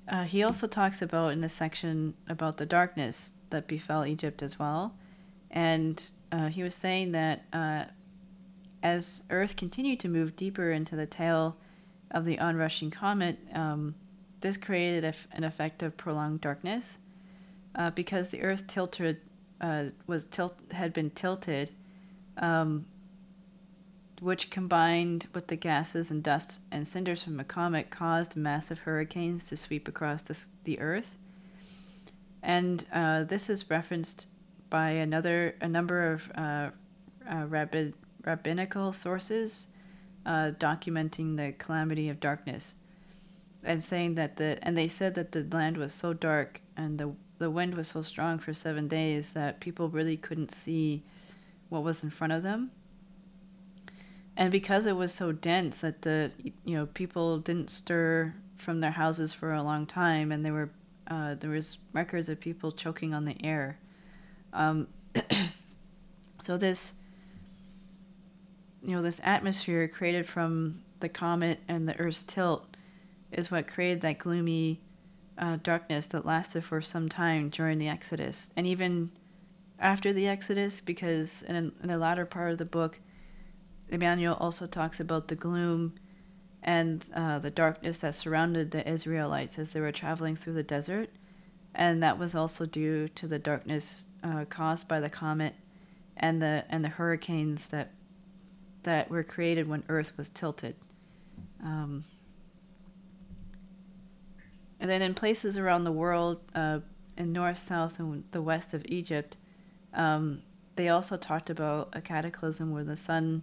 uh, 0.08 0.24
he 0.24 0.43
also 0.43 0.68
talks 0.68 1.01
about 1.01 1.34
in 1.34 1.41
this 1.41 1.53
section 1.53 2.14
about 2.30 2.58
the 2.58 2.66
darkness 2.66 3.34
that 3.49 3.68
befell 3.68 4.06
Egypt 4.06 4.41
as 4.41 4.58
well, 4.58 4.95
and 5.51 6.12
uh, 6.32 6.47
he 6.47 6.64
was 6.64 6.76
saying 6.76 7.12
that 7.14 7.43
uh, 7.51 7.86
as 8.84 9.24
Earth 9.30 9.56
continued 9.56 9.99
to 10.01 10.08
move 10.08 10.36
deeper 10.36 10.72
into 10.72 10.95
the 10.95 11.08
tail 11.08 11.58
of 12.12 12.24
the 12.24 12.39
onrushing 12.39 12.91
comet, 12.91 13.38
um, 13.53 13.95
this 14.41 14.58
created 14.58 15.16
an 15.32 15.43
effect 15.43 15.82
of 15.84 15.97
prolonged 15.97 16.41
darkness. 16.41 16.99
Uh, 17.74 17.89
because 17.89 18.30
the 18.30 18.41
Earth 18.41 18.68
tilted 18.68 19.20
uh, 19.62 19.86
was 20.08 20.26
tilt 20.26 20.56
had 20.72 20.93
been 20.93 21.10
tilted, 21.10 21.72
um, 22.38 22.86
which 24.22 24.49
combined 24.49 25.28
with 25.34 25.47
the 25.47 25.56
gases 25.56 26.12
and 26.12 26.24
dust 26.24 26.60
and 26.72 26.88
cinders 26.88 27.24
from 27.24 27.39
a 27.39 27.43
comet 27.43 27.89
caused 27.89 28.36
massive 28.36 28.80
hurricanes 28.80 29.47
to 29.49 29.58
sweep 29.58 29.88
across 29.88 30.22
the, 30.22 30.47
the 30.64 30.80
Earth. 30.80 31.18
And 32.41 32.86
uh, 32.93 33.24
this 33.24 33.49
is 33.49 33.70
referenced 33.70 34.28
by 34.70 34.89
another 34.89 35.56
a 35.62 35.68
number 35.68 36.12
of 36.12 36.32
uh, 36.36 36.70
uh 37.30 37.45
rabbi, 37.47 37.91
rabbinical 38.24 38.93
sources 38.93 39.68
uh, 40.26 40.51
documenting 40.60 41.38
the 41.38 41.53
calamity 41.53 42.10
of 42.10 42.20
darkness 42.20 42.76
and 43.64 43.84
saying 43.84 44.16
that 44.16 44.38
the 44.38 44.58
and 44.62 44.78
they 44.78 44.88
said 44.88 45.16
that 45.16 45.32
the 45.32 45.43
land 45.51 45.78
was 45.78 45.93
so 45.93 46.14
dark 46.14 46.62
and 46.78 46.97
the 46.97 47.14
the 47.45 47.51
wind 47.51 47.75
was 47.75 47.89
so 47.89 48.01
strong 48.01 48.39
for 48.39 48.55
seven 48.55 48.87
days 48.87 49.33
that 49.33 49.59
people 49.59 49.87
really 49.87 50.17
couldn't 50.17 50.49
see 50.49 51.03
what 51.69 51.83
was 51.83 52.03
in 52.03 52.09
front 52.09 52.33
of 52.33 52.41
them. 52.41 52.71
And 54.35 54.51
because 54.51 54.87
it 54.87 54.95
was 54.95 55.13
so 55.13 55.31
dense 55.31 55.81
that 55.81 56.01
the 56.01 56.31
you 56.63 56.75
know 56.75 56.87
people 56.87 57.37
didn't 57.37 57.69
stir 57.69 58.33
from 58.57 58.79
their 58.79 58.89
houses 58.89 59.31
for 59.31 59.53
a 59.53 59.61
long 59.61 59.85
time, 59.85 60.31
and 60.31 60.43
there 60.43 60.53
were 60.53 60.71
uh, 61.05 61.35
there 61.35 61.51
was 61.51 61.77
records 61.93 62.29
of 62.29 62.39
people 62.39 62.71
choking 62.71 63.13
on 63.13 63.25
the 63.25 63.37
air. 63.43 63.77
Um, 64.51 64.87
so 66.41 66.57
this 66.57 66.95
you 68.81 68.95
know 68.95 69.03
this 69.03 69.21
atmosphere 69.23 69.87
created 69.87 70.25
from 70.25 70.81
the 70.99 71.09
comet 71.09 71.59
and 71.67 71.87
the 71.87 71.95
Earth's 71.99 72.23
tilt 72.23 72.75
is 73.31 73.51
what 73.51 73.67
created 73.67 74.01
that 74.01 74.17
gloomy 74.17 74.79
uh, 75.38 75.57
darkness 75.61 76.07
that 76.07 76.25
lasted 76.25 76.63
for 76.63 76.81
some 76.81 77.09
time 77.09 77.49
during 77.49 77.77
the 77.77 77.88
Exodus, 77.88 78.51
and 78.55 78.65
even 78.65 79.11
after 79.79 80.13
the 80.13 80.27
Exodus, 80.27 80.81
because 80.81 81.43
in 81.43 81.71
in 81.83 81.89
a 81.89 81.97
latter 81.97 82.25
part 82.25 82.51
of 82.51 82.57
the 82.57 82.65
book, 82.65 82.99
Immanuel 83.89 84.36
also 84.36 84.65
talks 84.65 84.99
about 84.99 85.27
the 85.27 85.36
gloom 85.36 85.95
and 86.63 87.05
uh, 87.13 87.39
the 87.39 87.51
darkness 87.51 87.99
that 87.99 88.15
surrounded 88.15 88.71
the 88.71 88.88
Israelites 88.89 89.59
as 89.59 89.71
they 89.71 89.79
were 89.79 89.91
traveling 89.91 90.36
through 90.36 90.53
the 90.53 90.63
desert, 90.63 91.09
and 91.73 92.01
that 92.01 92.17
was 92.17 92.36
also 92.36 92.65
due 92.65 93.07
to 93.09 93.27
the 93.27 93.39
darkness 93.39 94.05
uh, 94.23 94.45
caused 94.45 94.88
by 94.88 94.99
the 94.99 95.09
comet 95.09 95.53
and 96.17 96.41
the 96.41 96.65
and 96.69 96.83
the 96.83 96.89
hurricanes 96.89 97.67
that 97.67 97.91
that 98.83 99.09
were 99.09 99.23
created 99.23 99.67
when 99.67 99.83
Earth 99.89 100.11
was 100.17 100.29
tilted. 100.29 100.75
Um, 101.63 102.05
and 104.86 104.91
then 104.91 105.01
in 105.01 105.15
places 105.15 105.57
around 105.57 105.83
the 105.83 105.91
world, 105.91 106.38
uh, 106.53 106.77
in 107.17 107.33
north, 107.33 107.57
south, 107.57 107.97
and 107.97 108.23
the 108.33 108.41
west 108.43 108.71
of 108.75 108.86
Egypt, 108.86 109.36
um, 109.95 110.43
they 110.75 110.89
also 110.89 111.17
talked 111.17 111.49
about 111.49 111.89
a 111.93 112.01
cataclysm 112.01 112.69
where 112.69 112.83
the 112.83 112.95
sun 112.95 113.41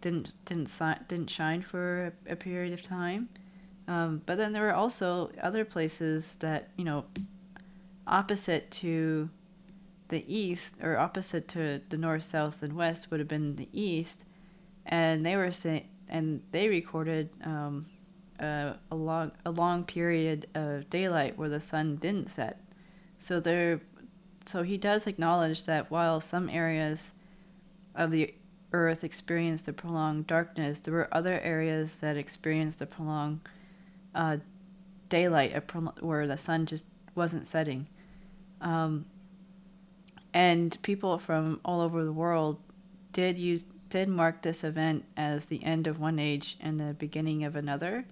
didn't 0.00 0.34
didn't 0.46 0.66
si- 0.66 1.00
didn't 1.06 1.30
shine 1.30 1.62
for 1.62 2.12
a, 2.26 2.32
a 2.32 2.34
period 2.34 2.72
of 2.72 2.82
time. 2.82 3.28
Um, 3.86 4.22
but 4.26 4.36
then 4.36 4.52
there 4.52 4.64
were 4.64 4.74
also 4.74 5.30
other 5.40 5.64
places 5.64 6.34
that 6.40 6.70
you 6.76 6.84
know 6.84 7.04
opposite 8.04 8.68
to 8.82 9.30
the 10.08 10.24
east, 10.26 10.74
or 10.82 10.98
opposite 10.98 11.46
to 11.50 11.80
the 11.88 11.96
north, 11.96 12.24
south, 12.24 12.64
and 12.64 12.72
west 12.72 13.12
would 13.12 13.20
have 13.20 13.28
been 13.28 13.54
the 13.54 13.68
east, 13.72 14.24
and 14.86 15.24
they 15.24 15.36
were 15.36 15.52
saying, 15.52 15.86
and 16.08 16.42
they 16.50 16.66
recorded 16.66 17.30
um, 17.44 17.86
a, 18.40 18.76
long 18.94 19.32
a 19.44 19.50
long 19.50 19.84
period 19.84 20.46
of 20.54 20.88
daylight 20.90 21.36
where 21.38 21.48
the 21.48 21.60
sun 21.60 21.96
didn't 21.96 22.30
set. 22.30 22.60
So 23.18 23.40
there, 23.40 23.80
so 24.44 24.62
he 24.62 24.78
does 24.78 25.06
acknowledge 25.06 25.64
that 25.64 25.90
while 25.90 26.20
some 26.20 26.48
areas 26.48 27.12
of 27.94 28.10
the 28.10 28.34
earth 28.72 29.04
experienced 29.04 29.68
a 29.68 29.72
prolonged 29.72 30.26
darkness, 30.26 30.80
there 30.80 30.94
were 30.94 31.08
other 31.12 31.40
areas 31.40 31.96
that 31.96 32.16
experienced 32.16 32.80
a 32.80 32.86
prolonged 32.86 33.40
uh, 34.14 34.38
daylight, 35.08 35.54
a 35.54 35.60
prol- 35.60 36.00
where 36.00 36.26
the 36.26 36.36
sun 36.36 36.66
just 36.66 36.84
wasn't 37.14 37.46
setting. 37.46 37.86
Um, 38.60 39.06
and 40.32 40.80
people 40.82 41.18
from 41.18 41.60
all 41.64 41.80
over 41.80 42.04
the 42.04 42.12
world 42.12 42.58
did 43.12 43.36
use 43.36 43.64
did 43.88 44.08
mark 44.08 44.42
this 44.42 44.62
event 44.62 45.04
as 45.16 45.46
the 45.46 45.64
end 45.64 45.88
of 45.88 45.98
one 45.98 46.20
age 46.20 46.56
and 46.60 46.78
the 46.78 46.94
beginning 46.94 47.42
of 47.42 47.56
another. 47.56 48.06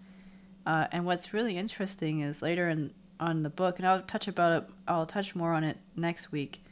Uh, 0.68 0.86
and 0.92 1.06
what's 1.06 1.32
really 1.32 1.56
interesting 1.56 2.20
is 2.20 2.42
later 2.42 2.68
in 2.68 2.92
on 3.18 3.42
the 3.42 3.48
book, 3.48 3.78
and 3.78 3.88
I'll 3.88 4.02
touch 4.02 4.28
about 4.28 4.62
it. 4.62 4.70
I'll 4.86 5.06
touch 5.06 5.34
more 5.34 5.54
on 5.54 5.64
it 5.64 5.78
next 5.96 6.30
week. 6.30 6.62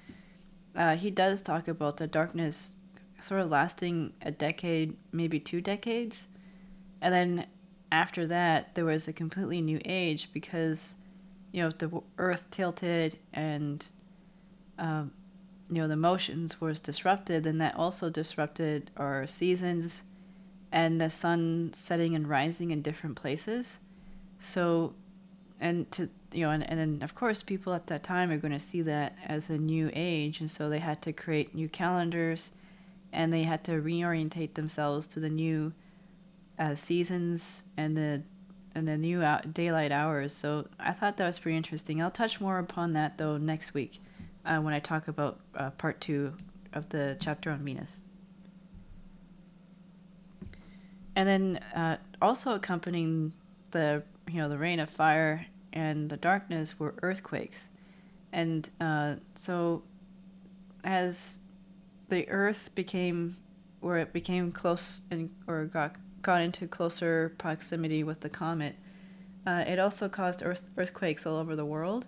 Uh, 0.76 0.96
he 0.96 1.10
does 1.10 1.40
talk 1.40 1.66
about 1.66 1.96
the 1.96 2.06
darkness 2.06 2.74
sort 3.22 3.40
of 3.40 3.48
lasting 3.48 4.12
a 4.20 4.30
decade, 4.30 4.94
maybe 5.12 5.40
two 5.40 5.62
decades, 5.62 6.28
and 7.00 7.14
then 7.14 7.46
after 7.90 8.26
that 8.26 8.74
there 8.74 8.84
was 8.84 9.08
a 9.08 9.14
completely 9.14 9.62
new 9.62 9.80
age 9.86 10.30
because 10.30 10.96
you 11.52 11.62
know 11.62 11.70
the 11.70 12.02
Earth 12.18 12.44
tilted 12.50 13.18
and 13.32 13.86
um, 14.78 15.10
you 15.70 15.80
know 15.80 15.88
the 15.88 15.96
motions 15.96 16.60
was 16.60 16.80
disrupted, 16.80 17.46
and 17.46 17.62
that 17.62 17.74
also 17.76 18.10
disrupted 18.10 18.90
our 18.98 19.26
seasons 19.26 20.04
and 20.70 21.00
the 21.00 21.08
sun 21.08 21.72
setting 21.72 22.14
and 22.14 22.28
rising 22.28 22.72
in 22.72 22.82
different 22.82 23.16
places. 23.16 23.78
So, 24.38 24.94
and 25.60 25.90
to 25.92 26.08
you 26.32 26.42
know, 26.42 26.50
and, 26.50 26.68
and 26.68 26.78
then 26.78 27.02
of 27.02 27.14
course 27.14 27.42
people 27.42 27.72
at 27.72 27.86
that 27.86 28.02
time 28.02 28.30
are 28.30 28.36
going 28.36 28.52
to 28.52 28.60
see 28.60 28.82
that 28.82 29.16
as 29.26 29.48
a 29.50 29.56
new 29.56 29.90
age, 29.94 30.40
and 30.40 30.50
so 30.50 30.68
they 30.68 30.78
had 30.78 31.00
to 31.02 31.12
create 31.12 31.54
new 31.54 31.68
calendars, 31.68 32.52
and 33.12 33.32
they 33.32 33.44
had 33.44 33.64
to 33.64 33.72
reorientate 33.72 34.54
themselves 34.54 35.06
to 35.08 35.20
the 35.20 35.30
new 35.30 35.72
uh, 36.58 36.74
seasons 36.74 37.64
and 37.76 37.96
the 37.96 38.22
and 38.74 38.86
the 38.86 38.96
new 38.98 39.22
out- 39.22 39.54
daylight 39.54 39.90
hours. 39.90 40.34
So 40.34 40.68
I 40.78 40.92
thought 40.92 41.16
that 41.16 41.26
was 41.26 41.38
pretty 41.38 41.56
interesting. 41.56 42.02
I'll 42.02 42.10
touch 42.10 42.40
more 42.40 42.58
upon 42.58 42.92
that 42.92 43.16
though 43.16 43.38
next 43.38 43.72
week 43.72 44.00
uh, 44.44 44.58
when 44.58 44.74
I 44.74 44.80
talk 44.80 45.08
about 45.08 45.40
uh, 45.54 45.70
part 45.70 46.00
two 46.00 46.34
of 46.74 46.88
the 46.90 47.16
chapter 47.18 47.50
on 47.50 47.64
Venus. 47.64 48.02
And 51.14 51.26
then 51.26 51.56
uh, 51.74 51.96
also 52.20 52.54
accompanying 52.54 53.32
the 53.70 54.02
you 54.28 54.40
know 54.40 54.48
the 54.48 54.58
rain 54.58 54.80
of 54.80 54.90
fire 54.90 55.46
and 55.72 56.08
the 56.08 56.16
darkness 56.16 56.78
were 56.78 56.94
earthquakes, 57.02 57.68
and 58.32 58.68
uh, 58.80 59.14
so 59.34 59.82
as 60.84 61.40
the 62.08 62.28
earth 62.28 62.74
became 62.74 63.36
where 63.80 63.98
it 63.98 64.12
became 64.12 64.52
close 64.52 65.02
and 65.10 65.30
or 65.46 65.64
got 65.64 65.96
got 66.22 66.40
into 66.40 66.66
closer 66.66 67.34
proximity 67.38 68.02
with 68.02 68.20
the 68.20 68.28
comet, 68.28 68.76
uh, 69.46 69.64
it 69.66 69.78
also 69.78 70.08
caused 70.08 70.42
earth 70.42 70.62
earthquakes 70.76 71.26
all 71.26 71.36
over 71.36 71.54
the 71.56 71.64
world 71.64 72.06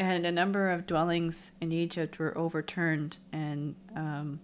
and 0.00 0.24
a 0.24 0.32
number 0.32 0.70
of 0.70 0.86
dwellings 0.86 1.52
in 1.60 1.72
Egypt 1.72 2.18
were 2.18 2.36
overturned. 2.36 3.18
And 3.32 3.74
um, 3.94 4.40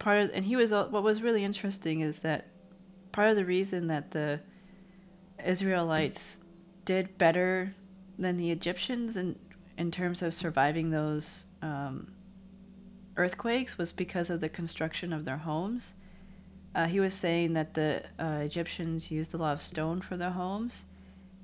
part 0.00 0.22
of 0.22 0.30
and 0.34 0.44
he 0.44 0.56
was 0.56 0.72
what 0.72 1.04
was 1.04 1.22
really 1.22 1.44
interesting 1.44 2.00
is 2.00 2.18
that 2.20 2.48
part 3.16 3.30
of 3.30 3.36
the 3.36 3.46
reason 3.46 3.86
that 3.86 4.10
the 4.10 4.38
Israelites 5.42 6.38
did 6.84 7.16
better 7.16 7.72
than 8.18 8.36
the 8.36 8.50
Egyptians 8.50 9.16
in 9.16 9.38
in 9.78 9.90
terms 9.90 10.20
of 10.20 10.34
surviving 10.34 10.90
those 10.90 11.46
um, 11.62 12.12
earthquakes 13.16 13.78
was 13.78 13.90
because 13.90 14.28
of 14.28 14.40
the 14.40 14.50
construction 14.50 15.14
of 15.14 15.24
their 15.24 15.38
homes. 15.38 15.94
Uh, 16.74 16.84
he 16.86 17.00
was 17.00 17.14
saying 17.14 17.54
that 17.54 17.72
the 17.72 18.02
uh, 18.18 18.40
Egyptians 18.50 19.10
used 19.10 19.32
a 19.32 19.38
lot 19.38 19.54
of 19.54 19.62
stone 19.62 20.02
for 20.02 20.18
their 20.18 20.30
homes, 20.42 20.84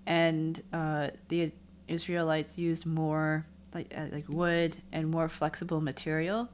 and 0.06 0.62
uh, 0.74 1.08
the 1.28 1.52
Israelites 1.88 2.58
used 2.58 2.84
more 2.84 3.46
like 3.72 3.90
uh, 3.96 4.08
like 4.12 4.28
wood 4.28 4.76
and 4.92 5.10
more 5.10 5.28
flexible 5.30 5.80
material, 5.80 6.50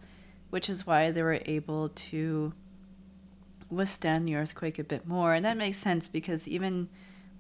which 0.51 0.71
is 0.71 0.87
why 0.87 1.11
they 1.11 1.23
were 1.23 1.43
able 1.45 1.89
to 1.89 2.53
withstand 3.71 4.27
the 4.27 4.37
earthquake 4.37 4.79
a 4.79 4.85
bit 4.85 5.07
more. 5.07 5.35
And 5.35 5.45
that 5.45 5.57
makes 5.57 5.79
sense 5.79 6.09
because 6.09 6.49
even 6.49 6.89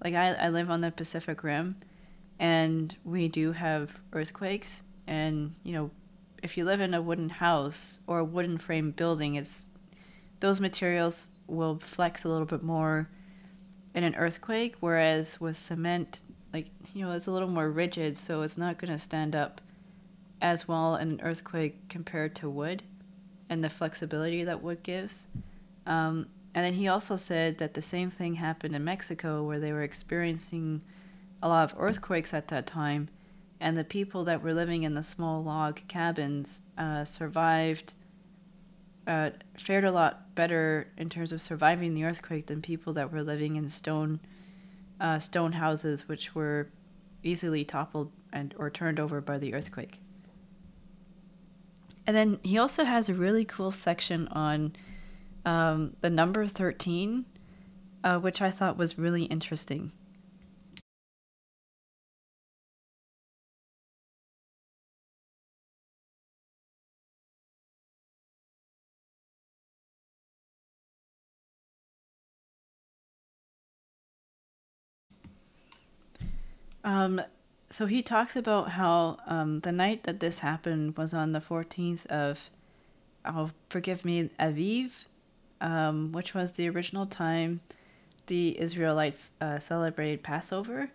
like 0.03 0.15
I, 0.15 0.33
I 0.35 0.49
live 0.49 0.71
on 0.71 0.81
the 0.81 0.91
Pacific 0.91 1.43
Rim 1.43 1.77
and 2.39 2.97
we 3.05 3.29
do 3.29 3.53
have 3.53 3.99
earthquakes 4.13 4.83
and 5.07 5.55
you 5.65 5.73
know 5.73 5.91
if 6.43 6.57
you 6.57 6.65
live 6.65 6.81
in 6.81 6.95
a 6.95 7.03
wooden 7.03 7.29
house 7.29 8.01
or 8.07 8.21
a 8.21 8.25
wooden 8.25 8.59
frame 8.59 8.91
building 8.93 9.35
it's 9.35 9.69
those 10.41 10.61
materials 10.61 11.31
will 11.49 11.79
flex 11.81 12.25
a 12.25 12.29
little 12.29 12.47
bit 12.47 12.63
more 12.63 13.09
in 13.95 14.05
an 14.05 14.15
earthquake 14.15 14.77
whereas 14.81 15.41
with 15.41 15.57
cement 15.57 16.21
like 16.53 16.67
you 16.95 17.05
know 17.05 17.13
it's 17.13 17.27
a 17.27 17.31
little 17.31 17.49
more 17.49 17.71
rigid 17.71 18.17
so 18.17 18.43
it's 18.43 18.59
not 18.59 18.79
going 18.79 18.93
to 18.93 18.99
stand 18.99 19.35
up 19.35 19.61
as 20.41 20.69
well 20.69 20.95
in 20.95 21.11
an 21.11 21.21
earthquake 21.23 21.89
compared 21.89 22.35
to 22.37 22.49
wood 22.49 22.83
and 23.49 23.65
the 23.65 23.71
flexibility 23.71 24.45
that 24.45 24.63
wood 24.63 24.83
gives 24.85 25.27
um, 25.89 26.27
and 26.55 26.65
then 26.65 26.75
he 26.75 26.89
also 26.89 27.17
said 27.17 27.59
that 27.59 27.75
the 27.75 27.83
same 27.83 28.11
thing 28.11 28.35
happened 28.35 28.75
in 28.75 28.85
mexico 28.85 29.43
where 29.43 29.59
they 29.59 29.73
were 29.73 29.83
experiencing 29.83 30.81
a 31.43 31.49
lot 31.49 31.65
of 31.65 31.79
earthquakes 31.79 32.33
at 32.33 32.49
that 32.49 32.67
time 32.67 33.09
and 33.61 33.77
the 33.77 33.85
people 33.85 34.25
that 34.25 34.43
were 34.43 34.55
living 34.55 34.85
in 34.85 34.95
the 34.95 35.03
small 35.03 35.43
log 35.43 35.81
cabins 35.89 36.63
uh, 36.79 37.05
survived 37.05 37.95
uh, 39.09 39.31
fared 39.57 39.85
a 39.85 39.91
lot 39.91 40.35
better 40.35 40.87
in 40.99 41.09
terms 41.09 41.33
of 41.33 41.41
surviving 41.41 41.95
the 41.95 42.05
earthquake 42.05 42.47
than 42.47 42.61
people 42.61 42.93
that 42.93 43.11
were 43.11 43.23
living 43.23 43.57
in 43.57 43.69
stone 43.69 44.21
uh, 45.01 45.19
stone 45.19 45.53
houses 45.53 46.07
which 46.09 46.35
were 46.35 46.69
easily 47.23 47.65
toppled 47.65 48.13
and 48.33 48.55
or 48.59 48.71
turned 48.71 49.01
over 49.01 49.21
by 49.21 49.39
the 49.39 49.55
earthquake. 49.55 50.01
And 52.07 52.17
then 52.17 52.39
he 52.43 52.59
also 52.59 52.85
has 52.85 53.09
a 53.09 53.15
really 53.15 53.45
cool 53.45 53.71
section 53.71 54.29
on 54.29 54.75
um, 55.49 55.97
the 56.03 56.11
number 56.11 56.47
13, 56.47 57.25
uh, 58.05 58.19
which 58.19 58.43
I 58.43 58.51
thought 58.51 58.77
was 58.77 58.99
really 58.99 59.25
interesting. 59.25 59.93
Um, 76.85 77.23
so 77.71 77.87
he 77.87 78.03
talks 78.03 78.37
about 78.37 78.71
how 78.73 79.17
um, 79.27 79.61
the 79.61 79.73
night 79.73 80.03
that 80.05 80.21
this 80.21 80.41
happened 80.41 80.99
was 80.99 81.15
on 81.15 81.33
the 81.33 81.41
14th 81.41 82.05
of, 82.07 82.51
oh, 83.25 83.51
forgive 83.71 84.05
me, 84.05 84.31
Aviv, 84.39 84.91
um, 85.61 86.13
which 86.13 86.35
was 86.35 86.53
the 86.53 86.69
original 86.69 87.07
time 87.07 87.61
the 88.27 88.59
Israelites 88.61 89.33
uh, 89.41 89.59
celebrated 89.59 90.23
Passover. 90.23 90.91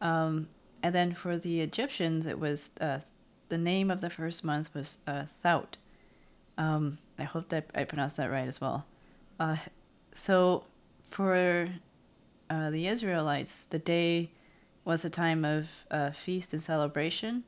Um, 0.00 0.48
and 0.82 0.94
then 0.94 1.12
for 1.12 1.36
the 1.36 1.60
Egyptians, 1.60 2.26
it 2.26 2.38
was 2.38 2.70
uh, 2.80 3.00
the 3.48 3.58
name 3.58 3.90
of 3.90 4.00
the 4.00 4.10
first 4.10 4.44
month 4.44 4.72
was 4.74 4.98
uh, 5.06 5.24
Thout. 5.42 5.76
Um, 6.56 6.98
I 7.18 7.24
hope 7.24 7.48
that 7.48 7.66
I 7.74 7.84
pronounced 7.84 8.16
that 8.16 8.30
right 8.30 8.46
as 8.48 8.60
well. 8.60 8.86
Uh, 9.40 9.56
so 10.14 10.64
for 11.08 11.66
uh, 12.50 12.70
the 12.70 12.86
Israelites, 12.86 13.66
the 13.66 13.78
day 13.78 14.30
was 14.84 15.04
a 15.04 15.10
time 15.10 15.44
of 15.44 15.68
uh, 15.90 16.10
feast 16.10 16.52
and 16.52 16.62
celebration. 16.62 17.44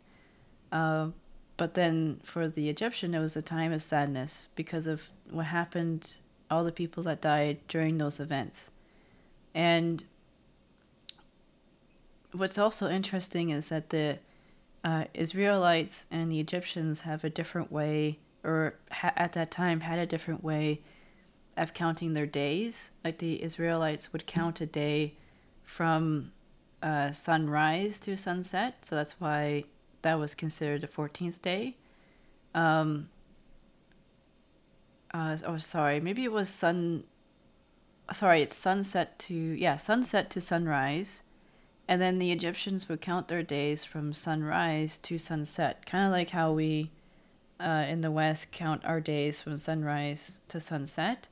Uh, 0.70 1.08
but 1.56 1.74
then 1.74 2.20
for 2.22 2.48
the 2.48 2.68
Egyptian, 2.68 3.14
it 3.14 3.18
was 3.20 3.36
a 3.36 3.42
time 3.42 3.72
of 3.72 3.82
sadness 3.82 4.48
because 4.54 4.86
of 4.86 5.08
what 5.30 5.46
happened, 5.46 6.16
all 6.50 6.64
the 6.64 6.72
people 6.72 7.02
that 7.04 7.20
died 7.20 7.58
during 7.68 7.98
those 7.98 8.20
events. 8.20 8.70
And 9.54 10.04
what's 12.32 12.58
also 12.58 12.88
interesting 12.88 13.50
is 13.50 13.68
that 13.68 13.90
the 13.90 14.18
uh, 14.84 15.04
Israelites 15.14 16.06
and 16.10 16.30
the 16.30 16.40
Egyptians 16.40 17.00
have 17.00 17.24
a 17.24 17.30
different 17.30 17.70
way, 17.70 18.18
or 18.44 18.74
ha- 18.90 19.12
at 19.16 19.32
that 19.34 19.50
time 19.50 19.80
had 19.80 19.98
a 19.98 20.06
different 20.06 20.42
way 20.42 20.80
of 21.56 21.74
counting 21.74 22.14
their 22.14 22.26
days. 22.26 22.90
Like 23.04 23.18
the 23.18 23.42
Israelites 23.42 24.12
would 24.12 24.26
count 24.26 24.60
a 24.60 24.66
day 24.66 25.14
from 25.64 26.32
uh, 26.82 27.12
sunrise 27.12 28.00
to 28.00 28.16
sunset, 28.16 28.86
so 28.86 28.96
that's 28.96 29.20
why 29.20 29.64
that 30.02 30.18
was 30.18 30.34
considered 30.34 30.80
the 30.80 30.88
14th 30.88 31.42
day. 31.42 31.76
Um, 32.54 33.08
uh, 35.12 35.36
oh, 35.46 35.58
sorry, 35.58 36.00
maybe 36.00 36.24
it 36.24 36.32
was 36.32 36.48
sun. 36.48 37.04
Sorry, 38.12 38.42
it's 38.42 38.56
sunset 38.56 39.18
to 39.20 39.34
yeah, 39.34 39.76
sunset 39.76 40.30
to 40.30 40.40
sunrise, 40.40 41.22
and 41.88 42.00
then 42.00 42.18
the 42.18 42.32
Egyptians 42.32 42.88
would 42.88 43.00
count 43.00 43.28
their 43.28 43.42
days 43.42 43.84
from 43.84 44.12
sunrise 44.12 44.98
to 44.98 45.18
sunset, 45.18 45.86
kind 45.86 46.06
of 46.06 46.12
like 46.12 46.30
how 46.30 46.52
we 46.52 46.90
uh, 47.60 47.84
in 47.88 48.00
the 48.00 48.10
West 48.10 48.52
count 48.52 48.84
our 48.84 49.00
days 49.00 49.40
from 49.40 49.56
sunrise 49.56 50.40
to 50.48 50.60
sunset. 50.60 51.28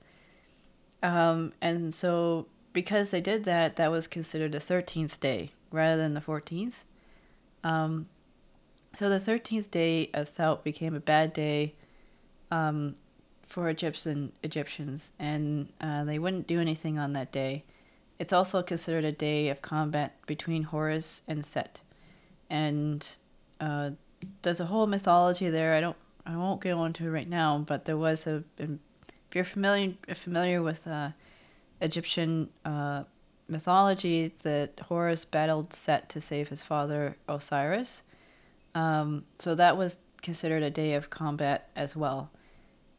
Um, 1.03 1.53
and 1.61 1.95
so, 1.95 2.47
because 2.73 3.11
they 3.11 3.21
did 3.21 3.45
that, 3.45 3.77
that 3.77 3.91
was 3.91 4.07
considered 4.07 4.53
the 4.53 4.59
13th 4.59 5.21
day 5.21 5.51
rather 5.71 5.97
than 5.97 6.15
the 6.15 6.21
14th. 6.21 6.85
Um, 7.65 8.09
so, 8.97 9.09
the 9.09 9.21
13th 9.21 9.71
day 9.71 10.11
of 10.13 10.29
Thout 10.29 10.65
became 10.65 10.95
a 10.95 11.01
bad 11.01 11.33
day 11.33 11.75
um, 12.51 12.97
for 13.49 13.69
Egyptian 13.69 14.33
Egyptians, 14.43 15.13
and 15.19 15.69
uh, 15.81 16.05
they 16.05 16.19
wouldn't 16.19 16.47
do 16.47 16.61
anything 16.61 16.99
on 16.99 17.15
that 17.15 17.33
day. 17.33 17.65
It's 18.19 18.33
also 18.33 18.63
considered 18.63 19.05
a 19.05 19.13
day 19.13 19.49
of 19.49 19.63
combat 19.63 20.15
between 20.27 20.65
Horus 20.65 21.23
and 21.27 21.45
Set, 21.45 21.81
and 22.51 23.07
uh, 23.61 23.91
there's 24.43 24.61
a 24.61 24.67
whole 24.67 24.87
mythology 24.87 25.49
there. 25.49 25.75
I 25.75 25.81
don't, 25.81 25.97
I 26.27 26.37
won't 26.37 26.61
go 26.61 26.85
into 26.85 27.07
it 27.07 27.11
right 27.11 27.29
now, 27.29 27.59
but 27.59 27.85
there 27.85 27.97
was 27.97 28.27
a. 28.27 28.45
If 28.59 29.35
you're 29.35 29.45
familiar 29.45 29.95
familiar 30.15 30.63
with 30.63 30.87
uh, 30.87 31.11
Egyptian 31.81 32.51
uh, 32.65 33.05
mythology, 33.49 34.33
that 34.43 34.81
Horus 34.89 35.25
battled 35.25 35.73
Set 35.73 36.09
to 36.11 36.21
save 36.21 36.49
his 36.49 36.63
father 36.63 37.17
Osiris. 37.29 38.03
Um, 38.75 39.25
so 39.39 39.55
that 39.55 39.77
was 39.77 39.99
considered 40.23 40.63
a 40.63 40.71
day 40.71 40.95
of 40.95 41.11
combat 41.11 41.71
as 41.75 41.97
well. 41.97 42.31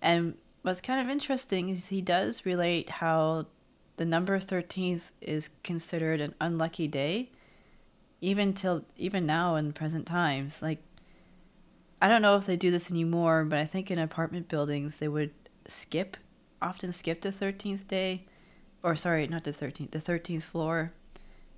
And 0.02 0.36
what's 0.62 0.82
kind 0.82 1.02
of 1.02 1.10
interesting 1.10 1.70
is 1.70 1.88
he 1.88 2.02
does 2.02 2.46
relate 2.46 2.90
how 2.90 3.48
the 3.98 4.06
number 4.06 4.38
13th 4.40 5.12
is 5.22 5.50
considered 5.64 6.22
an 6.22 6.36
unlucky 6.40 6.88
day 6.88 7.30
even 8.22 8.54
till 8.54 8.84
even 8.98 9.26
now 9.26 9.56
in 9.56 9.74
present 9.74 10.06
times. 10.06 10.62
Like 10.62 10.80
i 12.02 12.08
don't 12.08 12.22
know 12.22 12.36
if 12.36 12.46
they 12.46 12.56
do 12.56 12.72
this 12.72 12.90
anymore 12.90 13.44
but 13.44 13.60
i 13.60 13.66
think 13.66 13.92
in 13.92 14.00
apartment 14.00 14.48
buildings 14.48 14.98
they 14.98 15.08
would 15.08 15.32
skip 15.68 16.16
often 16.62 16.92
skip 16.94 17.22
the 17.22 17.30
13th 17.30 17.88
day 17.88 18.26
or 18.84 18.96
sorry 18.96 19.28
not 19.28 19.44
the 19.44 19.52
13th 19.52 19.92
the 19.92 20.00
13th 20.00 20.44
floor. 20.44 20.94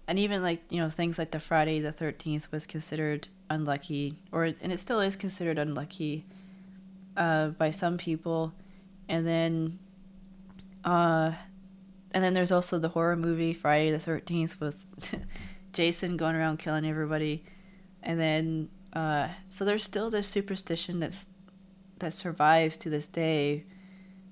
And 0.08 0.20
even 0.20 0.42
like 0.42 0.62
you 0.70 0.80
know 0.80 0.90
things 0.90 1.18
like 1.18 1.32
the 1.32 1.40
friday 1.40 1.80
the 1.80 1.94
13th 1.94 2.52
was 2.52 2.66
considered 2.66 3.28
unlucky 3.50 4.16
or 4.32 4.46
and 4.46 4.72
it 4.72 4.80
still 4.80 5.00
is 5.00 5.16
considered 5.16 5.58
unlucky 5.58 6.26
uh, 7.18 7.50
by 7.50 7.70
some 7.70 7.98
people, 7.98 8.54
and 9.10 9.26
then, 9.26 9.80
uh, 10.84 11.32
and 12.14 12.24
then 12.24 12.34
there's 12.34 12.52
also 12.52 12.80
the 12.80 12.90
horror 12.90 13.16
movie 13.16 13.54
Friday 13.54 13.92
the 13.92 14.00
Thirteenth 14.00 14.60
with 14.60 14.76
Jason 15.74 16.18
going 16.18 16.36
around 16.36 16.60
killing 16.60 16.86
everybody, 16.86 17.44
and 18.04 18.20
then 18.20 18.70
uh, 18.94 19.30
so 19.50 19.66
there's 19.66 19.84
still 19.84 20.10
this 20.10 20.28
superstition 20.28 21.00
that's 21.00 21.28
that 22.00 22.14
survives 22.14 22.78
to 22.78 22.90
this 22.90 23.08
day 23.08 23.64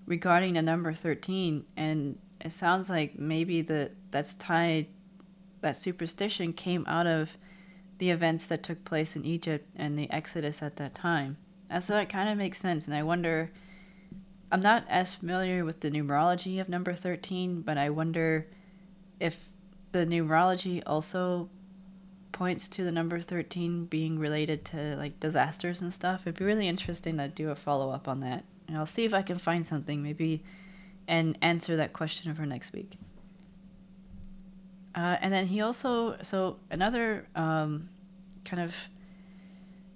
regarding 0.07 0.53
the 0.53 0.61
number 0.61 0.91
13 0.91 1.63
and 1.77 2.17
it 2.41 2.51
sounds 2.51 2.89
like 2.89 3.19
maybe 3.19 3.61
the 3.61 3.91
that's 4.09 4.33
tied 4.33 4.87
that 5.61 5.75
superstition 5.75 6.51
came 6.51 6.83
out 6.87 7.05
of 7.05 7.37
the 7.99 8.09
events 8.09 8.47
that 8.47 8.63
took 8.63 8.83
place 8.85 9.15
in 9.15 9.25
Egypt 9.25 9.67
and 9.75 9.97
the 9.97 10.09
Exodus 10.09 10.63
at 10.63 10.77
that 10.77 10.95
time. 10.95 11.37
And 11.69 11.83
so 11.83 11.93
that 11.93 12.09
kind 12.09 12.29
of 12.29 12.37
makes 12.37 12.57
sense. 12.57 12.87
And 12.87 12.95
I 12.95 13.03
wonder, 13.03 13.51
I'm 14.51 14.59
not 14.59 14.85
as 14.89 15.13
familiar 15.13 15.63
with 15.63 15.81
the 15.81 15.91
numerology 15.91 16.59
of 16.59 16.69
number 16.69 16.93
13, 16.93 17.61
but 17.61 17.77
I 17.77 17.89
wonder 17.89 18.47
if 19.19 19.49
the 19.91 20.05
numerology 20.05 20.81
also 20.85 21.49
points 22.31 22.69
to 22.69 22.83
the 22.83 22.91
number 22.91 23.19
13 23.19 23.85
being 23.85 24.17
related 24.19 24.63
to 24.65 24.95
like 24.97 25.19
disasters 25.19 25.81
and 25.81 25.93
stuff. 25.93 26.21
It'd 26.21 26.39
be 26.39 26.45
really 26.45 26.67
interesting 26.67 27.17
to 27.17 27.27
do 27.27 27.49
a 27.49 27.55
follow 27.55 27.91
up 27.91 28.07
on 28.07 28.21
that. 28.21 28.43
And 28.67 28.77
I'll 28.77 28.85
see 28.85 29.05
if 29.05 29.13
I 29.13 29.21
can 29.21 29.37
find 29.37 29.65
something 29.65 30.01
maybe 30.01 30.43
and 31.07 31.37
answer 31.41 31.75
that 31.77 31.91
question 31.91 32.33
for 32.35 32.45
next 32.45 32.71
week. 32.71 32.97
Uh, 34.95 35.17
and 35.21 35.33
then 35.33 35.47
he 35.47 35.61
also, 35.61 36.17
so 36.21 36.57
another 36.69 37.27
um, 37.35 37.89
kind 38.45 38.61
of 38.61 38.75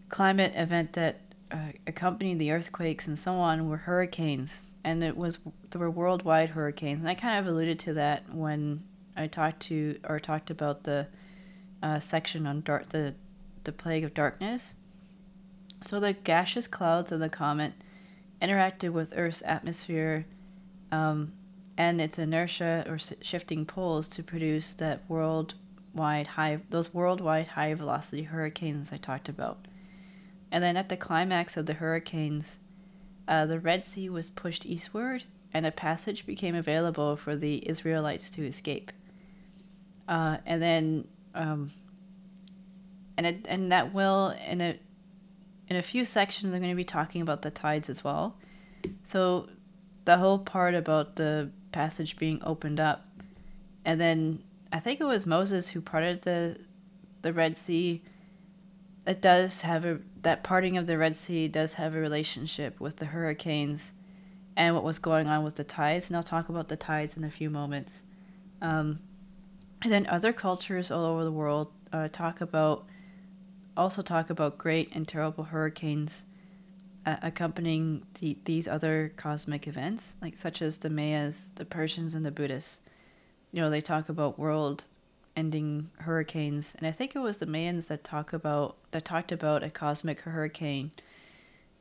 climate 0.10 0.54
event 0.56 0.94
that 0.94 1.22
uh, 1.54 1.72
accompanying 1.88 2.40
the 2.40 2.52
earthquakes 2.52 3.08
and 3.08 3.18
so 3.18 3.36
on 3.36 3.70
were 3.70 3.78
hurricanes, 3.78 4.66
and 4.84 5.04
it 5.04 5.16
was 5.16 5.38
there 5.70 5.80
were 5.80 5.92
worldwide 5.92 6.50
hurricanes, 6.50 7.00
and 7.00 7.08
I 7.10 7.14
kind 7.14 7.40
of 7.40 7.52
alluded 7.52 7.80
to 7.80 7.94
that 7.94 8.34
when 8.34 8.84
I 9.16 9.28
talked 9.28 9.62
to 9.64 10.00
or 10.08 10.20
talked 10.20 10.50
about 10.50 10.84
the 10.84 11.08
uh, 11.84 12.00
section 12.00 12.48
on 12.48 12.62
dark 12.62 12.90
the 12.90 13.14
the 13.64 13.72
plague 13.72 14.04
of 14.04 14.14
darkness. 14.14 14.76
So 15.82 16.00
the 16.00 16.14
gaseous 16.14 16.68
clouds 16.68 17.12
of 17.12 17.20
the 17.20 17.30
comet 17.30 17.74
interacted 18.42 18.92
with 18.92 19.14
Earth's 19.16 19.44
atmosphere 19.46 20.26
um, 20.92 21.34
and 21.78 22.02
its 22.02 22.18
inertia 22.20 22.86
or 22.88 22.98
shifting 23.22 23.66
poles 23.66 24.08
to 24.10 24.24
produce 24.24 24.74
that 24.76 25.02
worldwide 25.08 26.28
high 26.28 26.60
those 26.70 26.94
worldwide 26.94 27.50
high 27.50 27.74
velocity 27.74 28.24
hurricanes 28.24 28.92
I 28.92 28.98
talked 28.98 29.30
about. 29.30 29.68
And 30.54 30.64
then 30.64 30.78
at 30.78 30.88
the 30.88 30.96
climax 30.96 31.58
of 31.58 31.66
the 31.66 31.74
hurricanes, 31.74 32.60
uh, 33.28 33.48
the 33.48 33.60
Red 33.60 33.84
Sea 33.84 34.08
was 34.08 34.30
pushed 34.30 34.68
eastward, 34.68 35.24
and 35.52 35.66
a 35.66 35.72
passage 35.72 36.28
became 36.28 36.54
available 36.54 37.16
for 37.16 37.36
the 37.36 37.68
Israelites 37.68 38.30
to 38.32 38.46
escape. 38.46 38.92
Uh, 40.08 40.38
and 40.46 40.62
then, 40.62 41.08
um, 41.34 41.72
and 43.18 43.26
it, 43.26 43.48
and 43.50 43.72
that 43.72 43.96
will 43.96 44.36
in 44.48 44.62
a 44.62 44.80
in 45.70 45.76
a 45.76 45.82
few 45.82 46.06
sections, 46.06 46.54
I'm 46.54 46.60
going 46.60 46.72
to 46.72 46.76
be 46.76 46.84
talking 46.84 47.24
about 47.24 47.42
the 47.42 47.50
tides 47.50 47.90
as 47.90 48.04
well. 48.04 48.38
So, 49.06 49.50
the 50.06 50.18
whole 50.18 50.38
part 50.38 50.76
about 50.76 51.16
the 51.16 51.50
passage 51.72 52.18
being 52.18 52.40
opened 52.44 52.80
up, 52.80 53.08
and 53.86 54.00
then 54.00 54.44
I 54.72 54.80
think 54.80 55.00
it 55.00 55.06
was 55.06 55.26
Moses 55.26 55.70
who 55.70 55.82
parted 55.82 56.22
the 56.22 56.60
the 57.24 57.34
Red 57.34 57.58
Sea 57.58 58.04
it 59.06 59.22
does 59.22 59.62
have 59.62 59.86
a 59.86 60.00
that 60.22 60.44
parting 60.44 60.78
of 60.78 60.88
the 60.88 60.98
Red 60.98 61.16
Sea 61.16 61.48
does 61.48 61.74
have 61.74 61.94
a 61.94 62.00
relationship 62.00 62.80
with 62.80 62.98
the 62.98 63.06
hurricanes 63.08 63.94
and 64.56 64.76
what 64.76 64.84
was 64.84 65.00
going 65.00 65.28
on 65.28 65.44
with 65.44 65.56
the 65.56 65.64
tides, 65.64 66.10
and 66.10 66.16
I'll 66.16 66.24
talk 66.24 66.48
about 66.50 66.70
the 66.70 66.78
tides 66.78 67.18
in 67.18 67.24
a 67.24 67.32
few 67.32 67.50
moments. 67.50 68.04
Um, 68.62 69.00
and 69.82 69.92
then 69.92 70.08
other 70.08 70.32
cultures 70.32 70.92
all 70.92 71.04
over 71.06 71.24
the 71.24 71.32
world 71.32 71.72
uh, 71.92 72.08
talk 72.08 72.40
about 72.40 72.86
also 73.76 74.02
talk 74.02 74.30
about 74.30 74.58
great 74.58 74.96
and 74.96 75.08
terrible 75.08 75.46
hurricanes 75.46 76.26
uh, 77.06 77.18
accompanying 77.22 78.06
the, 78.20 78.38
these 78.46 78.68
other 78.68 79.12
cosmic 79.18 79.68
events, 79.68 80.16
like 80.22 80.38
such 80.38 80.62
as 80.62 80.78
the 80.78 80.90
Mayas, 80.90 81.50
the 81.56 81.66
Persians, 81.66 82.14
and 82.14 82.26
the 82.26 82.32
Buddhists. 82.32 82.82
You 83.52 83.62
know, 83.62 83.70
they 83.70 83.82
talk 83.82 84.10
about 84.10 84.40
world 84.40 84.86
ending 85.36 85.90
hurricanes, 86.00 86.76
and 86.76 86.86
I 86.88 86.92
think 86.92 87.16
it 87.16 87.20
was 87.20 87.38
the 87.38 87.46
Mayans 87.46 87.88
that 87.88 88.04
talk 88.04 88.34
about 88.34 88.76
that 88.92 89.06
talked 89.06 89.32
about 89.32 89.64
a 89.64 89.70
cosmic 89.70 90.22
hurricane 90.22 90.92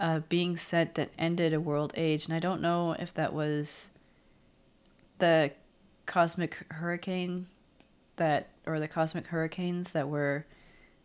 uh, 0.01 0.21
being 0.29 0.57
sent 0.57 0.95
that 0.95 1.11
ended 1.19 1.53
a 1.53 1.61
world 1.61 1.93
age, 1.97 2.27
and 2.27 2.35
I 2.35 2.39
don't 2.39 2.63
know 2.63 2.93
if 2.93 3.13
that 3.15 3.33
was 3.33 3.91
the 5.19 5.53
cosmic 6.07 6.59
hurricane 6.71 7.47
that 8.17 8.49
or 8.67 8.81
the 8.81 8.89
cosmic 8.89 9.27
hurricanes 9.27 9.93
that 9.93 10.09
were 10.09 10.45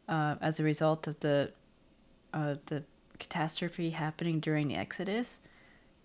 uh, 0.09 0.35
as 0.41 0.59
a 0.59 0.63
result 0.63 1.07
of 1.07 1.19
the 1.19 1.51
uh, 2.33 2.55
the 2.67 2.83
catastrophe 3.19 3.91
happening 3.91 4.39
during 4.39 4.67
the 4.67 4.75
Exodus, 4.75 5.39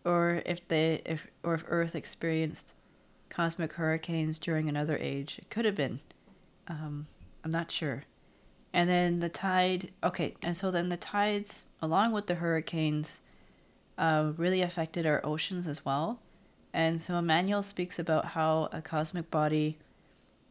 or 0.05 0.43
if 0.47 0.67
they 0.69 1.03
if 1.05 1.27
or 1.43 1.55
if 1.55 1.65
Earth 1.69 1.95
experienced 1.95 2.75
cosmic 3.31 3.75
hurricanes 3.75 4.39
during 4.39 4.69
another 4.69 4.99
age. 4.99 5.39
It 5.39 5.51
could 5.51 5.65
have 5.65 5.75
been. 5.75 6.01
Um, 6.69 7.07
I'm 7.45 7.51
not 7.51 7.71
sure. 7.71 8.05
And 8.73 8.89
then 8.89 9.21
the 9.21 9.29
tide, 9.29 9.91
okay, 10.03 10.35
and 10.43 10.57
so 10.57 10.71
then 10.71 10.89
the 10.89 10.97
tides, 10.97 11.69
along 11.83 12.13
with 12.13 12.27
the 12.27 12.37
hurricanes, 12.37 13.21
uh, 13.99 14.33
really 14.37 14.63
affected 14.63 15.07
our 15.07 15.25
oceans 15.25 15.67
as 15.67 15.85
well. 15.85 16.21
And 16.73 17.01
so 17.01 17.19
Immanuel 17.19 17.63
speaks 17.63 17.99
about 17.99 18.27
how 18.27 18.69
a 18.73 18.81
cosmic 18.81 19.31
body 19.31 19.77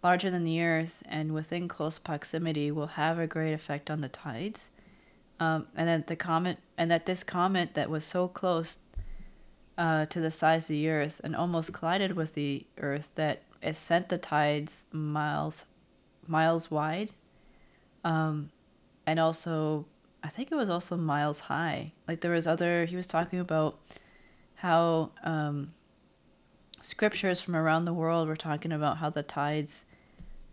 larger 0.03 0.29
than 0.29 0.43
the 0.43 0.61
Earth 0.61 1.01
and 1.05 1.33
within 1.33 1.67
close 1.67 1.97
proximity 1.97 2.71
will 2.71 2.87
have 2.87 3.17
a 3.17 3.27
great 3.27 3.53
effect 3.53 3.89
on 3.89 4.01
the 4.01 4.09
tides. 4.09 4.69
Um, 5.39 5.67
and 5.75 5.87
that 5.87 6.05
the 6.05 6.15
comet, 6.15 6.59
and 6.77 6.91
that 6.91 7.07
this 7.07 7.23
comet 7.23 7.73
that 7.73 7.89
was 7.89 8.05
so 8.05 8.27
close 8.27 8.77
uh, 9.77 10.05
to 10.05 10.19
the 10.19 10.29
size 10.29 10.65
of 10.65 10.75
the 10.75 10.89
Earth 10.89 11.19
and 11.23 11.35
almost 11.35 11.73
collided 11.73 12.15
with 12.15 12.35
the 12.35 12.67
Earth 12.77 13.09
that 13.15 13.41
it 13.63 13.75
sent 13.75 14.09
the 14.09 14.19
tides 14.19 14.85
miles 14.91 15.65
miles 16.27 16.71
wide, 16.71 17.11
um, 18.03 18.51
and 19.05 19.19
also 19.19 19.85
I 20.23 20.29
think 20.29 20.51
it 20.51 20.55
was 20.55 20.69
also 20.69 20.95
miles 20.95 21.41
high. 21.41 21.93
Like 22.07 22.21
there 22.21 22.31
was 22.31 22.47
other. 22.47 22.85
He 22.85 22.95
was 22.95 23.07
talking 23.07 23.39
about 23.39 23.79
how 24.55 25.11
um, 25.23 25.73
scriptures 26.81 27.41
from 27.41 27.55
around 27.55 27.85
the 27.85 27.93
world 27.93 28.27
were 28.27 28.35
talking 28.35 28.71
about 28.71 28.97
how 28.97 29.09
the 29.09 29.23
tides 29.23 29.85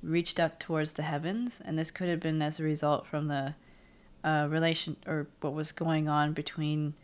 reached 0.03 0.41
up 0.41 0.59
towards 0.59 0.95
the 0.95 1.03
heavens, 1.03 1.61
and 1.65 1.79
this 1.79 1.91
could 1.91 2.09
have 2.09 2.21
been 2.21 2.41
as 2.41 2.59
a 2.59 2.63
result 2.63 3.07
from 3.07 3.29
the 3.29 3.55
uh, 4.25 4.47
relation 4.49 4.97
or 5.07 5.27
what 5.41 5.53
was 5.53 5.73
going 5.73 6.09
on 6.09 6.33
between 6.33 6.95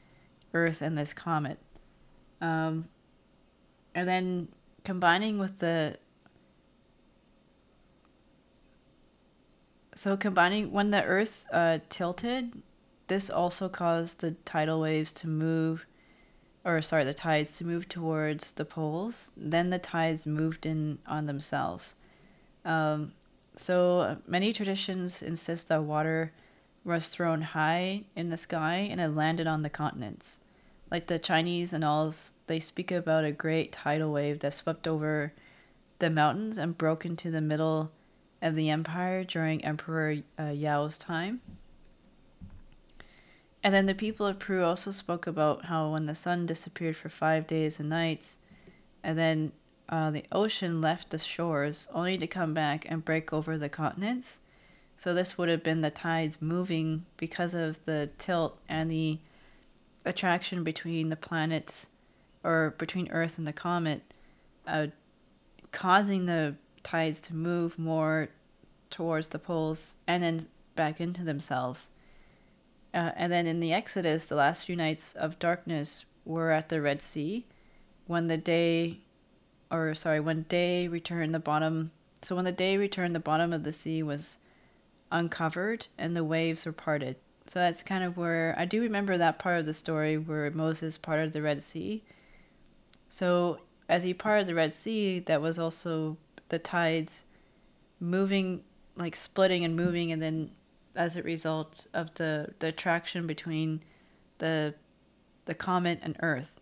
Earth 0.55 0.81
and 0.81 0.97
this 0.97 1.13
comet. 1.13 1.59
Um, 2.41 2.89
and 3.95 4.09
then 4.09 4.49
combining 4.85 5.39
with 5.39 5.59
the 5.59 5.97
so 9.95 10.17
combining 10.17 10.73
when 10.73 10.91
the 10.91 11.03
Earth 11.05 11.45
uh, 11.53 11.79
tilted, 11.89 12.63
this 13.09 13.31
also 13.31 13.69
caused 13.69 14.21
the 14.21 14.33
tidal 14.45 14.81
waves 14.81 15.13
to 15.15 15.29
move 15.29 15.87
or 16.65 16.81
sorry, 16.81 17.05
the 17.05 17.15
tides 17.15 17.51
to 17.59 17.65
move 17.65 17.89
towards 17.89 18.53
the 18.53 18.65
poles. 18.65 19.31
Then 19.37 19.71
the 19.71 19.79
tides 19.79 20.27
moved 20.27 20.65
in 20.65 20.99
on 21.07 21.27
themselves. 21.27 21.95
Um, 22.65 23.13
so 23.57 24.17
many 24.27 24.53
traditions 24.53 25.23
insist 25.23 25.69
that 25.69 25.85
water 25.85 26.33
was 26.85 27.09
thrown 27.09 27.43
high 27.43 28.05
in 28.17 28.31
the 28.31 28.37
sky 28.37 28.89
and 28.91 29.01
it 29.01 29.09
landed 29.09 29.47
on 29.47 29.63
the 29.63 29.71
continents. 29.71 30.39
Like 30.91 31.07
the 31.07 31.19
Chinese 31.19 31.73
and 31.73 31.85
alls, 31.85 32.33
they 32.47 32.61
speak 32.61 32.91
about 32.91 33.25
a 33.25 33.33
great 33.33 33.73
tidal 33.73 34.13
wave 34.13 34.41
that 34.41 34.55
swept 34.55 34.89
over 34.89 35.33
the 35.99 36.11
mountains 36.11 36.57
and 36.59 36.79
broke 36.79 37.05
into 37.05 37.31
the 37.31 37.41
middle 37.41 37.91
of 38.45 38.55
the 38.55 38.71
empire 38.71 39.25
during 39.25 39.65
Emperor 39.65 40.19
uh, 40.39 40.51
Yao's 40.51 40.99
time. 40.99 41.41
And 43.63 43.73
then 43.73 43.87
the 43.87 43.95
people 43.95 44.27
of 44.27 44.39
Peru 44.39 44.63
also 44.63 44.91
spoke 44.91 45.27
about 45.27 45.65
how 45.65 45.91
when 45.91 46.05
the 46.05 46.15
sun 46.15 46.45
disappeared 46.45 46.97
for 46.97 47.09
five 47.09 47.47
days 47.47 47.81
and 47.81 47.89
nights, 47.89 48.39
and 49.03 49.19
then 49.19 49.53
uh, 49.89 50.11
the 50.11 50.25
ocean 50.31 50.83
left 50.83 51.09
the 51.09 51.19
shores 51.19 51.89
only 51.95 52.19
to 52.19 52.27
come 52.27 52.53
back 52.53 52.85
and 52.87 53.05
break 53.05 53.33
over 53.33 53.57
the 53.57 53.71
continents. 53.71 54.41
So 54.99 55.15
this 55.15 55.39
would 55.39 55.49
have 55.49 55.63
been 55.63 55.81
the 55.81 55.91
tides 55.91 56.43
moving 56.43 57.07
because 57.17 57.55
of 57.55 57.83
the 57.87 58.11
tilt 58.19 58.59
and 58.69 58.91
the 58.91 59.19
attraction 60.05 60.63
between 60.63 61.09
the 61.09 61.17
planets 61.17 61.89
or 62.43 62.75
between 62.77 63.11
Earth 63.11 63.39
and 63.39 63.47
the 63.47 63.55
comet, 63.55 64.03
uh, 64.67 64.89
causing 65.73 66.27
the 66.27 66.57
tides 66.85 67.21
to 67.23 67.35
move 67.35 67.79
more 67.79 68.29
towards 68.91 69.29
the 69.29 69.39
poles 69.41 69.97
and 70.07 70.23
then 70.23 70.47
back 70.77 71.01
into 71.01 71.25
themselves. 71.25 71.91
Uh, 72.95 73.11
and 73.17 73.33
then 73.33 73.49
in 73.49 73.59
the 73.59 73.73
Exodus, 73.73 74.27
the 74.27 74.37
last 74.37 74.67
few 74.67 74.77
nights 74.77 75.15
of 75.15 75.41
darkness 75.41 76.05
were 76.25 76.53
at 76.53 76.69
the 76.69 76.81
Red 76.81 77.03
Sea 77.03 77.45
when 78.07 78.29
the 78.29 78.37
day, 78.37 78.99
or 79.71 79.95
sorry, 79.95 80.21
when 80.21 80.43
day 80.43 80.87
returned, 80.87 81.35
the 81.35 81.41
bottom. 81.41 81.91
So 82.23 82.37
when 82.37 82.45
the 82.45 82.53
day 82.53 82.77
returned, 82.77 83.15
the 83.15 83.21
bottom 83.21 83.53
of 83.53 83.65
the 83.65 83.73
sea 83.73 84.03
was 84.03 84.39
uncovered 85.11 85.89
and 85.99 86.17
the 86.17 86.25
waves 86.25 86.65
were 86.67 86.73
parted. 86.73 87.17
So 87.47 87.59
that's 87.59 87.83
kind 87.83 88.05
of 88.05 88.17
where 88.17 88.55
I 88.59 88.65
do 88.65 88.81
remember 88.81 89.19
that 89.19 89.39
part 89.39 89.59
of 89.59 89.67
the 89.67 89.75
story 89.75 90.17
where 90.17 90.51
Moses 90.51 90.97
parted 90.97 91.33
the 91.33 91.43
Red 91.43 91.63
Sea. 91.63 92.03
So 93.09 93.61
as 93.89 94.03
he 94.03 94.15
parted 94.15 94.47
the 94.47 94.55
Red 94.55 94.73
Sea, 94.73 95.19
that 95.21 95.43
was 95.43 95.59
also 95.59 96.17
the 96.49 96.59
tides 96.59 97.25
moving, 98.01 98.63
like 98.97 99.17
splitting 99.17 99.65
and 99.65 99.77
moving, 99.77 100.13
and 100.13 100.23
then 100.23 100.51
as 100.97 101.17
a 101.17 101.23
result 101.23 101.87
of 101.93 102.15
the, 102.15 102.49
the 102.61 102.69
attraction 102.69 103.27
between 103.27 103.83
the 104.39 104.75
the 105.47 105.55
comet 105.55 105.99
and 106.03 106.17
Earth. 106.21 106.61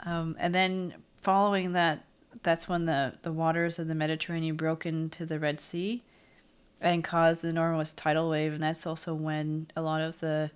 Um, 0.00 0.36
and 0.38 0.54
then 0.54 0.94
following 1.16 1.72
that, 1.72 2.04
that's 2.42 2.68
when 2.68 2.86
the, 2.86 3.14
the 3.22 3.32
waters 3.32 3.78
of 3.78 3.88
the 3.88 3.94
Mediterranean 3.94 4.56
broke 4.56 4.86
into 4.86 5.26
the 5.26 5.38
Red 5.38 5.60
Sea 5.60 6.02
and 6.80 7.04
caused 7.04 7.44
an 7.44 7.50
enormous 7.50 7.92
tidal 7.92 8.30
wave. 8.30 8.52
And 8.52 8.62
that's 8.62 8.86
also 8.86 9.14
when 9.14 9.66
a 9.76 9.82
lot 9.82 10.00
of 10.00 10.20
the 10.20 10.50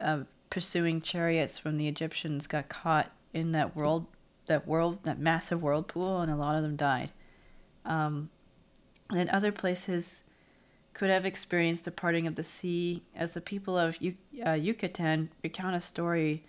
uh, 0.00 0.20
pursuing 0.50 1.00
chariots 1.00 1.58
from 1.58 1.78
the 1.78 1.88
Egyptians 1.88 2.46
got 2.46 2.68
caught 2.68 3.10
in 3.32 3.52
that 3.52 3.74
world, 3.74 4.06
that 4.46 4.66
world, 4.66 4.98
that 5.04 5.18
massive 5.18 5.62
whirlpool, 5.62 6.20
and 6.20 6.30
a 6.30 6.36
lot 6.36 6.56
of 6.56 6.62
them 6.62 6.76
died. 6.76 7.12
Um, 7.84 8.30
and 9.14 9.28
other 9.30 9.52
places 9.52 10.22
could 10.94 11.10
have 11.10 11.24
experienced 11.24 11.84
the 11.84 11.90
parting 11.90 12.26
of 12.26 12.34
the 12.34 12.44
sea, 12.44 13.02
as 13.14 13.34
the 13.34 13.40
people 13.40 13.78
of 13.78 13.98
uh, 14.46 14.52
Yucatan 14.52 15.30
recount 15.42 15.74
a 15.74 15.80
story 15.80 16.44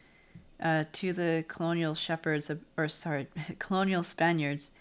uh, 0.61 0.83
to 0.93 1.13
the 1.13 1.45
colonial 1.47 1.95
shepherds, 1.95 2.51
or 2.77 2.87
sorry, 2.87 3.27
colonial 3.59 4.03
Spaniards, 4.03 4.71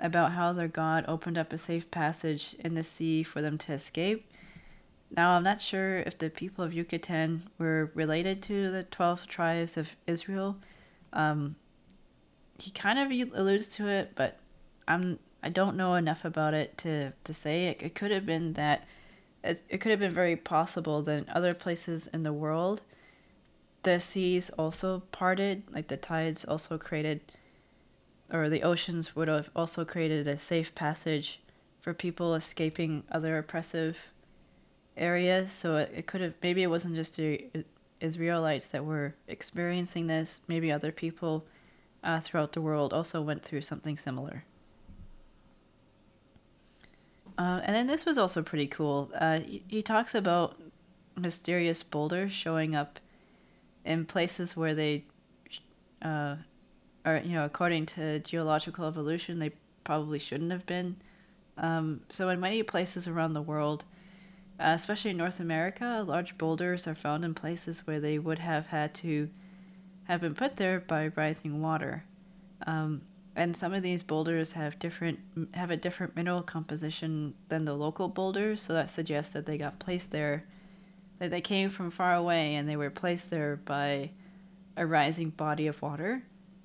about 0.00 0.32
how 0.32 0.52
their 0.52 0.68
god 0.68 1.04
opened 1.08 1.38
up 1.38 1.52
a 1.52 1.58
safe 1.58 1.90
passage 1.90 2.54
in 2.58 2.74
the 2.74 2.82
sea 2.82 3.22
for 3.22 3.40
them 3.40 3.56
to 3.58 3.72
escape. 3.72 4.30
Now, 5.10 5.36
I'm 5.36 5.44
not 5.44 5.60
sure 5.60 6.00
if 6.00 6.18
the 6.18 6.28
people 6.28 6.64
of 6.64 6.72
Yucatan 6.72 7.48
were 7.58 7.90
related 7.94 8.42
to 8.42 8.70
the 8.70 8.82
12 8.82 9.26
tribes 9.28 9.76
of 9.76 9.90
Israel. 10.06 10.56
Um, 11.12 11.56
he 12.58 12.70
kind 12.72 12.98
of 12.98 13.34
alludes 13.38 13.68
to 13.68 13.88
it, 13.88 14.12
but 14.16 14.38
I'm 14.88 15.18
I 15.42 15.48
don't 15.48 15.76
know 15.76 15.94
enough 15.94 16.24
about 16.24 16.54
it 16.54 16.76
to, 16.78 17.12
to 17.24 17.34
say. 17.34 17.66
It, 17.66 17.82
it 17.82 17.94
could 17.94 18.10
have 18.10 18.26
been 18.26 18.54
that 18.54 18.86
it, 19.44 19.62
it 19.68 19.78
could 19.78 19.90
have 19.90 20.00
been 20.00 20.12
very 20.12 20.36
possible 20.36 21.02
that 21.02 21.18
in 21.18 21.28
other 21.28 21.54
places 21.54 22.08
in 22.08 22.22
the 22.22 22.32
world, 22.32 22.82
the 23.82 24.00
seas 24.00 24.50
also 24.58 25.02
parted, 25.12 25.62
like 25.72 25.88
the 25.88 25.96
tides 25.96 26.44
also 26.44 26.76
created, 26.76 27.20
or 28.32 28.48
the 28.48 28.64
oceans 28.64 29.14
would 29.14 29.28
have 29.28 29.50
also 29.54 29.84
created 29.84 30.26
a 30.26 30.36
safe 30.36 30.74
passage 30.74 31.40
for 31.78 31.94
people 31.94 32.34
escaping 32.34 33.04
other 33.12 33.38
oppressive 33.38 33.96
areas. 34.96 35.52
So 35.52 35.76
it, 35.76 35.92
it 35.94 36.06
could 36.06 36.20
have, 36.20 36.34
maybe 36.42 36.64
it 36.64 36.70
wasn't 36.70 36.96
just 36.96 37.16
the 37.16 37.46
Israelites 38.00 38.68
that 38.68 38.84
were 38.84 39.14
experiencing 39.28 40.08
this, 40.08 40.40
maybe 40.48 40.72
other 40.72 40.90
people 40.90 41.44
uh, 42.02 42.20
throughout 42.20 42.52
the 42.52 42.60
world 42.60 42.92
also 42.92 43.22
went 43.22 43.44
through 43.44 43.62
something 43.62 43.96
similar. 43.96 44.44
Uh, 47.38 47.60
and 47.64 47.76
then 47.76 47.86
this 47.86 48.06
was 48.06 48.16
also 48.16 48.42
pretty 48.42 48.66
cool. 48.66 49.10
Uh, 49.14 49.40
he, 49.40 49.62
he, 49.68 49.82
talks 49.82 50.14
about 50.14 50.56
mysterious 51.16 51.82
boulders 51.82 52.32
showing 52.32 52.74
up 52.74 52.98
in 53.84 54.06
places 54.06 54.56
where 54.56 54.74
they 54.74 55.04
uh, 56.02 56.36
are, 57.04 57.18
you 57.18 57.34
know, 57.34 57.44
according 57.44 57.86
to 57.86 58.18
geological 58.20 58.86
evolution, 58.86 59.38
they 59.38 59.52
probably 59.84 60.18
shouldn't 60.18 60.50
have 60.50 60.66
been. 60.66 60.96
Um, 61.58 62.00
so, 62.10 62.28
in 62.30 62.40
many 62.40 62.62
places 62.62 63.06
around 63.06 63.34
the 63.34 63.42
world, 63.42 63.84
uh, 64.58 64.72
especially 64.74 65.10
in 65.10 65.16
North 65.16 65.40
America, 65.40 66.02
large 66.06 66.38
boulders 66.38 66.86
are 66.86 66.94
found 66.94 67.24
in 67.24 67.34
places 67.34 67.86
where 67.86 68.00
they 68.00 68.18
would 68.18 68.38
have 68.38 68.66
had 68.66 68.94
to 68.94 69.28
have 70.04 70.20
been 70.20 70.34
put 70.34 70.56
there 70.56 70.80
by 70.80 71.08
rising 71.08 71.60
water. 71.60 72.04
Um, 72.66 73.02
and 73.36 73.54
some 73.54 73.74
of 73.74 73.82
these 73.82 74.02
boulders 74.02 74.52
have 74.52 74.78
different 74.78 75.20
have 75.54 75.70
a 75.70 75.76
different 75.76 76.16
mineral 76.16 76.42
composition 76.42 77.34
than 77.48 77.66
the 77.66 77.74
local 77.74 78.08
boulders 78.08 78.62
so 78.62 78.72
that 78.72 78.90
suggests 78.90 79.34
that 79.34 79.46
they 79.46 79.58
got 79.58 79.78
placed 79.78 80.10
there 80.10 80.44
that 81.18 81.30
they 81.30 81.40
came 81.40 81.70
from 81.70 81.90
far 81.90 82.14
away 82.14 82.54
and 82.54 82.68
they 82.68 82.76
were 82.76 82.90
placed 82.90 83.30
there 83.30 83.56
by 83.56 84.10
a 84.76 84.84
rising 84.84 85.30
body 85.30 85.66
of 85.66 85.80
water. 85.80 86.22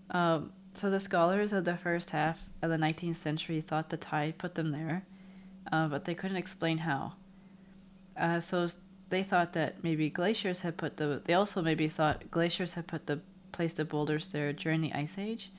Um, 0.10 0.52
so 0.74 0.90
the 0.90 1.00
scholars 1.00 1.54
of 1.54 1.64
the 1.64 1.78
first 1.78 2.10
half 2.10 2.40
of 2.62 2.70
the 2.70 2.78
19th 2.78 3.16
century 3.16 3.62
thought 3.62 3.90
the 3.90 3.98
tide 3.98 4.38
put 4.38 4.56
them 4.56 4.72
there 4.72 5.04
uh, 5.72 5.88
but 5.88 6.06
they 6.06 6.16
couldn't 6.16 6.38
explain 6.38 6.80
how. 6.80 7.14
Uh, 8.18 8.40
so 8.40 8.68
they 9.10 9.24
thought 9.24 9.54
that 9.54 9.84
maybe 9.84 10.10
glaciers 10.10 10.62
had 10.62 10.78
put 10.78 10.98
the 10.98 11.22
they 11.26 11.34
also 11.34 11.62
maybe 11.62 11.88
thought 11.88 12.32
glaciers 12.32 12.74
had 12.74 12.88
put 12.88 13.08
the 13.08 13.20
placed 13.52 13.78
the 13.78 13.86
boulders 13.86 14.28
there 14.30 14.54
during 14.54 14.80
the 14.80 14.94
ice 14.94 15.18
age 15.18 15.52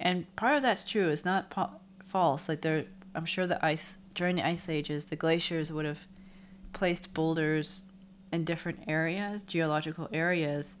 and 0.00 0.34
part 0.36 0.56
of 0.56 0.62
that's 0.62 0.84
true. 0.84 1.08
It's 1.08 1.24
not 1.24 1.50
po- 1.50 1.80
false. 2.06 2.48
Like 2.48 2.62
there, 2.62 2.84
I'm 3.14 3.24
sure 3.24 3.46
the 3.46 3.64
ice 3.64 3.98
during 4.14 4.36
the 4.36 4.46
ice 4.46 4.68
ages, 4.68 5.06
the 5.06 5.16
glaciers 5.16 5.72
would 5.72 5.84
have 5.84 6.06
placed 6.72 7.14
boulders 7.14 7.82
in 8.32 8.44
different 8.44 8.80
areas, 8.88 9.42
geological 9.42 10.08
areas. 10.12 10.76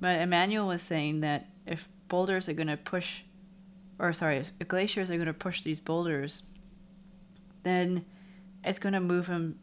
But 0.00 0.20
Immanuel 0.20 0.66
was 0.66 0.82
saying 0.82 1.20
that 1.20 1.46
if 1.66 1.88
boulders 2.08 2.48
are 2.48 2.54
going 2.54 2.68
to 2.68 2.76
push, 2.76 3.22
or 3.98 4.12
sorry, 4.12 4.38
if 4.38 4.68
glaciers 4.68 5.10
are 5.10 5.16
going 5.16 5.26
to 5.26 5.34
push 5.34 5.62
these 5.62 5.80
boulders, 5.80 6.42
then 7.62 8.04
it's 8.64 8.78
going 8.78 8.92
to 8.92 9.00
move 9.00 9.26
them. 9.26 9.58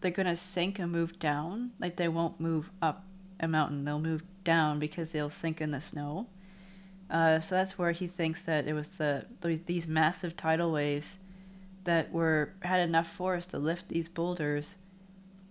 They're 0.00 0.10
going 0.10 0.26
to 0.26 0.36
sink 0.36 0.78
and 0.78 0.92
move 0.92 1.18
down. 1.18 1.72
Like 1.78 1.96
they 1.96 2.08
won't 2.08 2.40
move 2.40 2.70
up 2.82 3.04
a 3.40 3.48
mountain. 3.48 3.84
They'll 3.84 4.00
move 4.00 4.22
down 4.44 4.78
because 4.78 5.12
they'll 5.12 5.30
sink 5.30 5.60
in 5.60 5.70
the 5.70 5.80
snow. 5.80 6.26
Uh, 7.10 7.40
so 7.40 7.54
that's 7.54 7.78
where 7.78 7.92
he 7.92 8.06
thinks 8.06 8.42
that 8.42 8.66
it 8.66 8.74
was 8.74 8.90
the 8.90 9.24
these 9.66 9.88
massive 9.88 10.36
tidal 10.36 10.70
waves 10.72 11.16
that 11.84 12.12
were 12.12 12.52
had 12.60 12.80
enough 12.80 13.08
force 13.08 13.46
to 13.46 13.58
lift 13.58 13.88
these 13.88 14.08
boulders 14.08 14.76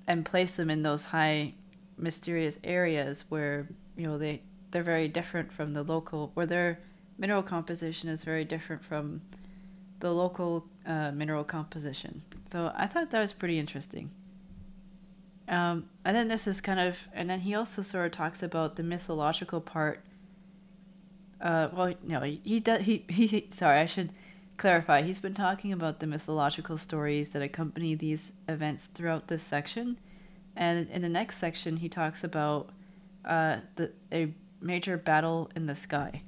and 0.06 0.24
place 0.24 0.56
them 0.56 0.70
in 0.70 0.84
those 0.84 1.06
high 1.06 1.54
mysterious 1.98 2.60
areas 2.64 3.26
where 3.30 3.68
you 3.96 4.06
know 4.06 4.18
they 4.20 4.42
they're 4.70 4.84
very 4.84 5.08
different 5.08 5.52
from 5.52 5.74
the 5.74 5.82
local 5.82 6.32
where 6.36 6.46
their 6.46 6.80
mineral 7.18 7.42
composition 7.42 8.08
is 8.08 8.24
very 8.24 8.46
different 8.46 8.84
from 8.84 9.22
the 10.00 10.12
local 10.12 10.68
uh, 10.86 11.12
mineral 11.12 11.44
composition. 11.44 12.22
So 12.52 12.72
i 12.76 12.86
thought 12.86 13.10
that 13.10 13.20
was 13.20 13.34
pretty 13.34 13.58
interesting. 13.58 14.12
Um, 15.50 15.90
and 16.06 16.16
then 16.16 16.28
this 16.28 16.46
is 16.46 16.62
kind 16.62 16.80
of 16.80 17.08
and 17.14 17.28
then 17.28 17.40
he 17.40 17.56
also 17.56 17.82
sort 17.82 18.06
of 18.06 18.12
talks 18.12 18.44
about 18.44 18.76
the 18.76 18.84
mythological 18.84 19.60
part 19.60 20.06
uh, 21.42 21.70
well 21.74 21.94
no 22.04 22.22
he 22.22 22.60
does 22.60 22.82
he, 22.82 23.06
he 23.10 23.48
sorry 23.50 23.80
i 23.80 23.86
should 23.86 24.12
clarify 24.58 25.02
he's 25.02 25.20
been 25.20 25.34
talking 25.34 25.72
about 25.72 26.00
the 26.00 26.08
mythological 26.08 26.78
stories 26.78 27.30
that 27.30 27.42
accompany 27.42 27.94
these 27.94 28.32
events 28.48 28.86
throughout 28.86 29.28
this 29.28 29.44
section 29.44 29.98
and 30.58 30.90
in 30.90 31.04
the 31.04 31.10
next 31.10 31.38
section, 31.38 31.78
he 31.78 31.88
talks 31.88 32.24
about 32.24 32.70
uh, 33.24 33.58
the 33.76 33.92
a 34.12 34.34
major 34.60 34.98
battle 34.98 35.52
in 35.56 35.68
the 35.68 35.76
sky. 35.76 36.24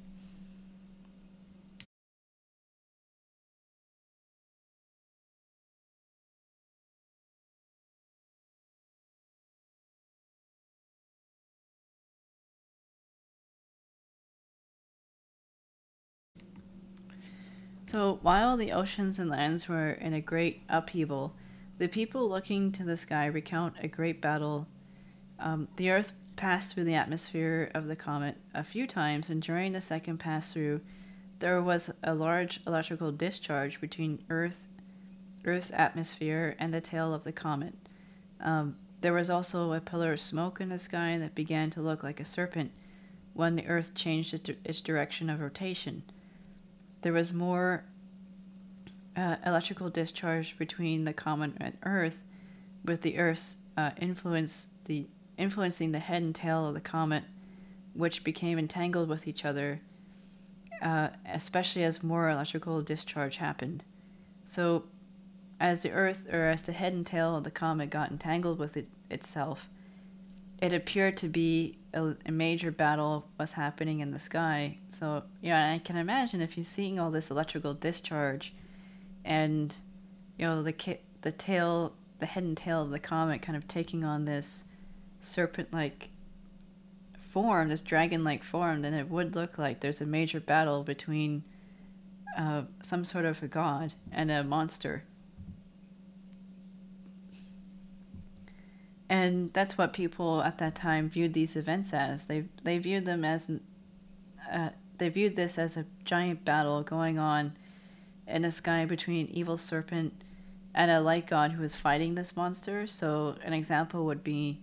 So 17.90 18.20
while 18.22 18.56
the 18.56 18.70
oceans 18.70 19.18
and 19.18 19.28
lands 19.28 19.68
were 19.68 19.90
in 19.90 20.14
a 20.14 20.20
great 20.20 20.62
upheaval, 20.68 21.34
the 21.78 21.88
people 21.88 22.28
looking 22.28 22.70
to 22.70 22.84
the 22.84 22.96
sky 22.96 23.26
recount 23.26 23.74
a 23.80 23.88
great 23.88 24.20
battle. 24.20 24.68
Um, 25.40 25.66
the 25.74 25.90
Earth 25.90 26.12
passed 26.36 26.72
through 26.72 26.84
the 26.84 26.94
atmosphere 26.94 27.68
of 27.74 27.88
the 27.88 27.96
comet 27.96 28.36
a 28.54 28.62
few 28.62 28.86
times, 28.86 29.28
and 29.28 29.42
during 29.42 29.72
the 29.72 29.80
second 29.80 30.18
pass 30.18 30.52
through, 30.52 30.82
there 31.40 31.60
was 31.60 31.90
a 32.04 32.14
large 32.14 32.60
electrical 32.64 33.10
discharge 33.10 33.80
between 33.80 34.22
Earth, 34.30 34.60
Earth's 35.44 35.72
atmosphere 35.72 36.54
and 36.60 36.72
the 36.72 36.80
tail 36.80 37.12
of 37.12 37.24
the 37.24 37.32
comet. 37.32 37.74
Um, 38.40 38.76
there 39.00 39.14
was 39.14 39.30
also 39.30 39.72
a 39.72 39.80
pillar 39.80 40.12
of 40.12 40.20
smoke 40.20 40.60
in 40.60 40.68
the 40.68 40.78
sky 40.78 41.18
that 41.18 41.34
began 41.34 41.70
to 41.70 41.82
look 41.82 42.04
like 42.04 42.20
a 42.20 42.24
serpent 42.24 42.70
when 43.34 43.56
the 43.56 43.66
Earth 43.66 43.96
changed 43.96 44.32
its, 44.32 44.50
its 44.64 44.80
direction 44.80 45.28
of 45.28 45.40
rotation. 45.40 46.04
There 47.02 47.12
was 47.12 47.32
more 47.32 47.84
uh, 49.16 49.36
electrical 49.44 49.90
discharge 49.90 50.58
between 50.58 51.04
the 51.04 51.12
comet 51.12 51.52
and 51.58 51.76
Earth, 51.84 52.22
with 52.84 53.02
the 53.02 53.18
Earth's 53.18 53.56
uh, 53.76 53.90
influence 54.00 54.68
the 54.84 55.06
influencing 55.38 55.92
the 55.92 55.98
head 55.98 56.22
and 56.22 56.34
tail 56.34 56.66
of 56.68 56.74
the 56.74 56.80
comet, 56.80 57.24
which 57.94 58.24
became 58.24 58.58
entangled 58.58 59.08
with 59.08 59.26
each 59.26 59.44
other, 59.44 59.80
uh, 60.82 61.08
especially 61.26 61.82
as 61.82 62.02
more 62.02 62.28
electrical 62.28 62.82
discharge 62.82 63.36
happened. 63.36 63.84
So, 64.44 64.84
as 65.58 65.82
the 65.82 65.90
Earth 65.92 66.26
or 66.30 66.48
as 66.48 66.62
the 66.62 66.72
head 66.72 66.92
and 66.92 67.06
tail 67.06 67.36
of 67.36 67.44
the 67.44 67.50
comet 67.50 67.90
got 67.90 68.10
entangled 68.10 68.58
with 68.58 68.76
it, 68.76 68.88
itself, 69.10 69.68
it 70.60 70.72
appeared 70.72 71.16
to 71.18 71.28
be 71.28 71.78
a, 71.94 72.14
a, 72.26 72.30
major 72.30 72.70
battle 72.70 73.26
was 73.38 73.52
happening 73.52 74.00
in 74.00 74.10
the 74.10 74.18
sky. 74.18 74.78
So, 74.92 75.24
you 75.40 75.50
know, 75.50 75.56
I 75.56 75.80
can 75.82 75.96
imagine 75.96 76.40
if 76.40 76.56
you're 76.56 76.64
seeing 76.64 77.00
all 77.00 77.10
this 77.10 77.30
electrical 77.30 77.74
discharge 77.74 78.52
and 79.24 79.74
you 80.38 80.46
know 80.46 80.62
the 80.62 80.98
the 81.22 81.32
tail, 81.32 81.94
the 82.18 82.26
head 82.26 82.42
and 82.42 82.56
tail 82.56 82.82
of 82.82 82.90
the 82.90 82.98
comet, 82.98 83.42
kind 83.42 83.56
of 83.56 83.68
taking 83.68 84.04
on 84.04 84.24
this 84.24 84.64
serpent-like 85.20 86.10
form, 87.20 87.68
this 87.68 87.82
dragon-like 87.82 88.42
form, 88.42 88.82
then 88.82 88.94
it 88.94 89.08
would 89.08 89.34
look 89.36 89.58
like 89.58 89.80
there's 89.80 90.00
a 90.00 90.06
major 90.06 90.40
battle 90.40 90.82
between 90.82 91.44
uh, 92.36 92.62
some 92.82 93.04
sort 93.04 93.24
of 93.24 93.42
a 93.42 93.48
god 93.48 93.92
and 94.10 94.30
a 94.30 94.42
monster. 94.42 95.04
And 99.10 99.52
that's 99.52 99.76
what 99.76 99.92
people 99.92 100.40
at 100.40 100.58
that 100.58 100.76
time 100.76 101.10
viewed 101.10 101.34
these 101.34 101.56
events 101.56 101.92
as. 101.92 102.24
They 102.24 102.44
they 102.62 102.78
viewed 102.78 103.06
them 103.06 103.24
as, 103.24 103.50
uh, 104.50 104.68
they 104.98 105.08
viewed 105.08 105.34
this 105.34 105.58
as 105.58 105.76
a 105.76 105.84
giant 106.04 106.44
battle 106.44 106.84
going 106.84 107.18
on 107.18 107.54
in 108.28 108.42
the 108.42 108.52
sky 108.52 108.84
between 108.84 109.26
an 109.26 109.34
evil 109.34 109.58
serpent 109.58 110.22
and 110.72 110.92
a 110.92 111.00
light 111.00 111.26
god 111.26 111.50
who 111.50 111.64
is 111.64 111.74
fighting 111.74 112.14
this 112.14 112.36
monster. 112.36 112.86
So 112.86 113.34
an 113.44 113.52
example 113.52 114.06
would 114.06 114.22
be 114.22 114.60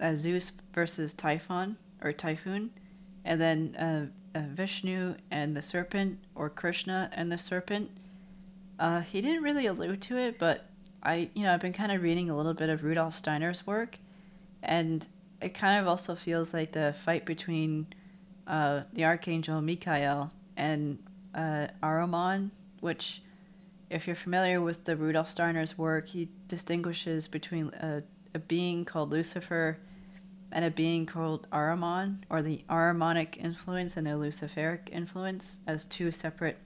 uh, 0.00 0.16
Zeus 0.16 0.50
versus 0.72 1.14
Typhon 1.14 1.76
or 2.02 2.12
Typhoon, 2.12 2.70
and 3.24 3.40
then 3.40 3.76
uh, 3.76 4.38
uh, 4.38 4.42
Vishnu 4.54 5.14
and 5.30 5.56
the 5.56 5.62
serpent 5.62 6.18
or 6.34 6.50
Krishna 6.50 7.10
and 7.12 7.30
the 7.30 7.38
serpent. 7.38 7.92
Uh, 8.80 9.02
he 9.02 9.20
didn't 9.20 9.44
really 9.44 9.66
allude 9.66 10.02
to 10.02 10.18
it, 10.18 10.36
but 10.36 10.66
I, 11.02 11.30
you 11.34 11.44
know, 11.44 11.54
I've 11.54 11.60
been 11.60 11.72
kind 11.72 11.92
of 11.92 12.02
reading 12.02 12.30
a 12.30 12.36
little 12.36 12.54
bit 12.54 12.68
of 12.68 12.82
Rudolf 12.82 13.14
Steiner's 13.14 13.66
work, 13.66 13.98
and 14.62 15.06
it 15.40 15.54
kind 15.54 15.80
of 15.80 15.86
also 15.86 16.14
feels 16.14 16.52
like 16.52 16.72
the 16.72 16.94
fight 17.04 17.24
between 17.24 17.86
uh, 18.46 18.82
the 18.92 19.04
archangel 19.04 19.60
Michael 19.60 20.30
and 20.56 20.98
uh, 21.34 21.68
which, 22.80 23.22
if 23.90 24.06
you're 24.06 24.16
familiar 24.16 24.60
with 24.60 24.84
the 24.84 24.96
Rudolf 24.96 25.28
Steiner's 25.28 25.78
work, 25.78 26.08
he 26.08 26.28
distinguishes 26.48 27.28
between 27.28 27.68
a, 27.74 28.02
a 28.34 28.38
being 28.38 28.84
called 28.84 29.10
Lucifer 29.10 29.78
and 30.50 30.64
a 30.64 30.70
being 30.70 31.06
called 31.06 31.46
Ahriman, 31.52 32.22
or 32.30 32.42
the 32.42 32.64
Ahrimanic 32.70 33.36
influence 33.36 33.96
and 33.96 34.06
the 34.06 34.12
Luciferic 34.12 34.88
influence, 34.90 35.60
as 35.66 35.84
two 35.84 36.10
separate 36.10 36.56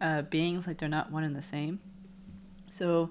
uh, 0.00 0.22
beings, 0.22 0.66
like 0.66 0.78
they're 0.78 0.88
not 0.88 1.10
one 1.10 1.24
and 1.24 1.34
the 1.34 1.42
same. 1.42 1.80
So, 2.70 3.10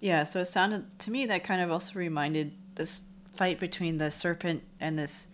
yeah, 0.00 0.24
so 0.24 0.40
it 0.40 0.46
sounded 0.46 0.98
to 1.00 1.10
me 1.10 1.26
that 1.26 1.44
kind 1.44 1.62
of 1.62 1.70
also 1.70 1.98
reminded 1.98 2.52
this 2.74 3.02
fight 3.34 3.60
between 3.60 3.98
the 3.98 4.10
serpent 4.10 4.62
and 4.80 4.98
this 4.98 5.28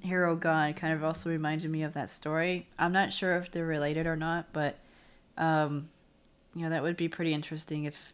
hero 0.00 0.34
god 0.34 0.76
kind 0.76 0.94
of 0.94 1.04
also 1.04 1.30
reminded 1.30 1.70
me 1.70 1.82
of 1.82 1.94
that 1.94 2.10
story. 2.10 2.66
I'm 2.78 2.92
not 2.92 3.12
sure 3.12 3.36
if 3.36 3.50
they're 3.50 3.66
related 3.66 4.06
or 4.06 4.16
not, 4.16 4.52
but 4.52 4.78
um, 5.36 5.88
you 6.54 6.62
know, 6.62 6.70
that 6.70 6.82
would 6.82 6.96
be 6.96 7.08
pretty 7.08 7.32
interesting 7.32 7.84
if 7.84 8.12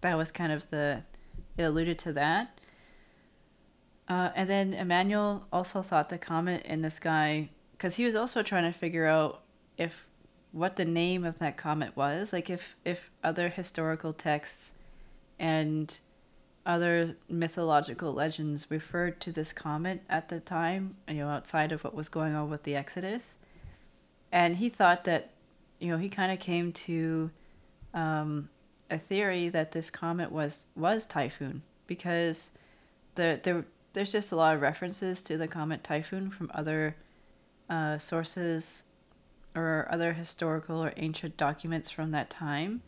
that 0.00 0.16
was 0.16 0.30
kind 0.30 0.52
of 0.52 0.68
the 0.70 1.02
it 1.56 1.62
alluded 1.62 1.98
to 2.00 2.12
that. 2.12 2.58
Uh, 4.08 4.30
and 4.34 4.48
then 4.48 4.72
Immanuel 4.72 5.46
also 5.52 5.82
thought 5.82 6.08
the 6.08 6.18
comet 6.18 6.64
in 6.64 6.82
the 6.82 6.90
sky 6.90 7.50
because 7.72 7.96
he 7.96 8.04
was 8.04 8.16
also 8.16 8.42
trying 8.42 8.70
to 8.70 8.76
figure 8.76 9.06
out 9.06 9.42
if 9.76 10.06
what 10.52 10.76
the 10.76 10.84
name 10.84 11.24
of 11.24 11.38
that 11.38 11.56
comet 11.56 11.96
was, 11.96 12.32
like 12.32 12.50
if 12.50 12.76
if 12.84 13.10
other 13.22 13.48
historical 13.48 14.12
texts 14.12 14.72
and 15.38 15.98
other 16.66 17.16
mythological 17.28 18.12
legends 18.12 18.70
referred 18.70 19.20
to 19.20 19.32
this 19.32 19.52
comet 19.52 20.02
at 20.08 20.28
the 20.28 20.40
time, 20.40 20.96
you 21.08 21.14
know, 21.14 21.28
outside 21.28 21.72
of 21.72 21.82
what 21.82 21.94
was 21.94 22.08
going 22.08 22.34
on 22.34 22.50
with 22.50 22.64
the 22.64 22.76
Exodus. 22.76 23.36
And 24.30 24.56
he 24.56 24.68
thought 24.68 25.04
that 25.04 25.30
you 25.78 25.88
know, 25.88 25.96
he 25.96 26.08
kind 26.08 26.32
of 26.32 26.40
came 26.40 26.72
to 26.72 27.30
um, 27.94 28.48
a 28.90 28.98
theory 28.98 29.48
that 29.48 29.72
this 29.72 29.90
comet 29.90 30.30
was 30.32 30.66
was 30.76 31.06
Typhoon 31.06 31.62
because 31.86 32.50
the 33.14 33.40
there 33.42 33.64
there's 33.92 34.12
just 34.12 34.32
a 34.32 34.36
lot 34.36 34.54
of 34.54 34.60
references 34.60 35.22
to 35.22 35.36
the 35.36 35.48
comet 35.48 35.82
Typhoon 35.82 36.30
from 36.30 36.50
other 36.54 36.96
uh, 37.70 37.98
sources 37.98 38.84
or 39.64 39.88
other 39.90 40.12
historical 40.12 40.82
or 40.82 40.92
ancient 40.96 41.36
documents 41.36 41.90
from 41.90 42.10
that 42.10 42.30
time 42.30 42.82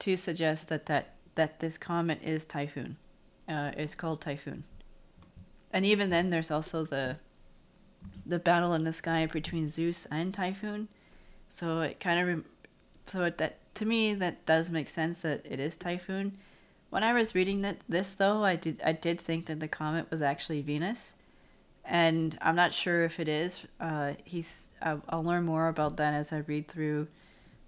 to 0.00 0.16
suggest 0.16 0.68
that 0.68 0.86
that, 0.86 1.14
that 1.34 1.60
this 1.60 1.78
comet 1.78 2.20
is 2.22 2.44
Typhoon. 2.44 2.96
Uh, 3.48 3.72
called 3.96 4.20
Typhoon. 4.20 4.64
And 5.72 5.84
even 5.84 6.10
then, 6.10 6.30
there's 6.30 6.50
also 6.50 6.84
the 6.84 7.16
the 8.26 8.38
battle 8.38 8.74
in 8.74 8.84
the 8.84 8.92
sky 8.92 9.26
between 9.26 9.68
Zeus 9.68 10.06
and 10.06 10.32
Typhoon 10.32 10.88
so 11.54 11.82
it 11.82 12.00
kind 12.00 12.28
of, 12.28 12.44
so 13.06 13.30
that 13.30 13.74
to 13.76 13.84
me 13.84 14.12
that 14.14 14.44
does 14.44 14.70
make 14.70 14.88
sense 14.88 15.20
that 15.20 15.46
it 15.48 15.60
is 15.60 15.76
typhoon. 15.76 16.36
When 16.90 17.04
I 17.04 17.12
was 17.12 17.36
reading 17.36 17.60
that 17.62 17.76
this 17.88 18.14
though, 18.14 18.44
I 18.44 18.56
did 18.56 18.82
I 18.84 18.90
did 18.90 19.20
think 19.20 19.46
that 19.46 19.60
the 19.60 19.68
comet 19.68 20.10
was 20.10 20.20
actually 20.20 20.62
Venus, 20.62 21.14
and 21.84 22.36
I'm 22.40 22.56
not 22.56 22.72
sure 22.72 23.04
if 23.04 23.20
it 23.20 23.28
is. 23.28 23.66
Uh, 23.80 24.12
he's 24.24 24.70
I'll, 24.82 25.02
I'll 25.08 25.24
learn 25.24 25.44
more 25.44 25.68
about 25.68 25.96
that 25.98 26.14
as 26.14 26.32
I 26.32 26.38
read 26.38 26.68
through, 26.68 27.08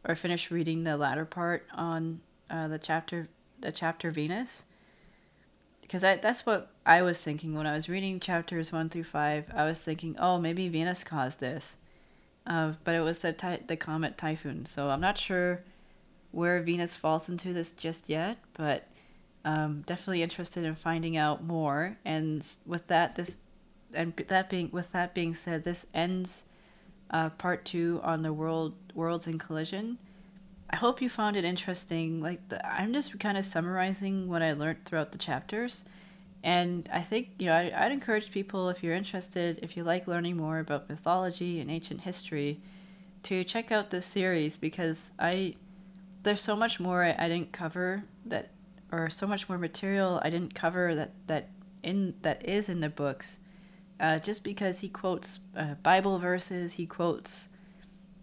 or 0.05 0.15
finish 0.15 0.51
reading 0.51 0.85
the 0.85 0.97
latter 0.97 1.25
part 1.25 1.67
on 1.75 2.21
uh, 2.51 2.69
the 2.69 2.79
chapter 2.79 3.29
the 3.61 3.73
chapter 3.73 4.11
Venus. 4.11 4.65
Because 5.83 6.03
I, 6.03 6.17
that's 6.17 6.45
what 6.45 6.73
I 6.85 7.03
was 7.03 7.23
thinking 7.23 7.55
when 7.55 7.67
I 7.67 7.73
was 7.73 7.89
reading 7.89 8.19
chapters 8.19 8.73
one 8.73 8.89
through 8.89 9.05
five. 9.05 9.45
I 9.55 9.65
was 9.65 9.81
thinking, 9.81 10.17
oh, 10.19 10.39
maybe 10.39 10.69
Venus 10.69 11.05
caused 11.05 11.39
this 11.39 11.77
uh, 12.47 12.73
but 12.85 12.95
it 12.95 13.01
was 13.01 13.19
the 13.19 13.33
ty- 13.33 13.61
the 13.67 13.77
comet 13.77 14.17
typhoon. 14.17 14.67
So 14.67 14.91
I'm 14.91 15.01
not 15.01 15.19
sure 15.19 15.63
where 16.31 16.61
Venus 16.63 16.95
falls 16.95 17.29
into 17.29 17.53
this 17.53 17.73
just 17.73 18.09
yet, 18.09 18.39
but 18.55 18.87
um, 19.45 19.83
definitely 19.87 20.23
interested 20.23 20.65
in 20.65 20.75
finding 20.75 21.17
out 21.17 21.43
more. 21.43 21.97
And 22.05 22.47
with 22.65 22.87
that, 22.89 23.17
this 23.17 23.39
and 23.97 24.15
that 24.29 24.51
being 24.51 24.71
with 24.73 24.93
that 24.93 25.15
being 25.15 25.35
said, 25.35 25.65
this 25.65 25.87
ends 25.95 26.45
uh, 27.11 27.31
part 27.31 27.65
two 27.65 28.01
on 28.03 28.23
the 28.23 28.33
world 28.33 28.75
worlds 28.95 29.27
in 29.27 29.39
collision. 29.39 29.99
I 30.69 30.77
hope 30.77 31.01
you 31.01 31.09
found 31.09 31.37
it 31.37 31.45
interesting. 31.45 32.21
Like 32.21 32.49
the, 32.49 32.65
I'm 32.67 32.93
just 32.93 33.19
kind 33.19 33.39
of 33.39 33.45
summarizing 33.45 34.29
what 34.29 34.43
I 34.43 34.53
learned 34.53 34.85
throughout 34.85 35.13
the 35.13 35.19
chapters, 35.19 35.85
and 36.43 36.89
I 36.93 37.01
think 37.01 37.31
you 37.39 37.47
know 37.47 37.55
I, 37.55 37.73
I'd 37.77 37.93
encourage 37.93 38.31
people 38.31 38.69
if 38.69 38.83
you're 38.83 38.95
interested, 38.95 39.61
if 39.63 39.77
you 39.77 39.85
like 39.85 40.07
learning 40.07 40.37
more 40.37 40.59
about 40.59 40.89
mythology 40.89 41.61
and 41.61 41.71
ancient 41.71 42.03
history, 42.03 42.61
to 43.25 43.45
check 43.45 43.73
out 43.73 43.91
this 43.91 44.07
series 44.07 44.57
because 44.57 45.13
I 45.19 45.57
there's 46.23 46.43
so 46.43 46.57
much 46.57 46.81
more 46.81 47.05
I, 47.05 47.15
I 47.19 47.29
didn't 47.29 47.53
cover 47.53 48.05
that, 48.27 48.51
or 48.91 49.11
so 49.11 49.27
much 49.27 49.49
more 49.49 49.59
material 49.59 50.21
I 50.23 50.31
didn't 50.31 50.55
cover 50.55 50.95
that 50.97 51.13
that 51.29 51.49
in 51.83 52.15
that 52.23 52.45
is 52.47 52.69
in 52.69 52.81
the 52.81 52.89
books. 52.89 53.39
Uh, 53.99 54.19
just 54.19 54.45
because 54.45 54.81
he 54.81 54.89
quotes 54.89 55.41
uh, 55.57 55.75
Bible 55.83 56.19
verses, 56.19 56.75
he 56.75 56.87
quotes 56.87 57.49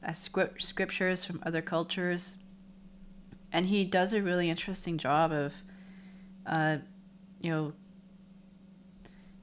uh, 0.07 0.13
script, 0.13 0.61
scriptures 0.61 1.25
from 1.25 1.41
other 1.45 1.61
cultures. 1.61 2.35
And 3.51 3.65
he 3.65 3.83
does 3.83 4.13
a 4.13 4.21
really 4.21 4.49
interesting 4.49 4.97
job 4.97 5.31
of, 5.31 5.53
uh, 6.45 6.77
you 7.41 7.51
know, 7.51 7.73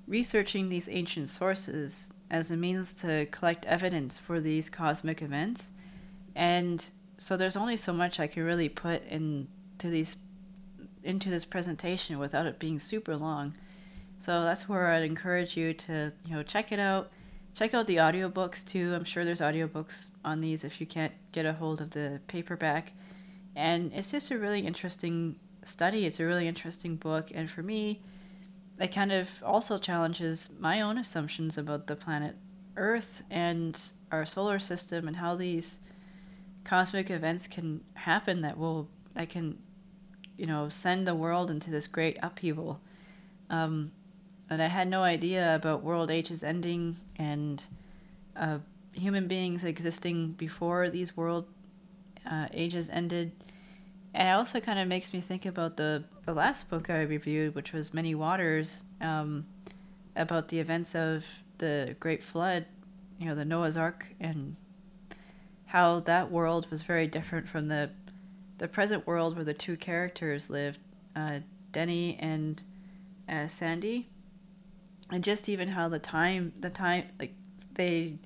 researching 0.06 0.68
these 0.68 0.88
ancient 0.88 1.28
sources 1.28 2.12
as 2.30 2.50
a 2.50 2.56
means 2.56 2.92
to 2.92 3.26
collect 3.26 3.64
evidence 3.66 4.18
for 4.18 4.40
these 4.40 4.68
cosmic 4.68 5.22
events. 5.22 5.70
And 6.34 6.84
so 7.18 7.36
there's 7.36 7.56
only 7.56 7.76
so 7.76 7.92
much 7.92 8.20
I 8.20 8.26
can 8.26 8.44
really 8.44 8.68
put 8.68 9.04
into 9.06 9.46
these 9.82 10.16
into 11.02 11.30
this 11.30 11.46
presentation 11.46 12.18
without 12.18 12.46
it 12.46 12.58
being 12.58 12.78
super 12.78 13.16
long. 13.16 13.54
So 14.20 14.44
that's 14.44 14.68
where 14.68 14.92
I'd 14.92 15.02
encourage 15.02 15.56
you 15.56 15.74
to, 15.74 16.12
you 16.26 16.36
know, 16.36 16.42
check 16.42 16.72
it 16.72 16.78
out 16.78 17.10
check 17.54 17.74
out 17.74 17.86
the 17.86 17.96
audiobooks 17.96 18.66
too. 18.66 18.94
I'm 18.94 19.04
sure 19.04 19.24
there's 19.24 19.40
audiobooks 19.40 20.12
on 20.24 20.40
these 20.40 20.64
if 20.64 20.80
you 20.80 20.86
can't 20.86 21.12
get 21.32 21.46
a 21.46 21.52
hold 21.52 21.80
of 21.80 21.90
the 21.90 22.20
paperback. 22.26 22.92
And 23.56 23.92
it's 23.92 24.12
just 24.12 24.30
a 24.30 24.38
really 24.38 24.60
interesting 24.60 25.36
study. 25.64 26.06
It's 26.06 26.20
a 26.20 26.24
really 26.24 26.46
interesting 26.46 26.96
book. 26.96 27.30
And 27.34 27.50
for 27.50 27.62
me, 27.62 28.00
it 28.78 28.88
kind 28.88 29.12
of 29.12 29.28
also 29.44 29.78
challenges 29.78 30.48
my 30.58 30.80
own 30.80 30.96
assumptions 30.98 31.58
about 31.58 31.86
the 31.86 31.96
planet 31.96 32.36
Earth 32.76 33.22
and 33.30 33.78
our 34.10 34.24
solar 34.24 34.58
system 34.58 35.06
and 35.06 35.16
how 35.16 35.34
these 35.34 35.80
cosmic 36.64 37.10
events 37.10 37.46
can 37.46 37.82
happen 37.94 38.42
that 38.42 38.56
will 38.56 38.88
that 39.14 39.28
can 39.28 39.58
you 40.36 40.46
know 40.46 40.68
send 40.68 41.06
the 41.06 41.14
world 41.14 41.50
into 41.50 41.70
this 41.70 41.86
great 41.86 42.16
upheaval. 42.22 42.80
Um, 43.50 43.92
and 44.50 44.60
I 44.60 44.66
had 44.66 44.88
no 44.88 45.04
idea 45.04 45.54
about 45.54 45.84
world 45.84 46.10
ages 46.10 46.42
ending 46.42 46.96
and 47.16 47.62
uh, 48.36 48.58
human 48.92 49.28
beings 49.28 49.64
existing 49.64 50.32
before 50.32 50.90
these 50.90 51.16
world 51.16 51.46
uh, 52.28 52.48
ages 52.52 52.88
ended. 52.90 53.30
And 54.12 54.28
it 54.28 54.32
also 54.32 54.58
kind 54.58 54.80
of 54.80 54.88
makes 54.88 55.12
me 55.12 55.20
think 55.20 55.46
about 55.46 55.76
the, 55.76 56.02
the 56.26 56.34
last 56.34 56.68
book 56.68 56.90
I 56.90 57.02
reviewed, 57.02 57.54
which 57.54 57.72
was 57.72 57.94
Many 57.94 58.16
Waters, 58.16 58.82
um, 59.00 59.46
about 60.16 60.48
the 60.48 60.58
events 60.58 60.96
of 60.96 61.24
the 61.58 61.94
Great 62.00 62.24
Flood, 62.24 62.66
you 63.20 63.26
know, 63.26 63.36
the 63.36 63.44
Noah's 63.44 63.76
Ark, 63.76 64.08
and 64.18 64.56
how 65.66 66.00
that 66.00 66.32
world 66.32 66.66
was 66.72 66.82
very 66.82 67.06
different 67.06 67.48
from 67.48 67.68
the 67.68 67.90
the 68.58 68.68
present 68.68 69.06
world 69.06 69.36
where 69.36 69.44
the 69.44 69.54
two 69.54 69.74
characters 69.74 70.50
lived, 70.50 70.78
uh, 71.16 71.38
Denny 71.72 72.18
and 72.20 72.62
uh, 73.26 73.46
Sandy 73.46 74.06
and 75.10 75.24
just 75.24 75.48
even 75.48 75.68
how 75.68 75.88
the 75.88 75.98
time 75.98 76.52
the 76.60 76.70
time 76.70 77.06
like 77.18 77.34
they 77.74 78.18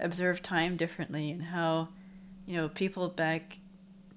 observe 0.00 0.42
time 0.42 0.76
differently 0.76 1.30
and 1.30 1.42
how 1.42 1.88
you 2.46 2.56
know 2.56 2.68
people 2.68 3.08
back 3.08 3.58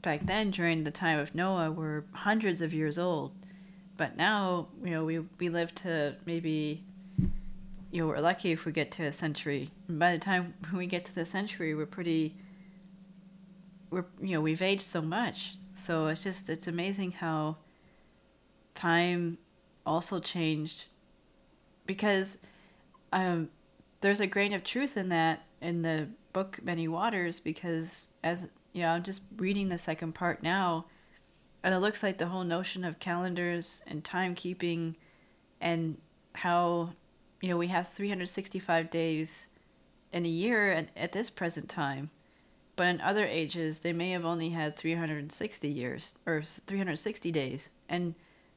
back 0.02 0.26
then 0.26 0.52
during 0.52 0.84
the 0.84 0.92
time 0.92 1.20
of 1.20 1.34
Noah 1.34 1.72
were 1.72 2.06
hundreds 2.12 2.62
of 2.62 2.74
years 2.74 3.00
old. 3.00 3.32
But 3.98 4.18
now 4.18 4.68
you 4.84 4.92
know 4.92 5.04
we 5.06 5.20
we 5.40 5.50
live 5.50 5.74
to 5.76 6.16
maybe 6.26 6.84
you 7.92 8.02
know 8.02 8.08
we're 8.08 8.20
lucky 8.20 8.52
if 8.52 8.66
we 8.66 8.72
get 8.72 8.92
to 8.94 9.04
a 9.04 9.12
century. 9.12 9.70
And 9.88 10.00
by 10.00 10.12
the 10.12 10.20
time 10.20 10.54
we 10.74 10.88
get 10.88 11.06
to 11.06 11.16
the 11.16 11.26
century 11.26 11.76
we're 11.76 11.86
pretty 11.86 12.36
we're 13.90 14.06
you 14.22 14.34
know 14.34 14.42
we've 14.42 14.62
aged 14.62 14.84
so 14.84 15.02
much. 15.02 15.58
So 15.74 16.08
it's 16.08 16.24
just 16.24 16.50
it's 16.50 16.68
amazing 16.68 17.14
how 17.14 17.58
time 18.74 19.38
also 19.86 20.20
changed 20.20 20.88
because 21.86 22.38
um, 23.14 23.50
there's 24.02 24.20
a 24.20 24.28
grain 24.28 24.54
of 24.54 24.64
truth 24.64 24.98
in 24.98 25.10
that 25.10 25.44
in 25.62 25.82
the 25.82 26.08
book 26.34 26.60
Many 26.62 26.88
Waters 26.88 27.40
because 27.40 28.10
as 28.24 28.48
you 28.74 28.82
know, 28.82 28.90
I'm 28.90 29.04
just 29.04 29.22
reading 29.38 29.70
the 29.70 29.78
second 29.78 30.16
part 30.16 30.44
now, 30.44 30.86
and 31.64 31.74
it 31.74 31.80
looks 31.80 32.04
like 32.04 32.18
the 32.18 32.28
whole 32.28 32.44
notion 32.44 32.84
of 32.84 33.00
calendars 33.00 33.82
and 33.88 34.04
timekeeping, 34.04 34.96
and 35.62 35.98
how 36.34 36.90
you 37.42 37.48
know 37.48 37.58
we 37.58 37.68
have 37.68 37.88
365 37.88 38.90
days 38.90 39.48
in 40.12 40.26
a 40.26 40.30
year 40.30 40.74
at, 40.74 40.90
at 40.98 41.14
this 41.14 41.30
present 41.30 41.70
time, 41.70 42.10
but 42.76 42.88
in 42.88 43.00
other 43.00 43.26
ages 43.26 43.80
they 43.80 43.94
may 43.94 44.12
have 44.12 44.26
only 44.26 44.50
had 44.50 44.76
360 44.76 45.70
years 45.70 46.18
or 46.26 46.42
360 46.44 47.32
days, 47.32 47.72
and 47.88 48.14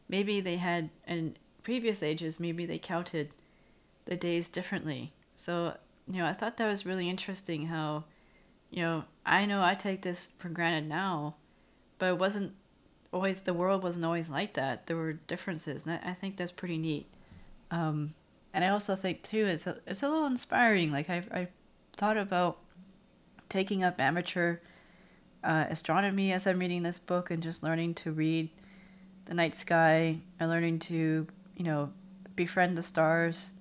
maybe 0.08 0.40
they 0.40 0.56
had 0.56 0.90
in 1.06 1.36
previous 1.62 2.02
ages, 2.02 2.40
maybe 2.40 2.66
they 2.66 2.78
counted 2.78 3.30
the 4.04 4.16
days 4.16 4.48
differently. 4.48 5.12
So, 5.36 5.76
you 6.10 6.18
know, 6.18 6.26
I 6.26 6.32
thought 6.32 6.56
that 6.56 6.66
was 6.66 6.86
really 6.86 7.08
interesting 7.08 7.66
how, 7.66 8.04
you 8.70 8.82
know, 8.82 9.04
I 9.24 9.46
know 9.46 9.62
I 9.62 9.74
take 9.74 10.02
this 10.02 10.32
for 10.36 10.48
granted 10.48 10.88
now, 10.88 11.34
but 11.98 12.06
it 12.10 12.18
wasn't 12.18 12.52
always, 13.12 13.40
the 13.42 13.54
world 13.54 13.82
wasn't 13.82 14.04
always 14.04 14.28
like 14.28 14.54
that. 14.54 14.86
There 14.86 14.96
were 14.96 15.14
differences, 15.14 15.84
and 15.84 16.00
I, 16.02 16.10
I 16.10 16.14
think 16.14 16.36
that's 16.36 16.52
pretty 16.52 16.78
neat. 16.78 17.06
Um, 17.70 18.14
and 18.54 18.64
I 18.64 18.68
also 18.68 18.96
think, 18.96 19.22
too, 19.22 19.46
it's 19.46 19.66
a, 19.66 19.78
it's 19.86 20.02
a 20.02 20.08
little 20.08 20.26
inspiring. 20.26 20.90
Like, 20.90 21.10
I've, 21.10 21.30
i 21.32 21.48
thought 21.96 22.16
about 22.16 22.58
taking 23.48 23.82
up 23.82 24.00
amateur 24.00 24.58
uh, 25.42 25.64
astronomy 25.68 26.32
as 26.32 26.46
I'm 26.46 26.58
reading 26.58 26.82
this 26.82 26.98
book 26.98 27.30
and 27.30 27.42
just 27.42 27.62
learning 27.62 27.94
to 27.94 28.12
read 28.12 28.48
the 29.24 29.34
night 29.34 29.54
sky 29.54 30.18
and 30.40 30.50
learning 30.50 30.78
to 30.80 31.26
you 31.58 31.64
know, 31.64 31.92
befriend 32.36 32.78
the 32.78 32.82
stars 32.82 33.52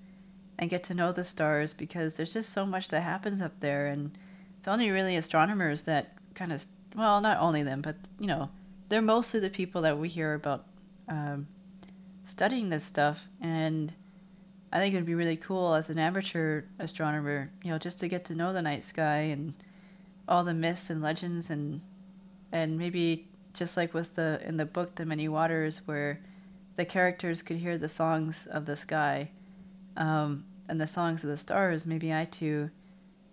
and 0.58 0.70
get 0.70 0.82
to 0.84 0.94
know 0.94 1.12
the 1.12 1.24
stars 1.24 1.74
because 1.74 2.16
there's 2.16 2.32
just 2.32 2.50
so 2.50 2.64
much 2.64 2.88
that 2.88 3.02
happens 3.02 3.42
up 3.42 3.60
there. 3.60 3.88
And 3.88 4.16
it's 4.58 4.68
only 4.68 4.90
really 4.90 5.16
astronomers 5.16 5.82
that 5.82 6.14
kind 6.34 6.52
of 6.52 6.64
well 6.94 7.20
not 7.20 7.38
only 7.40 7.62
them 7.64 7.82
but 7.82 7.96
you 8.20 8.26
know 8.26 8.48
they're 8.88 9.02
mostly 9.02 9.40
the 9.40 9.50
people 9.50 9.82
that 9.82 9.98
we 9.98 10.08
hear 10.08 10.34
about 10.34 10.64
um, 11.08 11.46
studying 12.24 12.70
this 12.70 12.84
stuff. 12.84 13.28
And 13.40 13.92
i 14.70 14.78
think 14.78 14.92
it 14.92 14.98
would 14.98 15.06
be 15.06 15.14
really 15.14 15.36
cool 15.36 15.74
as 15.74 15.88
an 15.88 15.98
amateur 15.98 16.62
astronomer 16.78 17.50
you 17.64 17.70
know 17.70 17.78
just 17.78 17.98
to 17.98 18.06
get 18.06 18.26
to 18.26 18.34
know 18.34 18.52
the 18.52 18.60
night 18.60 18.84
sky 18.84 19.20
and 19.20 19.54
all 20.28 20.44
the 20.44 20.52
myths 20.52 20.90
and 20.90 21.00
legends 21.00 21.48
and 21.48 21.80
and 22.52 22.78
maybe 22.78 23.26
just 23.54 23.76
like 23.78 23.94
with 23.94 24.14
the 24.14 24.40
in 24.44 24.58
the 24.58 24.66
book 24.66 24.94
the 24.96 25.06
many 25.06 25.26
waters 25.26 25.80
where 25.86 26.20
the 26.78 26.84
characters 26.84 27.42
could 27.42 27.56
hear 27.56 27.76
the 27.76 27.88
songs 27.88 28.46
of 28.46 28.64
the 28.64 28.76
sky 28.76 29.28
um, 29.96 30.44
and 30.68 30.80
the 30.80 30.86
songs 30.86 31.24
of 31.24 31.28
the 31.28 31.36
stars, 31.36 31.84
maybe 31.84 32.14
I 32.14 32.24
too 32.24 32.70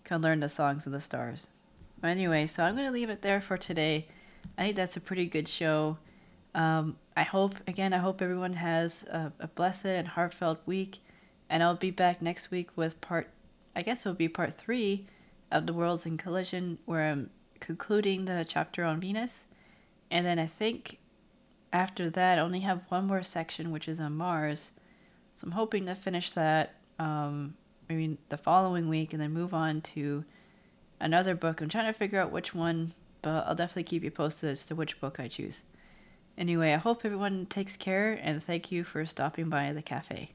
can 0.03 0.19
learn 0.23 0.39
the 0.39 0.49
songs 0.49 0.87
of 0.87 0.91
the 0.91 0.99
stars. 0.99 1.49
But 2.01 2.07
anyway, 2.07 2.47
so 2.47 2.63
I'm 2.63 2.73
going 2.73 2.87
to 2.87 2.91
leave 2.91 3.11
it 3.11 3.21
there 3.21 3.39
for 3.41 3.55
today. 3.55 4.07
I 4.57 4.63
think 4.63 4.75
that's 4.75 4.97
a 4.97 5.01
pretty 5.01 5.27
good 5.27 5.47
show. 5.47 5.99
Um, 6.55 6.97
I 7.15 7.21
hope, 7.21 7.53
again, 7.67 7.93
I 7.93 7.99
hope 7.99 8.19
everyone 8.19 8.53
has 8.53 9.03
a, 9.03 9.31
a, 9.39 9.47
blessed 9.47 9.85
and 9.85 10.07
heartfelt 10.07 10.61
week. 10.65 10.97
And 11.47 11.61
I'll 11.61 11.75
be 11.75 11.91
back 11.91 12.23
next 12.23 12.49
week 12.49 12.71
with 12.75 12.99
part, 12.99 13.29
I 13.75 13.83
guess 13.83 14.07
it'll 14.07 14.15
be 14.15 14.27
part 14.27 14.55
three 14.55 15.05
of 15.51 15.67
The 15.67 15.73
Worlds 15.73 16.07
in 16.07 16.17
Collision, 16.17 16.79
where 16.85 17.11
I'm 17.11 17.29
concluding 17.59 18.25
the 18.25 18.43
chapter 18.47 18.83
on 18.83 18.99
Venus. 18.99 19.45
And 20.09 20.25
then 20.25 20.39
I 20.39 20.47
think 20.47 20.97
after 21.75 22.09
that, 22.09 22.39
I 22.39 22.41
only 22.41 22.61
have 22.61 22.81
one 22.87 23.05
more 23.05 23.21
section, 23.21 23.69
which 23.69 23.89
is 23.89 23.99
on 23.99 24.15
Mars. 24.15 24.71
So 25.33 25.45
I'm 25.45 25.51
hoping 25.51 25.85
to 25.87 25.93
finish 25.93 26.31
that 26.31 26.75
um, 26.99 27.55
maybe 27.89 28.17
the 28.29 28.37
following 28.37 28.87
week 28.87 29.11
and 29.11 29.21
then 29.21 29.33
move 29.33 29.53
on 29.53 29.81
to 29.81 30.23
another 31.01 31.35
book. 31.35 31.59
I'm 31.59 31.67
trying 31.67 31.91
to 31.91 31.93
figure 31.93 32.21
out 32.21 32.31
which 32.31 32.55
one, 32.55 32.93
but 33.21 33.45
I'll 33.45 33.55
definitely 33.55 33.83
keep 33.83 34.03
you 34.03 34.11
posted 34.11 34.51
as 34.51 34.65
to 34.67 34.75
which 34.75 35.01
book 35.01 35.19
I 35.19 35.27
choose. 35.27 35.63
Anyway, 36.37 36.71
I 36.73 36.77
hope 36.77 37.03
everyone 37.03 37.45
takes 37.45 37.75
care 37.75 38.13
and 38.13 38.41
thank 38.41 38.71
you 38.71 38.85
for 38.85 39.05
stopping 39.05 39.49
by 39.49 39.73
the 39.73 39.81
cafe. 39.81 40.31